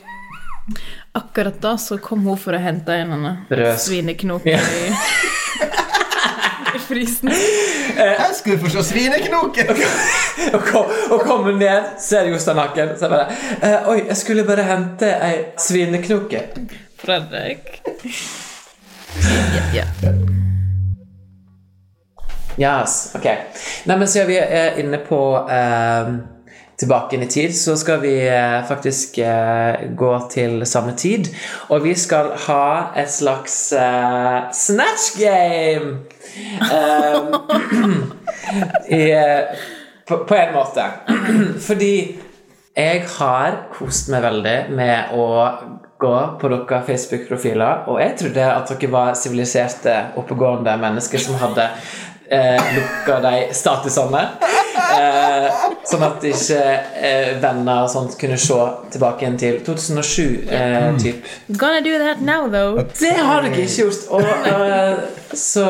akkurat 1.18 1.58
da 1.62 1.74
så 1.80 1.98
kom 2.02 2.24
hun 2.26 2.38
for 2.40 2.56
å 2.56 2.60
hente 2.62 2.94
en 2.94 3.12
eller 3.12 3.18
annen 3.18 3.36
Ja. 4.48 4.58
i, 4.62 4.88
i 6.76 6.80
frysen. 6.84 7.30
Jeg 7.98 8.34
skulle 8.38 8.58
få 8.62 8.70
se 8.72 8.82
svineknoken! 8.92 9.72
og, 10.54 10.60
kom, 10.68 10.92
og 11.10 11.24
kommer 11.26 11.56
ned, 11.58 11.94
ser 12.02 12.28
Jostein 12.30 12.56
naken, 12.60 12.94
så 13.00 13.08
jeg 13.08 13.14
bare 13.14 13.38
eh, 13.58 13.88
Oi, 13.92 13.98
jeg 14.10 14.16
skulle 14.20 14.44
bare 14.48 14.66
hente 14.68 15.08
ei 15.28 15.38
svineknoke. 15.58 16.44
Fredrik. 16.98 17.80
Ja, 19.74 19.84
ja. 20.02 20.12
Yes, 22.58 23.12
ok. 23.14 23.26
Nei, 23.86 23.96
men 23.98 24.08
siden 24.10 24.28
vi 24.32 24.38
er 24.42 24.78
inne 24.82 24.98
på 25.06 25.18
eh, 25.50 26.08
tilbake 26.78 27.16
inn 27.16 27.24
i 27.26 27.30
tid, 27.30 27.54
så 27.58 27.74
skal 27.76 28.00
vi 28.04 28.14
eh, 28.28 28.60
faktisk 28.68 29.18
eh, 29.18 29.88
gå 29.98 30.12
til 30.30 30.62
samme 30.66 30.94
tid. 30.98 31.30
Og 31.74 31.82
vi 31.86 31.94
skal 31.98 32.30
ha 32.46 32.68
et 32.98 33.10
slags 33.10 33.56
uh, 33.74 34.46
snatch 34.54 35.18
game! 35.18 36.04
Um, 36.70 37.34
i, 39.00 39.02
på, 40.08 40.22
på 40.28 40.38
en 40.38 40.54
måte. 40.54 40.86
Fordi 41.68 41.92
jeg 42.78 43.04
har 43.18 43.56
kost 43.74 44.10
meg 44.12 44.22
veldig 44.22 44.58
med 44.70 45.14
å 45.18 45.24
gå 45.98 46.14
på 46.38 46.50
deres 46.52 46.84
Facebook-profiler, 46.86 47.88
og 47.90 47.98
jeg 47.98 48.14
trodde 48.20 48.44
at 48.52 48.70
dere 48.70 48.90
var 48.92 49.16
siviliserte, 49.18 49.96
oppegående 50.20 50.76
mennesker 50.78 51.18
som 51.18 51.40
hadde 51.40 51.66
eh, 52.30 52.70
lukka 52.76 53.18
de 53.24 53.34
statusene. 53.56 54.22
Eh, 54.78 55.46
sånn 55.88 56.04
at 56.06 56.24
ikke 56.26 56.58
eh, 56.98 57.30
venner 57.42 57.84
og 57.84 57.90
sånt 57.92 58.16
kunne 58.20 58.38
se 58.40 58.58
tilbake 58.92 59.24
igjen 59.24 59.38
til 59.40 59.58
2007 59.66 60.50
eh, 60.54 60.88
typ. 61.00 61.26
Gonna 61.48 61.80
do 61.84 61.96
that 62.00 62.22
now, 62.24 62.48
though. 62.50 62.80
Det 62.98 63.14
har 63.16 63.44
dere 63.44 63.64
ikke 63.64 63.84
gjort! 63.84 64.06
Og, 64.14 64.22
uh, 64.24 65.32
så 65.36 65.64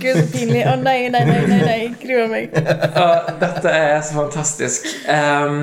Gud, 0.00 0.20
så 0.20 0.26
pinlig. 0.32 0.62
Å 0.68 0.76
nei, 0.80 0.98
nei, 1.12 1.24
nei, 1.28 1.40
nei, 1.50 1.58
nei. 1.64 1.80
gruer 2.00 2.30
meg. 2.32 2.54
Og 2.56 3.34
dette 3.42 3.72
er 3.72 3.98
så 4.04 4.16
fantastisk. 4.20 4.88
Um, 5.10 5.58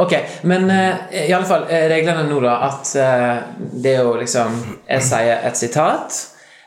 ok, 0.00 0.14
men 0.48 0.68
uh, 0.70 1.08
i 1.10 1.32
alle 1.32 1.48
fall 1.48 1.66
reglene 1.92 2.26
nå, 2.28 2.42
da, 2.44 2.58
at 2.68 2.92
uh, 2.98 3.66
det 3.82 3.96
er 3.96 4.06
jo 4.06 4.14
liksom 4.20 4.60
Jeg 4.88 5.04
sier 5.08 5.48
et 5.48 5.58
sitat, 5.58 6.20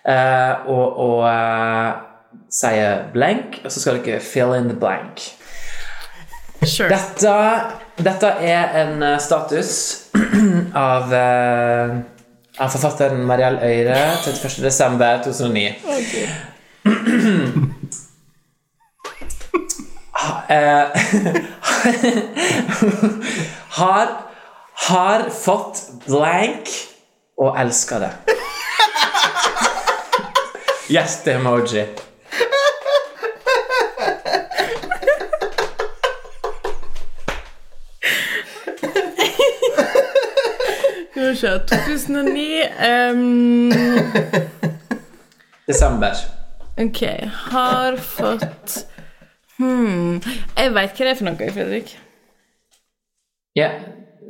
uh, 0.07 0.67
og, 0.71 0.99
og 1.07 2.04
sier 2.55 3.09
blank, 3.13 3.59
og 3.65 3.71
så 3.71 3.83
skal 3.83 3.99
dere 4.05 4.23
fill 4.23 4.55
in 4.55 4.69
the 4.71 4.77
blank. 4.79 5.21
Sure. 6.65 6.89
Dette, 6.89 7.35
dette 8.01 8.27
er 8.41 8.75
en 8.81 9.03
eh, 9.03 9.19
status 9.21 9.71
av 10.89 11.13
eh, 11.13 11.97
av 12.57 12.71
forfatteren 12.71 13.25
Mariell 13.27 13.57
Øyre 13.59 13.97
31. 14.23 14.63
desember 14.63 15.23
2009. 15.23 15.75
Eh, 20.49 20.85
har 23.79 24.07
har 24.87 25.29
fått 25.29 25.81
blank 26.07 26.69
og 27.37 27.59
elsker 27.59 27.99
det. 27.99 28.11
Hjerte-emoji. 30.93 31.85
Skal 31.95 32.04
vi 41.41 41.59
2009 41.69 42.63
um... 43.11 43.71
Desember. 45.67 46.11
Ok. 46.77 47.01
Har 47.51 47.97
fått 47.97 48.87
hmm. 49.57 50.21
Jeg 50.57 50.73
veit 50.75 50.91
hva 50.97 51.05
det 51.05 51.11
er 51.11 51.15
for 51.19 51.25
noe, 51.29 51.51
Fredrik. 51.57 51.93
Ja. 53.55 53.69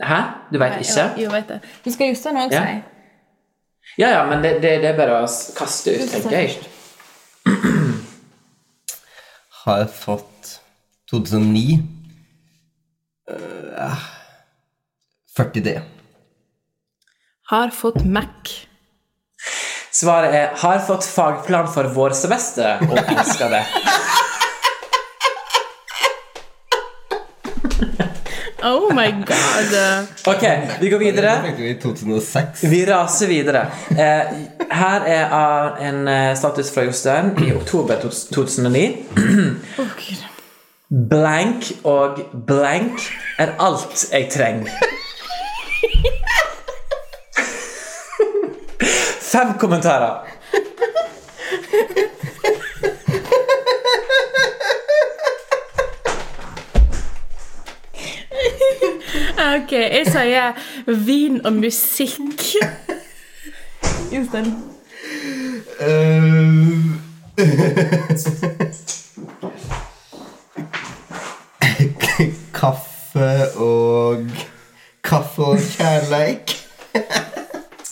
Hæ? 0.01 0.19
Du 0.51 0.59
veit 0.61 0.79
ikke? 0.81 1.05
Jo, 1.15 1.21
jeg 1.27 1.31
vet 1.33 1.47
det. 1.49 1.59
Du 1.85 1.91
skal 1.93 2.07
juste 2.13 2.33
noe 2.35 2.49
Ja. 2.51 2.65
si. 2.65 2.83
Ja, 3.97 4.09
ja, 4.09 4.25
men 4.27 4.43
det, 4.43 4.61
det, 4.61 4.81
det 4.81 4.89
er 4.89 4.97
bare 4.97 5.19
å 5.23 5.27
kaste 5.55 5.93
ut, 5.93 6.09
tenker 6.11 6.35
jeg. 6.35 6.57
Har 9.65 9.85
fått 9.93 10.55
2009 11.11 11.77
uh, 13.29 14.01
40 15.37 15.61
D. 15.65 15.75
Har 17.47 17.69
fått 17.69 18.05
Mac. 18.05 18.25
Svaret 19.91 20.33
er 20.33 20.47
'har 20.55 20.79
fått 20.79 21.03
fagplan 21.03 21.67
for 21.73 21.83
vårsemester' 21.83 22.81
og 22.91 22.97
elsker 22.97 23.49
det'. 23.49 23.65
Oh 28.65 28.93
my 28.95 29.11
god. 29.11 29.73
Ok, 30.27 30.43
vi 30.79 30.89
går 30.89 30.97
videre. 30.99 31.53
Vi 31.57 31.69
i 31.69 31.79
2006. 31.81 32.63
Vi 32.63 32.85
raser 32.85 33.27
videre. 33.27 33.67
Eh, 33.89 34.21
her 34.71 35.01
er 35.05 35.75
en 35.89 36.07
eh, 36.07 36.35
status 36.35 36.73
fra 36.73 36.81
Jostein 36.81 37.43
i 37.45 37.53
oktober 37.53 37.95
2009. 38.33 39.05
Blank 41.09 41.71
og 41.83 42.19
blank 42.47 42.99
er 43.37 43.53
alt 43.59 44.07
jeg 44.11 44.29
trenger. 44.33 44.71
Fem 49.35 49.51
kommentarer. 49.59 50.15
Ok, 59.55 59.71
jeg 59.71 60.05
sier 60.07 60.53
vin 60.87 61.45
og 61.45 61.53
musikk. 61.53 62.41
Jostein. 64.13 64.55
Eh, 65.83 66.25
Kaffe 72.61 73.47
og 73.59 74.25
Kaffe 75.03 75.43
og 75.43 75.59
kjærleik. 75.75 76.65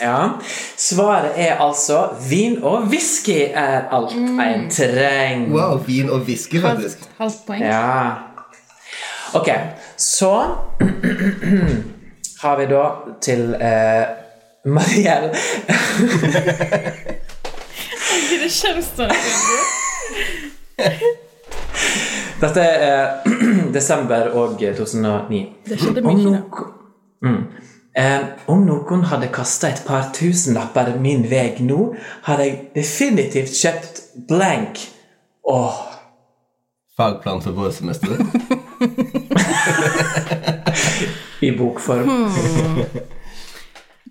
Ja. 0.04 0.30
Svaret 0.78 1.23
er 1.36 1.56
altså 1.62 2.08
vin 2.30 2.64
og 2.64 2.82
whisky 2.92 3.40
er 3.54 3.82
alt 3.92 4.16
en 4.16 4.70
trenger. 4.72 5.54
Wow, 5.54 5.84
vin 5.88 6.10
og 6.10 6.20
whisky, 6.28 6.62
faktisk. 6.62 6.98
Halvt, 7.18 7.36
poeng. 7.48 7.64
Ja. 7.64 8.12
Ok, 9.34 9.50
så 9.98 10.46
har 12.44 12.58
vi 12.58 12.66
da 12.70 12.84
til 13.22 13.56
eh, 13.56 14.04
Mariell 14.66 15.30
Det 18.44 18.50
kjennes 18.52 18.86
sånn. 18.94 19.12
Dette 22.44 22.62
er 22.62 22.88
eh, 22.88 23.08
desember 23.78 24.24
og 24.38 24.48
2009. 24.60 25.42
Det 25.70 25.78
skjedde 25.80 26.02
mye. 26.06 26.14
Og 26.14 26.18
noe, 26.28 26.40
mm. 27.24 27.42
Eh, 27.98 28.20
om 28.48 28.66
noen 28.66 29.04
hadde 29.12 29.28
kasta 29.34 29.68
et 29.70 29.84
par 29.88 30.12
tusenlapper 30.16 30.96
min 31.00 31.30
vei 31.30 31.56
nå, 31.64 31.94
hadde 32.28 32.44
jeg 32.48 32.60
definitivt 32.76 33.54
kjøpt 33.62 34.02
blank. 34.30 34.80
Åh, 35.50 35.82
Fagplan 36.98 37.42
for 37.42 37.52
vårsemesteret. 37.52 38.22
I 41.42 41.52
bokform. 41.58 42.08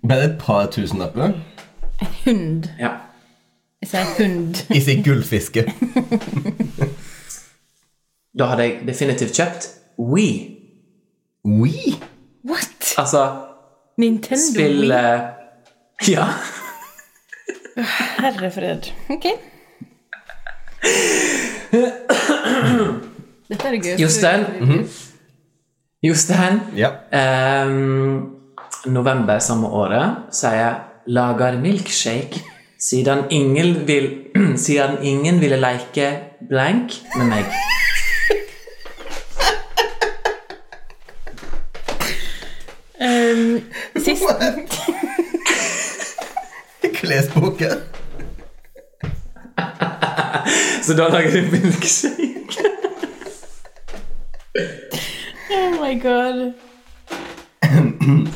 Ble 0.03 0.15
det 0.19 0.25
et 0.25 0.37
par 0.39 0.65
tusenlapper? 0.71 1.31
Hund. 2.25 2.63
Ja. 2.79 2.89
Jeg 3.81 3.89
sier 3.89 4.05
hund. 4.17 4.55
I 4.75 4.79
sin 4.83 5.03
gullfiske. 5.03 5.63
Da 8.33 8.47
hadde 8.49 8.63
jeg 8.63 8.79
definitivt 8.87 9.35
kjøpt 9.37 9.65
We. 10.01 10.23
We? 11.45 11.69
What? 12.49 12.93
Altså 12.97 13.21
Nintendo 13.97 14.41
spille 14.51 15.01
Ja. 16.07 16.25
Herre 18.19 18.49
fred. 18.51 18.89
Ok. 19.09 19.25
Dette 23.49 23.67
er 23.69 23.77
gøy. 23.77 23.95
Jostein. 24.01 24.45
Jostein. 26.03 26.59
Ja. 26.75 26.89
Um, 27.67 28.39
november 28.85 29.39
samme 29.39 29.67
året 29.67 30.33
sier 30.35 30.81
'lager 31.07 31.57
milkshake' 31.61 32.41
siden 32.79 33.23
ingen, 33.29 33.87
vil, 33.87 34.09
siden 34.65 34.97
ingen 35.03 35.39
ville 35.41 35.55
leke 35.55 36.17
blank 36.49 36.99
med 37.17 37.25
meg. 37.25 37.45
Sist 44.15 44.81
Klesboken. 46.95 47.81
Så 50.83 50.93
da 50.93 51.07
lager 51.07 51.31
du 51.31 51.41
milkshake. 51.51 52.63
Oh 55.49 55.81
my 55.81 55.99
god. 55.99 56.53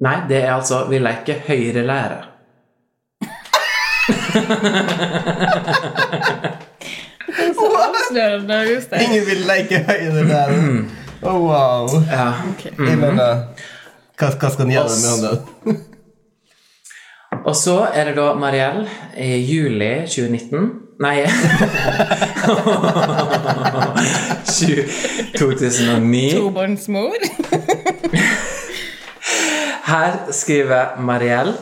Nei, 0.00 0.20
det 0.28 0.36
er 0.36 0.54
altså 0.54 0.84
'vi 0.84 0.98
leker 0.98 1.34
høyrelære'. 1.46 2.24
Avslørende, 8.08 9.04
Ingen 9.04 9.26
vil 9.26 9.36
leke 9.36 9.78
høyere 9.78 10.28
der. 10.28 10.84
Oh, 11.22 11.40
wow. 11.48 11.88
Ja. 12.10 12.32
Jeg 12.64 12.98
mener 12.98 13.14
hva, 14.18 14.28
hva 14.30 14.50
skal 14.50 14.64
en 14.66 14.70
gjøre 14.72 14.96
med 14.98 15.08
han 15.10 15.22
der? 15.24 15.38
Og 17.44 17.54
så 17.56 17.78
er 17.94 18.04
det 18.10 18.16
da 18.18 18.32
Mariell 18.38 18.84
i 19.18 19.36
juli 19.46 19.90
2019 20.10 20.68
Nei 20.98 21.20
20- 24.48 25.38
2009. 25.38 26.30
Tobarnsmor. 26.34 27.14
Her 29.92 30.16
skriver 30.34 30.96
Mariell 31.00 31.52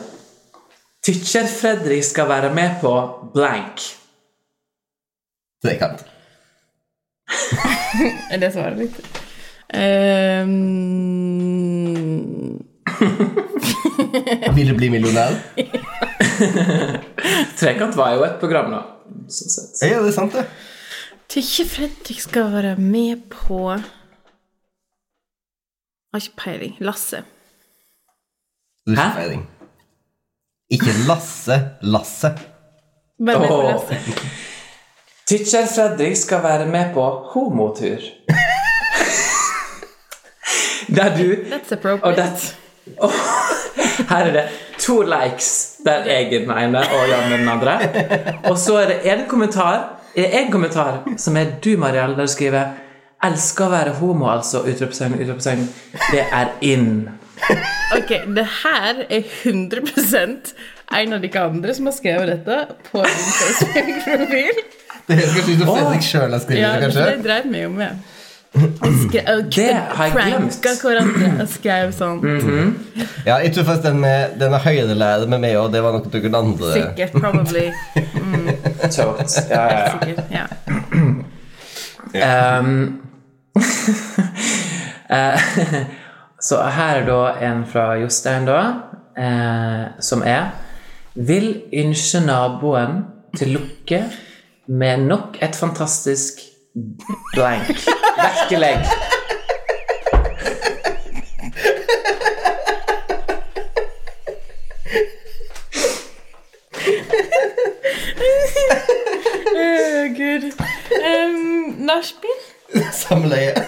Tykker 1.05 1.45
Fredrik 1.47 2.03
skal 2.03 2.27
være 2.29 2.49
med 2.53 2.69
på 2.81 2.93
blank. 3.33 3.79
Trekant. 5.63 6.01
Er 8.31 8.37
det 8.41 8.53
svaret 8.53 8.77
ditt? 8.81 9.16
Um, 9.67 11.27
Vil 14.55 14.69
du 14.69 14.75
bli 14.77 14.89
millionær? 14.89 15.31
Trekant 17.59 17.95
var 17.97 18.13
jo 18.15 18.23
et 18.27 18.39
program, 18.39 18.71
da. 18.71 18.81
Sånn 19.27 19.49
sett. 19.51 19.81
Ja, 19.89 19.99
det 20.03 20.09
er 20.13 20.15
sant, 20.15 20.33
det. 20.37 20.45
Tykker 21.27 21.65
Fredrik 21.67 22.19
skal 22.23 22.51
være 22.53 22.75
med 22.79 23.17
på 23.31 23.75
Har 23.75 23.83
ikke 26.21 26.37
peiling. 26.39 26.75
Lasse. 26.79 27.23
Hæ? 28.87 29.07
ikke. 29.27 29.43
Ikke 30.77 30.91
Lasse. 31.07 31.57
Lasse. 31.81 32.31
Bare 33.19 33.39
med 33.43 33.47
på 33.51 33.57
Lasse. 33.67 33.95
Tykker 35.27 35.65
Fredrik 35.67 36.15
skal 36.15 36.39
være 36.43 36.65
med 36.71 36.93
på 36.95 37.03
homotur. 37.33 37.99
Der 40.97 41.13
du 41.17 41.27
That's 41.51 41.71
Og 41.71 41.77
appropriate. 41.77 42.21
det, 42.25 42.55
Åh, 43.03 43.11
her 44.11 44.25
er 44.25 44.31
det 44.33 44.43
to 44.79 45.01
likes 45.03 45.49
der 45.85 46.05
jeg 46.07 46.27
er 46.33 46.39
den 46.45 46.51
ene 46.57 46.79
og 46.79 47.07
Jan 47.11 47.31
er 47.33 47.37
den 47.37 47.49
andre. 47.49 47.77
Og 48.49 48.57
så 48.57 48.77
er 48.81 48.87
det 48.93 48.99
en 49.13 49.25
kommentar 49.29 49.93
er 50.17 50.31
en 50.41 50.51
kommentar 50.51 51.03
som 51.17 51.37
er 51.37 51.45
du, 51.63 51.75
Mariell, 51.77 52.15
der 52.17 52.25
du 52.25 52.31
skriver 52.31 52.73
'Elsker 53.23 53.65
å 53.65 53.69
være 53.69 53.93
homo', 53.99 54.27
altså. 54.29 54.59
Utropstegn, 54.69 55.15
utropstegn. 55.23 55.63
Det 56.11 56.23
er 56.31 56.47
in. 56.61 57.09
Ok, 57.97 58.09
det 58.35 58.45
her 58.63 58.99
er 59.09 59.21
100% 59.43 60.53
en 60.97 61.13
av 61.13 61.21
de 61.21 61.31
andre 61.39 61.73
som 61.73 61.85
har 61.89 61.93
skrevet 61.97 62.27
dette 62.27 62.57
på 62.91 63.01
din 63.03 63.31
Facebook-profil. 63.39 64.61
Det 65.07 65.15
er 65.17 65.21
kanskje 65.33 65.57
som 65.57 65.67
Fredrik 65.77 66.03
sjøl 66.03 66.31
har 66.35 66.39
skrevet 66.43 66.61
Ja, 66.61 66.71
det, 66.73 66.81
det 66.81 66.93
kanskje? 66.93 67.23
dreide 67.23 67.51
meg 67.51 67.65
om 67.65 67.77
ja 67.81 67.87
Og 67.87 67.93
skre- 67.93 67.97
og 67.97 68.16
Det 68.53 69.23
har 69.23 70.05
jeg 70.05 70.13
glemt. 70.13 70.67
hverandre 70.81 71.47
skrev 71.51 71.91
sånn. 71.93 72.21
Ja, 73.25 73.37
jeg 73.43 73.51
tror 73.53 73.67
faktisk 73.67 73.85
den 73.85 73.99
med, 74.01 74.37
den 74.39 74.53
med 74.53 74.63
høyrelære 74.63 75.27
med 75.27 75.43
meg 75.43 75.57
òg, 75.59 75.71
det 75.73 75.83
var 75.83 75.97
noe 75.97 76.07
du 76.07 76.19
kunne 76.23 76.41
andre 76.41 76.73
Sikkert, 76.77 77.17
probably. 77.17 77.67
Totes. 78.95 79.41
Ja, 79.49 79.65
ja, 79.67 79.79
ja. 79.79 79.91
Sikkert, 79.97 80.31
ja. 80.31 80.47
Ehm, 82.13 83.01
eh, 85.09 85.39
så 86.47 86.61
her 86.63 87.01
er 87.01 87.05
da 87.05 87.19
en 87.49 87.65
fra 87.67 87.89
Jostein, 87.99 88.47
da, 88.47 88.61
eh, 89.17 89.83
som 89.99 90.23
er 90.25 90.53
Vil 91.13 91.63
ynske 91.73 92.21
naboen 92.21 93.01
til 93.37 93.57
lukke 93.57 94.03
med 94.67 95.07
nok 95.07 95.37
et 95.41 95.55
fantastisk 95.55 96.39
blank. 97.35 97.67
Virkelig. 98.17 98.77
Åh, 109.55 110.07
Gud. 110.17 110.43
Um, 110.91 111.75
Nachspiel? 111.85 112.31
samleie. 112.93 113.65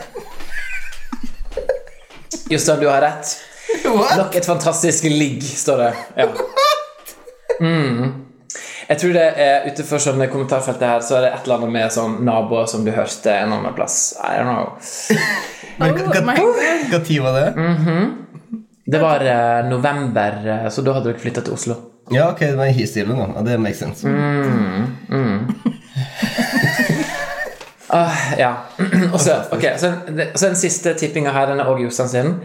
Jostein, 2.49 2.79
du 2.79 2.87
har 2.87 3.01
rett. 3.01 3.37
What? 3.85 4.17
Nok 4.17 4.35
et 4.35 4.45
fantastisk 4.45 5.03
ligg, 5.03 5.43
står 5.43 5.77
det. 5.77 5.93
Ja. 6.15 6.27
Mm. 7.61 8.28
Jeg 8.89 8.97
tror 9.03 9.11
det 9.13 9.25
er 9.37 9.67
utenfor 9.69 10.01
sånne 10.01 10.25
kommentarfeltet 10.31 10.87
her, 10.89 11.01
så 11.05 11.19
er 11.19 11.21
det 11.27 11.29
et 11.35 11.43
eller 11.45 11.59
annet 11.59 11.73
med 11.75 11.91
sånn 11.93 12.15
naboer 12.25 12.65
som 12.71 12.81
du 12.85 12.89
hørte 12.95 13.35
en 13.37 13.51
annen 13.53 13.75
plass. 13.77 14.15
I 14.17 14.39
don't 14.39 14.49
know. 14.49 14.73
Men 15.79 15.93
Oh 15.93 16.09
hva- 16.89 17.03
tid 17.05 17.21
var 17.21 17.37
det? 17.37 17.53
Det 18.89 18.99
var 19.03 19.21
uh, 19.21 19.69
november, 19.69 20.39
eh, 20.55 20.65
så 20.73 20.81
da 20.81 20.95
hadde 20.97 21.11
dere 21.11 21.21
flytta 21.21 21.43
til 21.45 21.53
Oslo. 21.53 21.75
Ja, 22.09 22.31
ok, 22.31 22.39
det 22.41 22.57
var 22.57 22.65
i 22.71 22.73
histilen, 22.73 23.13
da. 23.13 23.27
Ja, 23.37 23.41
det 23.45 23.59
makes 23.61 23.79
sense. 23.79 24.09
Ah, 27.91 28.13
ja. 28.37 28.49
Og 29.13 29.19
så, 29.21 29.39
ok, 29.51 29.63
så, 29.81 29.93
så 30.35 30.45
den 30.51 30.55
siste 30.59 30.93
tippinga 30.93 31.31
her, 31.33 31.47
den 31.49 31.59
er 31.63 31.69
òg 31.71 31.79
Jostein 31.81 32.09
sin. 32.11 32.35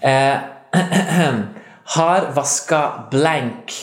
Eh, 0.00 0.36
har 1.96 2.30
vaska 2.36 2.80
blank 3.12 3.74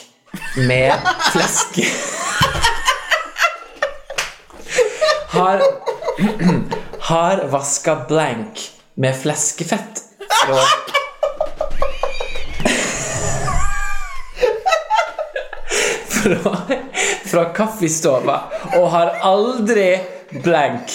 med 0.58 0.94
fleske 1.32 1.86
Har 5.28 5.62
Har 7.00 7.44
vaska 7.48 7.96
blank 8.08 8.70
med 8.96 9.22
fleskefett 9.22 10.02
fra 10.46 10.64
Fra, 16.24 16.58
fra 17.26 17.46
kaffestova 17.54 18.38
og 18.78 18.86
har 18.94 19.10
aldri 19.28 19.90
blank. 20.44 20.94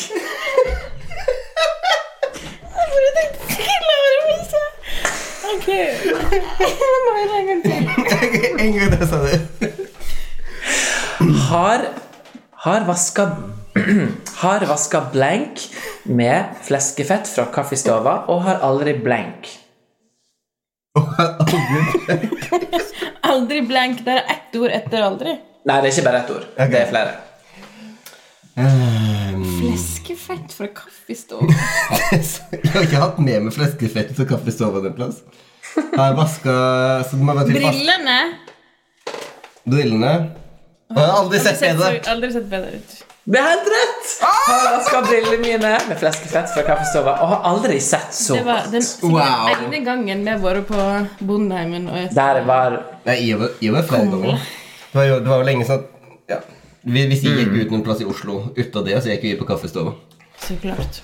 Jeg 3.59 3.77
klarer 3.85 4.15
ikke. 4.37 4.63
Ok. 5.53 5.69
Nå 6.81 6.87
må 7.05 7.11
det 7.19 7.25
en 7.39 7.47
gang 7.51 7.61
til. 7.67 8.48
En 8.63 8.73
gang 8.75 8.91
til, 8.91 9.07
sa 9.07 9.19
du. 9.23 9.31
Har 11.49 11.85
Har 12.65 12.85
vaska 12.89 13.29
Har 14.43 14.67
vaska 14.67 15.01
blank 15.13 15.63
med 16.03 16.45
fleskefett 16.67 17.29
fra 17.31 17.45
kaffestova 17.55 18.25
og 18.33 18.43
har 18.43 18.63
aldri 18.67 18.95
blank. 18.99 19.49
Aldri 23.29 23.61
blank. 23.69 24.01
Det 24.07 24.15
er 24.17 24.23
ett 24.33 24.57
ord 24.59 24.73
etter 24.73 25.05
aldri. 25.05 25.35
Nei, 25.69 25.77
det 25.83 25.91
er 25.91 25.93
ikke 25.93 26.07
bare 26.07 26.23
ett 26.23 26.31
ord. 26.33 26.47
Det 26.57 26.79
er 26.81 26.89
flere. 26.91 27.13
Um, 28.59 29.45
Fleskefett 29.59 30.55
fra 30.57 30.71
kaffestova? 30.75 31.53
Jeg 32.15 32.73
har 32.73 32.89
ikke 32.89 33.03
hatt 33.05 33.21
med 33.23 33.45
meg 33.47 33.55
fleskefett 33.55 34.15
fra 34.17 34.27
kaffestova 34.33 34.83
en 34.83 34.97
plass. 34.97 35.21
Jeg 35.77 35.99
har 35.99 36.15
vaska 36.19 36.55
Brillene. 37.49 38.19
Brillene. 39.69 40.13
Jeg 40.89 40.97
har 41.05 41.19
aldri 41.21 41.39
sett 41.45 41.61
bedre. 41.61 41.91
Aldri 42.09 42.31
sett 42.33 42.49
bedre 42.51 42.79
ut. 42.81 42.95
Det 43.29 43.37
er 43.37 43.45
helt 43.45 43.67
rett! 43.69 44.13
Har 44.25 44.63
vaska 44.79 45.01
brillene 45.05 45.39
mine 45.43 45.73
med 45.91 45.99
fleskefett 46.01 46.49
fra 46.55 46.63
kaffestova 46.65 47.13
og 47.21 47.29
har 47.35 47.43
aldri 47.51 47.77
sett 47.85 48.15
så 48.17 48.39
Det 48.39 48.45
var 48.47 48.71
den. 48.73 48.87
Wow. 49.03 49.51
ene 49.53 49.83
gangen 49.85 50.23
vi 50.25 50.31
har 50.33 50.41
vært 50.41 50.65
på 50.71 50.87
Bondeheimen 51.29 51.91
og 51.93 52.15
Der 52.17 52.41
var 52.49 52.79
Nei, 53.05 53.19
jeg 53.29 53.37
var, 53.43 53.53
jeg 53.61 53.75
var 53.75 53.85
flere 53.91 54.09
ganger. 54.15 54.47
Det 54.89 54.97
var 54.97 55.05
jo, 55.11 55.19
det 55.21 55.29
var 55.29 55.43
jo 55.43 55.49
lenge 55.51 55.67
sånn 55.69 55.85
ja. 56.33 56.41
Vi- 56.89 57.05
Hvis 57.11 57.27
jeg 57.27 57.37
gikk 57.43 57.53
ut 57.67 57.71
noen 57.77 57.85
plass 57.85 58.01
i 58.01 58.09
Oslo 58.09 58.39
ut 58.57 58.77
av 58.81 58.87
det, 58.89 58.97
så 59.05 59.13
gikk 59.13 59.23
vi 59.29 59.35
på 59.43 59.45
kaffestova. 59.53 59.93
Så 60.41 60.57
klart. 60.63 61.03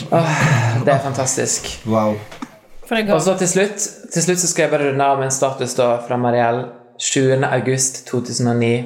Det 0.00 0.88
er 0.94 1.02
fantastisk. 1.04 1.68
Wow. 1.84 2.16
For 2.92 3.00
jeg 3.00 3.08
Og 3.14 3.22
så 3.24 3.32
til 3.40 3.48
slutt 3.48 3.84
Til 4.12 4.22
slutt 4.22 4.40
så 4.42 4.48
skal 4.50 4.62
jeg 4.66 4.70
bare 4.74 4.90
runde 4.90 5.04
av 5.04 5.16
med 5.20 5.30
en 5.30 5.32
status 5.32 5.72
da 5.78 5.94
fra 6.04 6.16
Mariell. 6.20 6.66
7. 7.00 7.40
august 7.48 8.02
2009. 8.06 8.84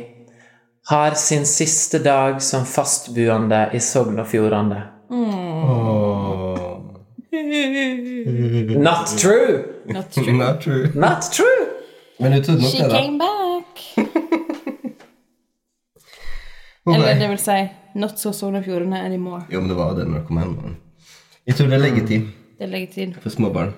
Har 0.88 1.14
sin 1.18 1.42
siste 1.46 1.98
dag 2.04 2.38
som 2.42 2.62
fastboende 2.64 3.64
i 3.74 3.80
Sogn 3.82 4.18
og 4.22 4.28
Fjordane. 4.30 4.78
Not 8.78 9.06
true! 9.18 9.64
Not 9.90 10.10
true. 10.14 10.32
Not 10.32 10.60
true. 10.60 10.90
Not 10.94 11.22
true! 11.32 11.66
Men 12.20 12.32
du 12.32 12.42
trodde 12.44 12.62
nok 12.62 12.70
She 12.70 12.82
det, 12.82 12.90
da. 12.90 12.96
came 13.02 13.18
back. 13.18 13.82
Eller 16.94 17.18
det 17.18 17.28
vil 17.28 17.38
si, 17.38 17.58
not 17.94 18.20
so 18.20 18.32
Sogn 18.32 18.54
og 18.54 18.64
Fjordane 18.64 19.02
anymore. 19.02 19.42
Jo, 19.52 19.60
men 19.60 19.68
det 19.68 19.76
var 19.76 19.98
det 19.98 20.06
når 20.06 20.18
det 20.18 20.26
kom 20.30 20.38
hen. 20.38 20.76
Jeg 21.46 21.54
tror 21.58 21.66
det 21.66 21.74
er 21.74 21.84
leggetid 21.88 22.30
Det 22.58 22.64
er 22.64 22.72
leggetid. 22.72 23.18
for 23.22 23.30
småbarn. 23.30 23.74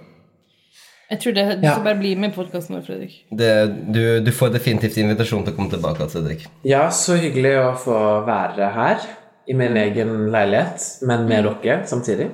Jeg 1.10 1.20
tror 1.22 1.32
det, 1.32 1.44
du 1.60 1.66
Ja. 1.66 1.72
skal 1.74 1.84
bare 1.84 1.98
bli 1.98 2.14
med 2.14 2.30
i 2.30 2.34
podkasten 2.34 2.76
vår, 2.76 2.82
Fredrik. 2.84 3.14
Det, 3.32 3.52
du, 3.94 4.20
du 4.24 4.30
får 4.32 4.50
definitivt 4.52 4.96
invitasjon 5.00 5.44
til 5.46 5.54
å 5.54 5.56
komme 5.56 5.70
tilbake. 5.72 6.08
Cedric. 6.12 6.44
Ja, 6.68 6.88
så 6.92 7.16
hyggelig 7.16 7.54
å 7.62 7.70
få 7.80 8.00
være 8.26 8.68
her 8.74 9.06
i 9.48 9.54
min 9.56 9.76
egen 9.80 10.28
leilighet, 10.34 10.84
men 11.08 11.24
med 11.30 11.48
dere 11.62 11.78
samtidig. 11.88 12.28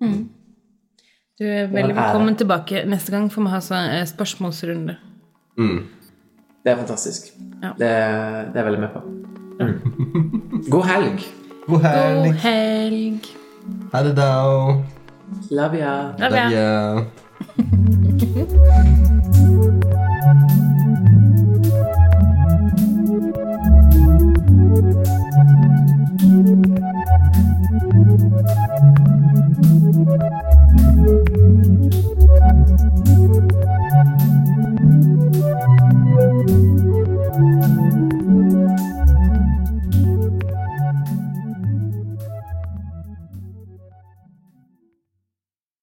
Du 0.00 1.44
er 1.44 1.66
veldig 1.68 1.96
velkommen 1.96 2.36
tilbake 2.38 2.84
neste 2.88 3.12
gang, 3.12 3.28
får 3.32 3.42
vi 3.44 3.50
ha 3.52 3.60
sånn 3.60 3.90
eh, 3.98 4.04
spørsmålsrunde. 4.08 4.96
Mm. 5.58 5.80
Det 6.64 6.72
er 6.72 6.76
fantastisk. 6.80 7.32
Ja. 7.60 7.72
Det, 7.76 7.90
det 8.54 8.56
er 8.56 8.62
jeg 8.62 8.68
veldig 8.70 8.80
med 8.80 8.94
på. 8.94 9.02
Mm. 9.60 10.64
God 10.70 10.88
helg. 10.88 11.26
God 11.66 11.84
helg. 11.84 12.24
God 12.30 12.40
helg. 12.46 13.28
Ha 13.92 14.02
det, 14.06 14.16
da. 14.16 14.30
Love 15.50 15.82
ya. 15.82 15.94
Love 16.24 16.48
ya. 16.54 17.04
呵。 17.44 19.70